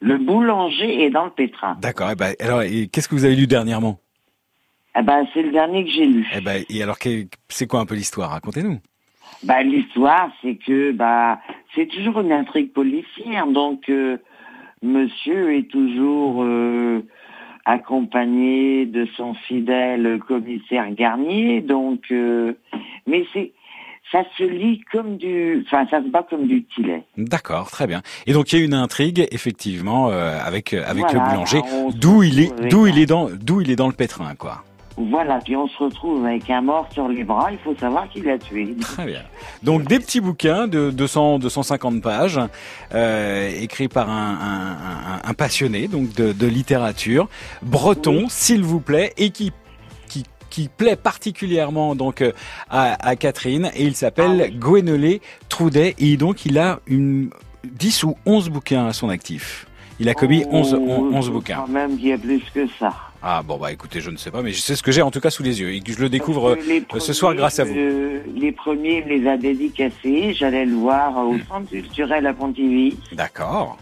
[0.00, 1.76] Le boulanger est dans le pétrin.
[1.80, 2.10] D'accord.
[2.12, 2.60] Eh ben alors
[2.92, 3.98] qu'est-ce que vous avez lu dernièrement?
[4.98, 6.26] Eh ben, c'est le dernier que j'ai lu.
[6.34, 6.96] Eh ben et alors
[7.48, 8.30] c'est quoi un peu l'histoire?
[8.30, 8.78] Racontez-nous.
[9.42, 11.40] Bah, l'histoire, c'est que bah,
[11.74, 13.46] c'est toujours une intrigue policière.
[13.46, 14.16] Donc, euh,
[14.82, 17.02] Monsieur est toujours euh,
[17.66, 21.60] accompagné de son fidèle commissaire Garnier.
[21.60, 22.54] Donc, euh,
[23.06, 23.52] mais c'est
[24.12, 27.02] ça se lit comme du, enfin, ça se bat comme du tilet.
[27.16, 28.02] D'accord, très bien.
[28.26, 31.60] Et donc il y a une intrigue effectivement euh, avec euh, avec Voilà, le boulanger,
[31.96, 34.62] d'où il est d'où il est dans d'où il est dans le pétrin quoi.
[34.98, 37.48] Voilà, puis on se retrouve avec un mort sur les bras.
[37.52, 38.74] Il faut savoir qui l'a tué.
[38.80, 39.20] Très bien.
[39.62, 42.40] Donc des petits bouquins de 200 250 pages
[42.94, 44.70] euh, écrits par un, un,
[45.16, 47.28] un- un passionné donc de, de littérature
[47.62, 49.52] breton s'il vous plaît et qui
[50.08, 52.32] qui qui plaît particulièrement donc euh,
[52.70, 55.20] à, à Catherine et il s'appelle Gwenolé
[55.50, 57.28] Troudet et donc il a une
[57.64, 59.66] 10 ou 11 bouquins à son actif.
[59.98, 61.54] Il a commis 11, Oh, 11 je bouquins.
[61.56, 62.94] crois même qu'il y a plus que ça.
[63.22, 65.10] Ah bon bah écoutez, je ne sais pas, mais je sais ce que j'ai en
[65.10, 67.64] tout cas sous les yeux et que je le découvre euh, ce soir grâce à
[67.64, 67.74] vous.
[67.76, 70.34] euh, les premiers me les a dédicacés.
[70.34, 72.96] J'allais le voir au centre culturel à Pontivy.
[73.12, 73.78] D'accord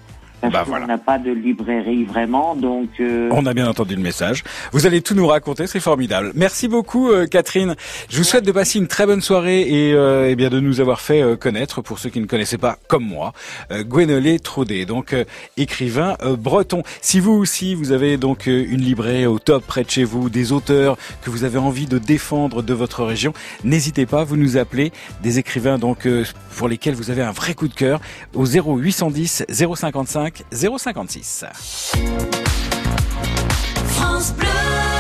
[0.50, 2.54] parce bah, n'a pas de librairie vraiment.
[2.54, 4.44] Donc euh, on a bien entendu le message.
[4.72, 6.32] Vous allez tout nous raconter, c'est formidable.
[6.34, 7.74] Merci beaucoup euh, Catherine.
[8.08, 10.80] Je vous souhaite de passer une très bonne soirée et, euh, eh bien de nous
[10.80, 13.32] avoir fait connaître pour ceux qui ne connaissaient pas comme moi
[13.70, 15.14] Gwenolé Traudet, donc
[15.56, 16.82] écrivain breton.
[17.00, 20.52] Si vous aussi vous avez donc une librairie au top près de chez vous, des
[20.52, 23.32] auteurs que vous avez envie de défendre de votre région,
[23.64, 24.92] n'hésitez pas, vous nous appelez
[25.22, 26.08] des écrivains donc
[26.56, 28.00] pour lesquels vous avez un vrai coup de cœur
[28.34, 31.44] au 0810 055 056.
[33.86, 34.93] France Bleu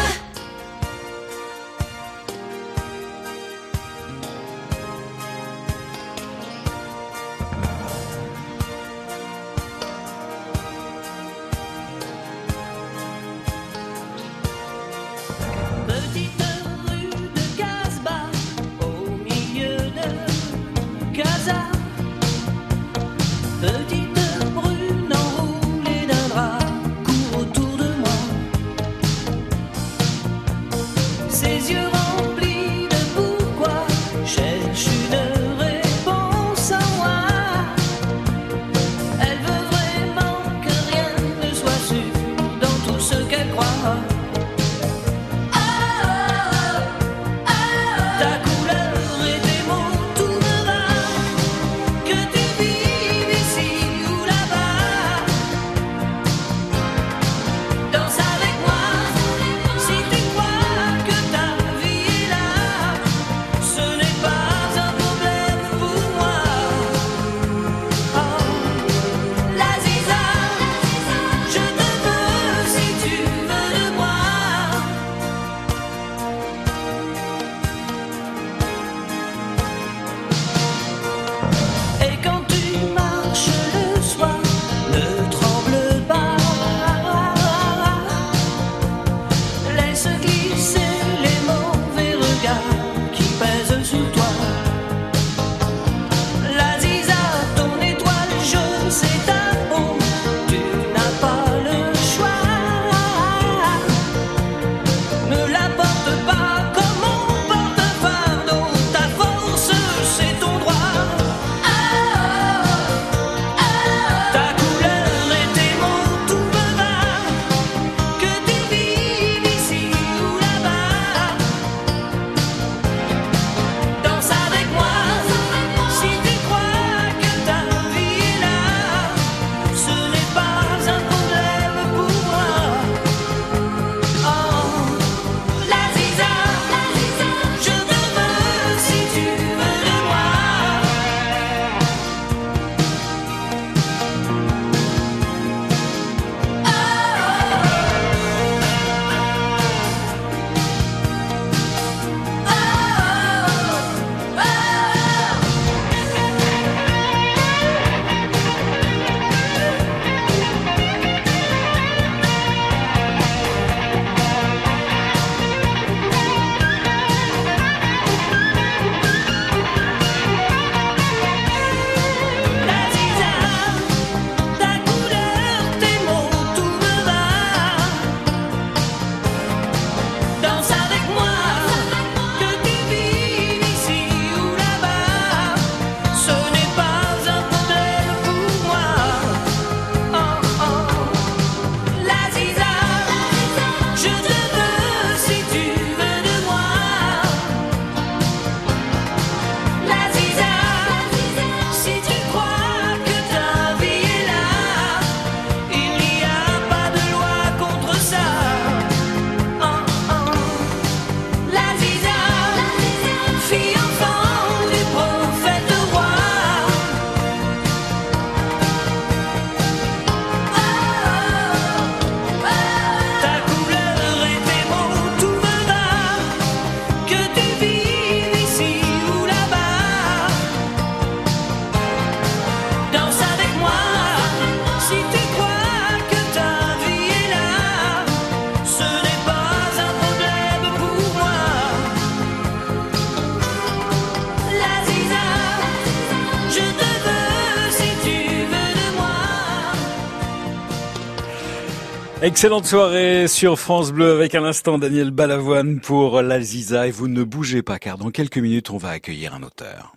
[252.34, 257.22] Excellente soirée sur France Bleu avec un instant Daniel Balavoine pour l'Alziza et vous ne
[257.22, 259.94] bougez pas car dans quelques minutes on va accueillir un auteur.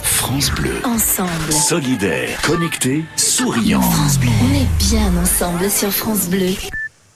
[0.00, 0.76] France Bleu.
[0.84, 1.52] Ensemble.
[1.52, 2.40] Solidaire.
[2.46, 3.04] Connecté.
[3.14, 3.82] Souriant.
[3.82, 4.30] France Bleu.
[4.42, 6.54] On est bien ensemble sur France Bleu.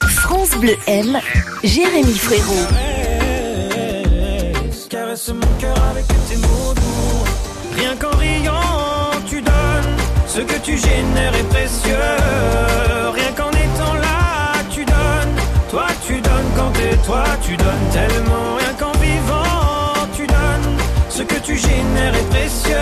[0.03, 1.19] France Bleu aime
[1.63, 2.67] Jérémy Frérot.
[4.91, 6.75] Caresse mon cœur avec tes mots.
[7.75, 9.97] Rien qu'en riant, tu donnes.
[10.27, 12.88] Ce que tu génères est précieux.
[17.05, 18.55] Toi, tu donnes tellement.
[18.57, 20.77] Rien qu'en vivant, tu donnes.
[21.09, 22.75] Ce que tu génères est précieux.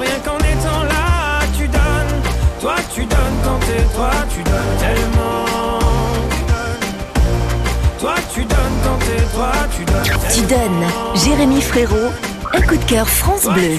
[0.00, 2.22] Rien qu'en étant là, tu donnes.
[2.60, 5.44] Toi, tu donnes quand t'es toi, tu donnes tellement.
[8.00, 10.34] Toi, tu donnes quand t'es toi, tu donnes tellement.
[10.34, 10.86] Tu donnes.
[11.14, 12.10] Jérémy Frérot.
[12.52, 13.78] Un coup de cœur France Bleu.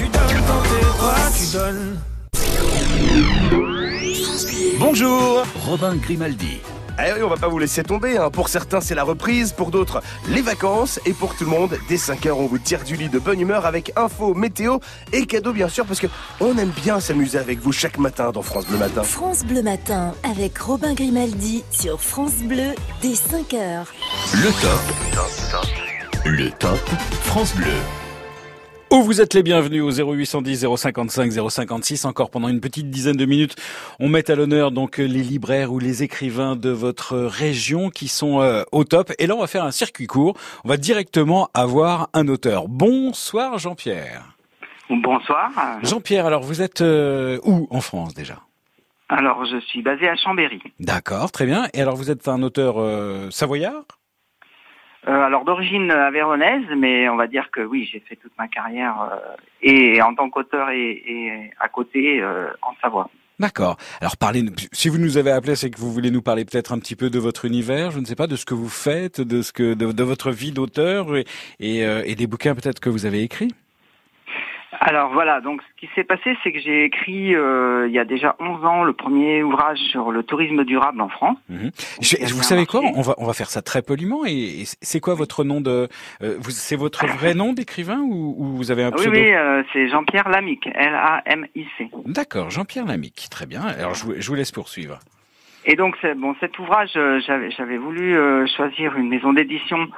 [4.78, 6.60] Bonjour, Robin Grimaldi.
[6.98, 8.16] Eh oui, on va pas vous laisser tomber.
[8.16, 8.30] hein.
[8.30, 9.52] Pour certains, c'est la reprise.
[9.52, 10.98] Pour d'autres, les vacances.
[11.04, 13.66] Et pour tout le monde, dès 5h, on vous tire du lit de bonne humeur
[13.66, 14.78] avec info, météo
[15.12, 16.06] et cadeaux, bien sûr, parce que
[16.40, 19.02] on aime bien s'amuser avec vous chaque matin dans France Bleu Matin.
[19.02, 23.84] France Bleu Matin avec Robin Grimaldi sur France Bleu dès 5h.
[24.34, 26.24] Le top.
[26.24, 26.78] Le top
[27.24, 27.72] France Bleu.
[28.92, 33.26] Où vous êtes les bienvenus au 0810 055 056 encore pendant une petite dizaine de
[33.26, 33.56] minutes
[33.98, 38.40] on met à l'honneur donc les libraires ou les écrivains de votre région qui sont
[38.40, 39.12] euh, au top.
[39.18, 40.36] Et là on va faire un circuit court.
[40.64, 42.68] On va directement avoir un auteur.
[42.68, 44.36] Bonsoir Jean-Pierre.
[44.88, 45.50] Bonsoir.
[45.82, 48.40] Jean-Pierre alors vous êtes euh, où en France déjà?
[49.08, 50.60] Alors, je suis basé à Chambéry.
[50.80, 51.68] d'accord très bien.
[51.74, 53.84] Et alors vous êtes un auteur euh, savoyard?
[55.08, 59.00] Euh, alors, d'origine avéronaise, mais on va dire que oui, j'ai fait toute ma carrière
[59.12, 63.08] euh, et en tant qu'auteur et, et à côté euh, en Savoie.
[63.38, 63.76] D'accord.
[64.00, 66.78] Alors parlez, si vous nous avez appelé, c'est que vous voulez nous parler peut-être un
[66.78, 69.42] petit peu de votre univers, je ne sais pas, de ce que vous faites, de
[69.42, 71.24] ce que, de, votre vie d'auteur et,
[71.60, 73.52] euh, et des bouquins peut-être que vous avez écrits.
[74.80, 78.04] Alors voilà, donc ce qui s'est passé, c'est que j'ai écrit euh, il y a
[78.04, 81.38] déjà 11 ans le premier ouvrage sur le tourisme durable en France.
[81.48, 81.70] Mhm.
[82.00, 82.82] Je- vous savez quoi?
[82.94, 84.24] On va on va faire ça très poliment.
[84.26, 85.88] Et, et c'est quoi votre nom de
[86.22, 89.10] euh, C'est votre vrai nom d'écrivain ou, ou vous avez un Oui, pseudo?
[89.18, 91.88] oui, euh, c'est Jean-Pierre Lamic, L-A-M-I-C.
[92.06, 93.26] D'accord, Jean-Pierre Lamic.
[93.30, 93.62] Très bien.
[93.62, 94.98] Alors je vous, je vous laisse poursuivre.
[95.68, 99.88] Et donc, bon, cet ouvrage, euh, j'avais, voulu euh, choisir une maison d'édition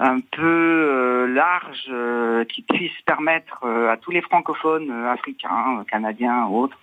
[0.00, 6.78] un peu euh, large qui puisse permettre à tous les francophones africains, canadiens, autres,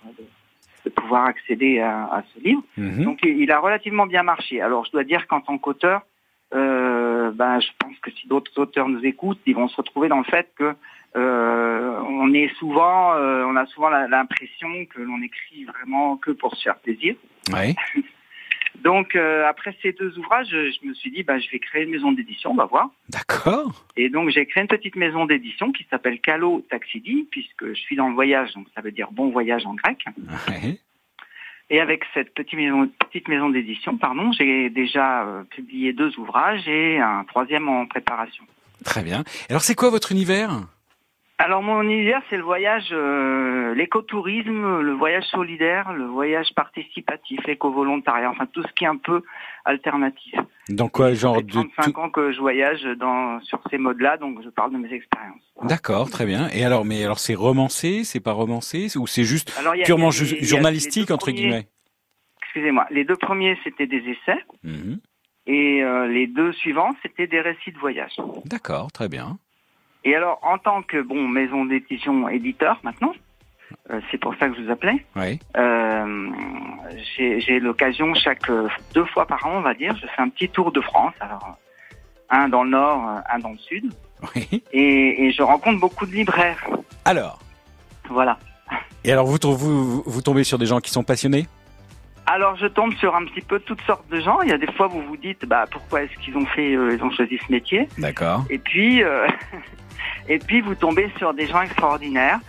[0.84, 2.62] de, pouvoir accéder à, à ce livre.
[2.76, 3.04] Mhm.
[3.04, 4.60] Donc, il a relativement bien marché.
[4.60, 6.02] Alors, je dois dire qu'en tant qu'auteur,
[6.54, 10.18] euh, ben, je pense que si d'autres auteurs nous écoutent, ils vont se retrouver dans
[10.18, 10.74] le fait que
[11.16, 16.54] euh, on est souvent, euh, on a souvent l'impression que l'on écrit vraiment que pour
[16.54, 17.16] se faire plaisir.
[17.52, 17.74] Oui.
[18.86, 21.90] Donc euh, après ces deux ouvrages, je me suis dit bah je vais créer une
[21.90, 22.88] maison d'édition, on va voir.
[23.08, 23.84] D'accord.
[23.96, 27.96] Et donc j'ai créé une petite maison d'édition qui s'appelle Calo Taxidi puisque je suis
[27.96, 30.04] dans le voyage, donc ça veut dire bon voyage en grec.
[30.46, 30.78] Ouais.
[31.68, 36.68] Et avec cette petite maison, petite maison d'édition, pardon, j'ai déjà euh, publié deux ouvrages
[36.68, 38.44] et un troisième en préparation.
[38.84, 39.24] Très bien.
[39.50, 40.60] Alors c'est quoi votre univers?
[41.38, 48.30] Alors mon univers, c'est le voyage, euh, l'écotourisme, le voyage solidaire, le voyage participatif, l'éco-volontariat,
[48.30, 49.22] enfin tout ce qui est un peu
[49.66, 50.34] alternatif.
[50.70, 54.48] Dans quoi genre de 35 ans que je voyage dans, sur ces modes-là, donc je
[54.48, 55.42] parle de mes expériences.
[55.64, 56.48] D'accord, très bien.
[56.54, 60.10] Et alors, mais alors c'est romancé, c'est pas romancé, ou c'est juste Alors, a- purement
[60.10, 61.68] journalistique entre premiers- guillemets?
[62.44, 65.00] Excusez-moi, les deux premiers c'était des essais Mhm.
[65.46, 68.16] et euh, les deux suivants c'était des récits de voyage.
[68.46, 69.38] D'accord, très bien.
[70.06, 73.12] Et alors en tant que bon maison d'édition éditeur maintenant,
[73.90, 75.04] euh, c'est pour ça que je vous appelais.
[75.16, 75.40] Oui.
[75.56, 76.30] Euh,
[77.08, 80.48] j'ai l'occasion chaque euh, deux fois par an, on va dire, je fais un petit
[80.48, 81.12] tour de France.
[81.18, 81.58] Alors
[82.30, 83.92] un dans le nord, un dans le sud,
[84.72, 86.64] et, et je rencontre beaucoup de libraires.
[87.04, 87.40] Alors.
[88.08, 88.38] Voilà.
[89.02, 91.46] Et alors vous, vous, vous tombez sur des gens qui sont passionnés?
[92.26, 94.40] Alors je tombe sur un petit peu toutes sortes de gens.
[94.42, 96.96] Il y a des fois vous vous dites bah pourquoi est-ce qu'ils ont fait euh,
[96.96, 97.88] ils ont choisi ce métier?
[97.98, 98.44] D'accord.
[98.50, 99.28] Et puis euh,
[100.28, 102.40] et puis vous tombez sur des gens extraordinaires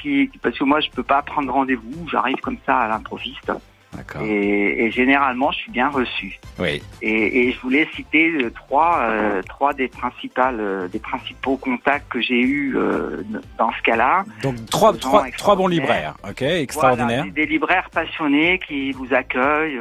[0.00, 3.52] qui parce que moi je peux pas prendre rendez-vous, j'arrive comme ça à l'improviste.
[4.20, 6.38] Et, et généralement je suis bien reçu.
[6.58, 6.82] Oui.
[7.00, 12.08] Et, et je voulais citer euh, trois euh, trois des principales euh, des principaux contacts
[12.08, 12.76] que j'ai eu
[13.56, 14.24] dans ce cas-là.
[14.42, 16.14] Donc trois, trois, trois bons extraordinaires.
[16.14, 17.24] libraires, ok, extraordinaire.
[17.24, 19.80] Voilà, des, des libraires passionnés qui vous accueillent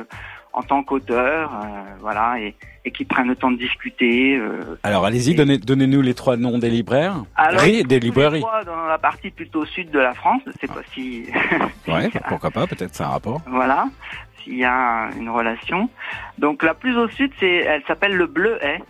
[0.53, 1.51] en tant qu'auteur,
[1.99, 2.55] voilà, et,
[2.87, 4.37] et qui prennent le temps de discuter.
[4.37, 4.77] euh.
[4.83, 7.23] Alors allez-y, donnez, donnez-nous les trois noms des libraires.
[7.35, 8.39] Alors, des librairies.
[8.39, 11.25] trois dans la partie plutôt sud de la France, je sais pas si,
[11.87, 13.41] Ouais, pourquoi pas, peut-être c'est un rapport.
[13.47, 13.85] voilà,
[14.41, 15.89] s'il y a une relation.
[16.37, 18.81] Donc la plus au sud, c'est, elle s'appelle le Bleuet.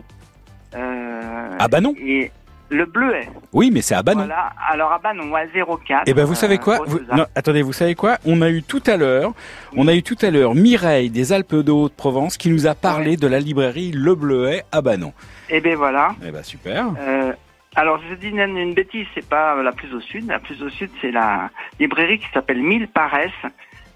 [0.75, 1.93] Euh, Ah bah non.
[1.99, 2.31] Et
[2.69, 3.29] Le bleuet.
[3.53, 4.25] Oui, mais c'est à Banon.
[4.25, 4.51] Voilà.
[4.69, 6.03] Alors à Banon, à 04.
[6.05, 8.61] Eh ben vous savez euh, quoi Vous- non, Attendez, vous savez quoi On a eu
[8.61, 9.33] tout à l'heure,
[9.75, 13.15] on a eu tout à l'heure Mireille des Alpes de Haute-Provence qui nous a parlé
[13.15, 15.13] de la librairie Le Bleuet à Banon.
[15.49, 16.13] Eh ben voilà.
[16.25, 16.87] Eh ben super.
[16.99, 17.31] Euh,
[17.75, 20.27] alors je dis une, une bêtise, c'est pas la plus au sud.
[20.27, 21.49] La plus au sud, c'est la
[21.79, 23.31] librairie qui s'appelle Mille Paresse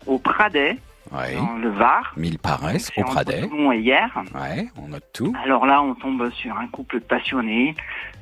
[0.08, 0.78] au Pradet,
[1.12, 1.36] Oui.
[1.36, 2.14] dans le Var.
[2.18, 3.42] Mille paresses au Pradet.
[3.74, 4.10] Et hier.
[4.34, 5.34] Ouais, on note tout.
[5.44, 7.76] Alors là, on tombe sur un couple de passionnés,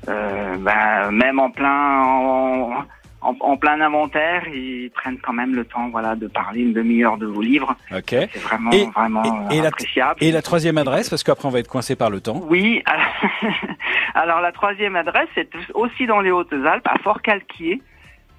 [0.08, 2.84] euh, ben, même en plein en,
[3.22, 7.18] en, en plein inventaire, ils prennent quand même le temps, voilà, de parler une demi-heure
[7.18, 7.76] de vos livres.
[7.94, 8.08] Ok.
[8.10, 10.16] C'est vraiment, Et- vraiment et, et la, appréciable.
[10.24, 12.42] et la troisième adresse, parce qu'après on va être coincé par le temps.
[12.48, 12.82] Oui.
[14.16, 17.82] Alors la troisième adresse, c'est aussi dans les Hautes-Alpes, à Fort-Calquier,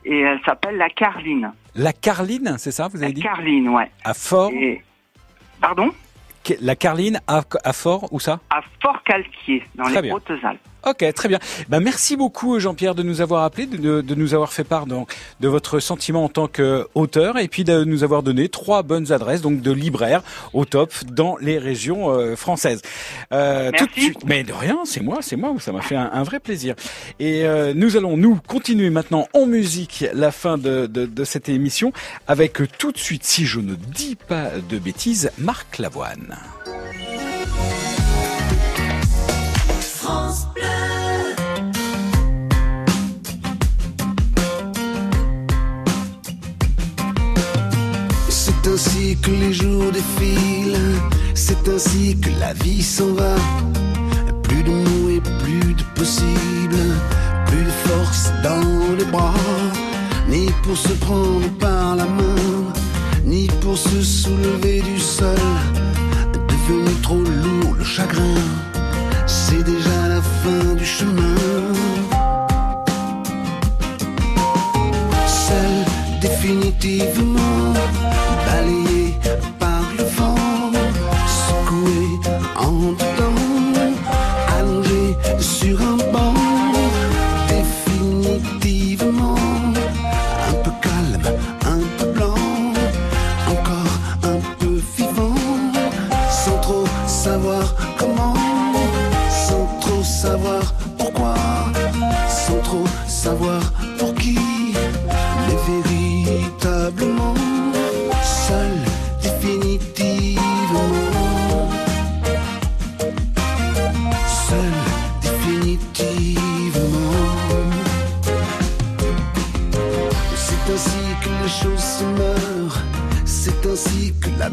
[0.05, 1.53] et elle s'appelle la Carline.
[1.75, 3.91] La Carline, c'est ça, vous avez dit Carline, ouais.
[4.05, 4.51] À Fort.
[4.53, 4.83] Et-
[5.61, 5.91] Pardon?
[6.61, 8.41] La Carline à, à Fort, où ça?
[8.51, 10.11] À Fort-Calquier, dans Très les.
[10.11, 10.61] Hautes-Alpes.
[10.87, 11.39] Ok, très bien.
[11.69, 15.15] Ben, merci beaucoup Jean-Pierre de nous avoir appelé, de, de- nous avoir fait part donc,
[15.41, 19.41] de votre sentiment en tant qu'auteur et puis de nous avoir donné trois bonnes adresses
[19.43, 22.83] donc de libraires au top dans les régions euh, françaises.
[23.33, 26.11] Euh, tout de suite, mais de rien, c'est moi, c'est moi, ça m'a fait un,
[26.13, 26.75] un vrai plaisir.
[27.19, 31.49] Et euh, nous allons nous continuer maintenant en musique la fin de, de, de cette
[31.49, 31.93] émission
[32.27, 36.37] avec tout de suite, si je ne dis pas de bêtises, Marc Lavoine.
[48.73, 51.01] Ainsi que les jours défilent,
[51.35, 53.35] c'est ainsi que la vie s'en va.
[54.43, 56.83] Plus de mots et plus de possible,
[57.47, 59.35] plus de force dans les bras,
[60.29, 62.73] ni pour se prendre par la main,
[63.25, 65.45] ni pour se soulever du sol.
[66.49, 68.43] Devenu trop lourd le chagrin,
[69.27, 71.37] c'est déjà la fin du chemin.
[75.27, 75.75] Seul
[76.21, 77.75] définitivement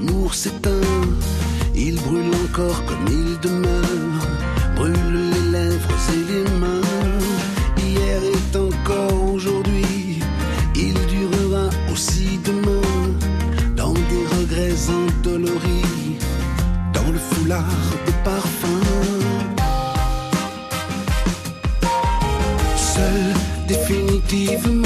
[0.07, 0.71] l'amour s'éteint.
[1.75, 4.27] Il brûle encore comme il demeure,
[4.75, 6.81] brûle les lèvres et les mains.
[7.77, 10.19] Hier est encore aujourd'hui,
[10.75, 12.81] il durera aussi demain.
[13.75, 16.17] Dans des regrets endoloris,
[16.93, 17.63] dans le foulard
[18.05, 18.81] de parfum.
[22.75, 23.33] Seul
[23.67, 24.76] définitivement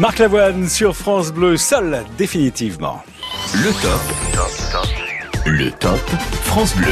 [0.00, 3.02] Marc Lavoine sur France Bleu, seul définitivement.
[3.52, 4.00] Le top.
[5.44, 6.00] Le top
[6.46, 6.88] France Bleu.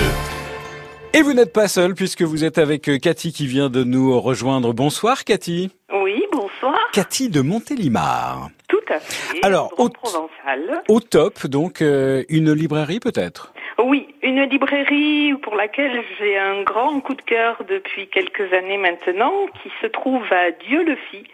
[1.14, 4.20] Et vous n'êtes pas seul puisque vous êtes avec euh, Cathy qui vient de nous
[4.20, 4.74] rejoindre.
[4.74, 5.70] Bonsoir Cathy.
[5.90, 6.76] Oui, bonsoir.
[6.92, 8.50] Cathy de Montélimar.
[8.68, 9.42] Tout à fait.
[9.42, 10.82] Alors, au, provençal.
[10.90, 13.54] au top, donc euh, une librairie peut-être?
[13.82, 19.32] Oui, une librairie pour laquelle j'ai un grand coup de cœur depuis quelques années maintenant,
[19.62, 21.24] qui se trouve à Dieu-le-Fit.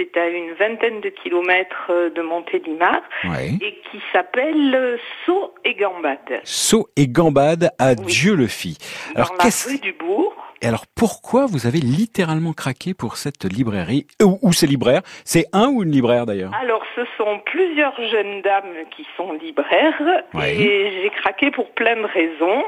[0.00, 3.50] C'est à une vingtaine de kilomètres euh, de Montélimar Ouais.
[3.60, 4.96] et qui s'appelle euh,
[5.26, 6.40] Sceaux et Gambade.
[6.44, 8.78] Sceaux et Gambade à Dieu le fit.
[9.14, 10.34] Alors, qu'est-ce- du Bourg.
[10.62, 14.06] et alors pourquoi vous avez littéralement craqué pour cette librairie?
[14.22, 16.52] Ou, ou ces libraires C'est un ou une libraire d'ailleurs?
[16.62, 20.00] Alors, ce sont plusieurs jeunes dames qui sont libraires
[20.32, 20.56] Ouais.
[20.56, 22.64] et j'ai craqué pour plein de raisons.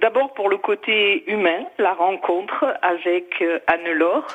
[0.00, 4.26] D'abord pour le côté humain, la rencontre avec euh, Anne-Laure,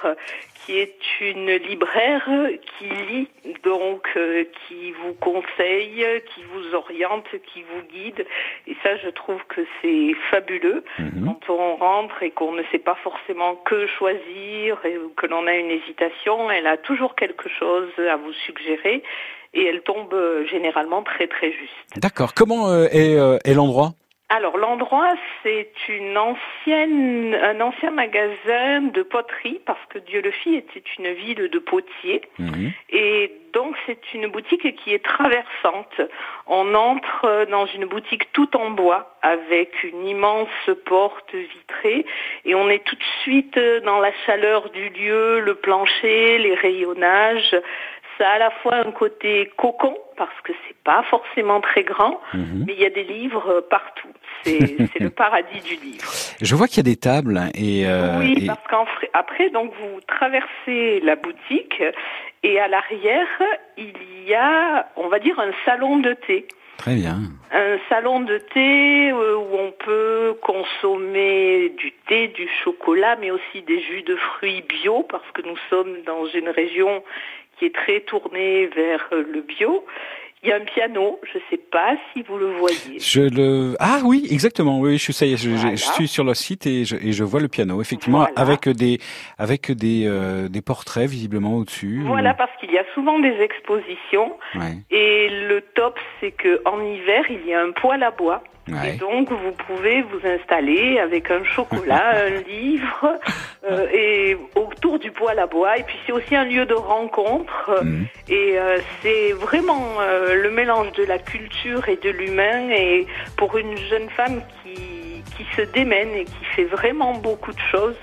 [0.70, 2.30] qui est une libraire
[2.78, 3.28] qui lit,
[3.64, 6.06] donc euh, qui vous conseille,
[6.36, 8.24] qui vous oriente, qui vous guide.
[8.68, 10.84] Et ça, je trouve que c'est fabuleux.
[11.26, 15.56] Quand on rentre et qu'on ne sait pas forcément que choisir et que l'on a
[15.56, 19.02] une hésitation, elle a toujours quelque chose à vous suggérer
[19.56, 21.98] et elle tombe euh, généralement très très juste.
[21.98, 22.36] D'accord.
[22.36, 23.94] Comment euh, est, euh, est l'endroit?
[24.32, 31.12] Alors l'endroit, c'est une ancienne, un ancien magasin de poterie parce que Dieu-le-Fit était une
[31.14, 32.22] ville de potiers.
[32.92, 36.00] Et donc c'est une boutique qui est traversante.
[36.46, 42.06] On entre dans une boutique tout en bois avec une immense porte vitrée
[42.46, 47.56] et on est tout de suite dans la chaleur du lieu, le plancher, les rayonnages.
[48.20, 52.20] Ça a à la fois un côté cocon parce que c'est pas forcément très grand,
[52.34, 54.10] mais il y a des livres partout.
[54.44, 56.06] C'est le paradis du livre.
[56.42, 60.00] Je vois qu'il y a des tables et, euh, Oui, et- parce qu'après, donc, vous
[60.08, 61.82] traversez la boutique
[62.44, 63.28] et à l'arrière,
[63.78, 63.94] il
[64.28, 66.46] y a, on va dire, un salon de thé.
[66.78, 67.18] très bien.
[67.52, 73.62] Un salon de thé euh, où on peut consommer du thé, du chocolat, mais aussi
[73.68, 77.04] des jus de fruits bio, parce que nous sommes dans une région
[77.60, 79.86] qui est très tournée vers euh, le bio.
[80.42, 82.98] Il y a un piano, je ne sais pas si vous le voyez.
[82.98, 85.76] Je le ah oui exactement oui je suis je, Voilà.
[85.76, 89.00] je sur le site et je, et je vois le piano effectivement avec des
[89.38, 92.04] avec des euh, des portraits visiblement au-dessus.
[92.06, 94.38] Voilà, parce qu'il y a souvent des expositions.
[94.56, 94.78] Ouais.
[94.92, 98.42] Et le top, c'est que en hiver, il y a un poêle à bois.
[98.72, 98.94] Ouais.
[98.94, 103.20] Et donc, vous pouvez vous installer avec un chocolat, un livre,
[103.70, 105.78] euh, et autour du poêle à bois.
[105.78, 107.72] Et puis, c'est aussi un lieu de rencontre.
[108.28, 112.70] Et euh, c'est vraiment euh, le mélange de la culture et de l'humain.
[112.70, 117.62] Et pour une jeune femme qui, qui se démène et qui fait vraiment beaucoup de
[117.72, 117.98] choses.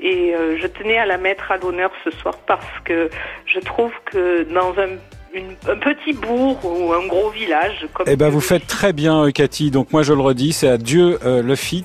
[0.00, 3.08] Et euh, je tenais à la mettre à l'honneur ce soir parce que
[3.46, 4.98] je trouve que dans un,
[5.34, 9.24] une- un petit bourg ou un gros village comme Eh ben vous faites très bien
[9.24, 9.70] euh, Cathy.
[9.70, 11.84] Donc moi je le redis, c'est à Dieu euh, le Fit,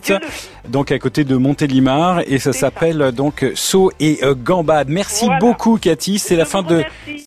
[0.67, 4.89] donc à côté de Montélimar et ça s'appelle euh, donc Sceaux et euh, Gambade.
[4.89, 6.83] Merci beaucoup Cathy, c'est la fin de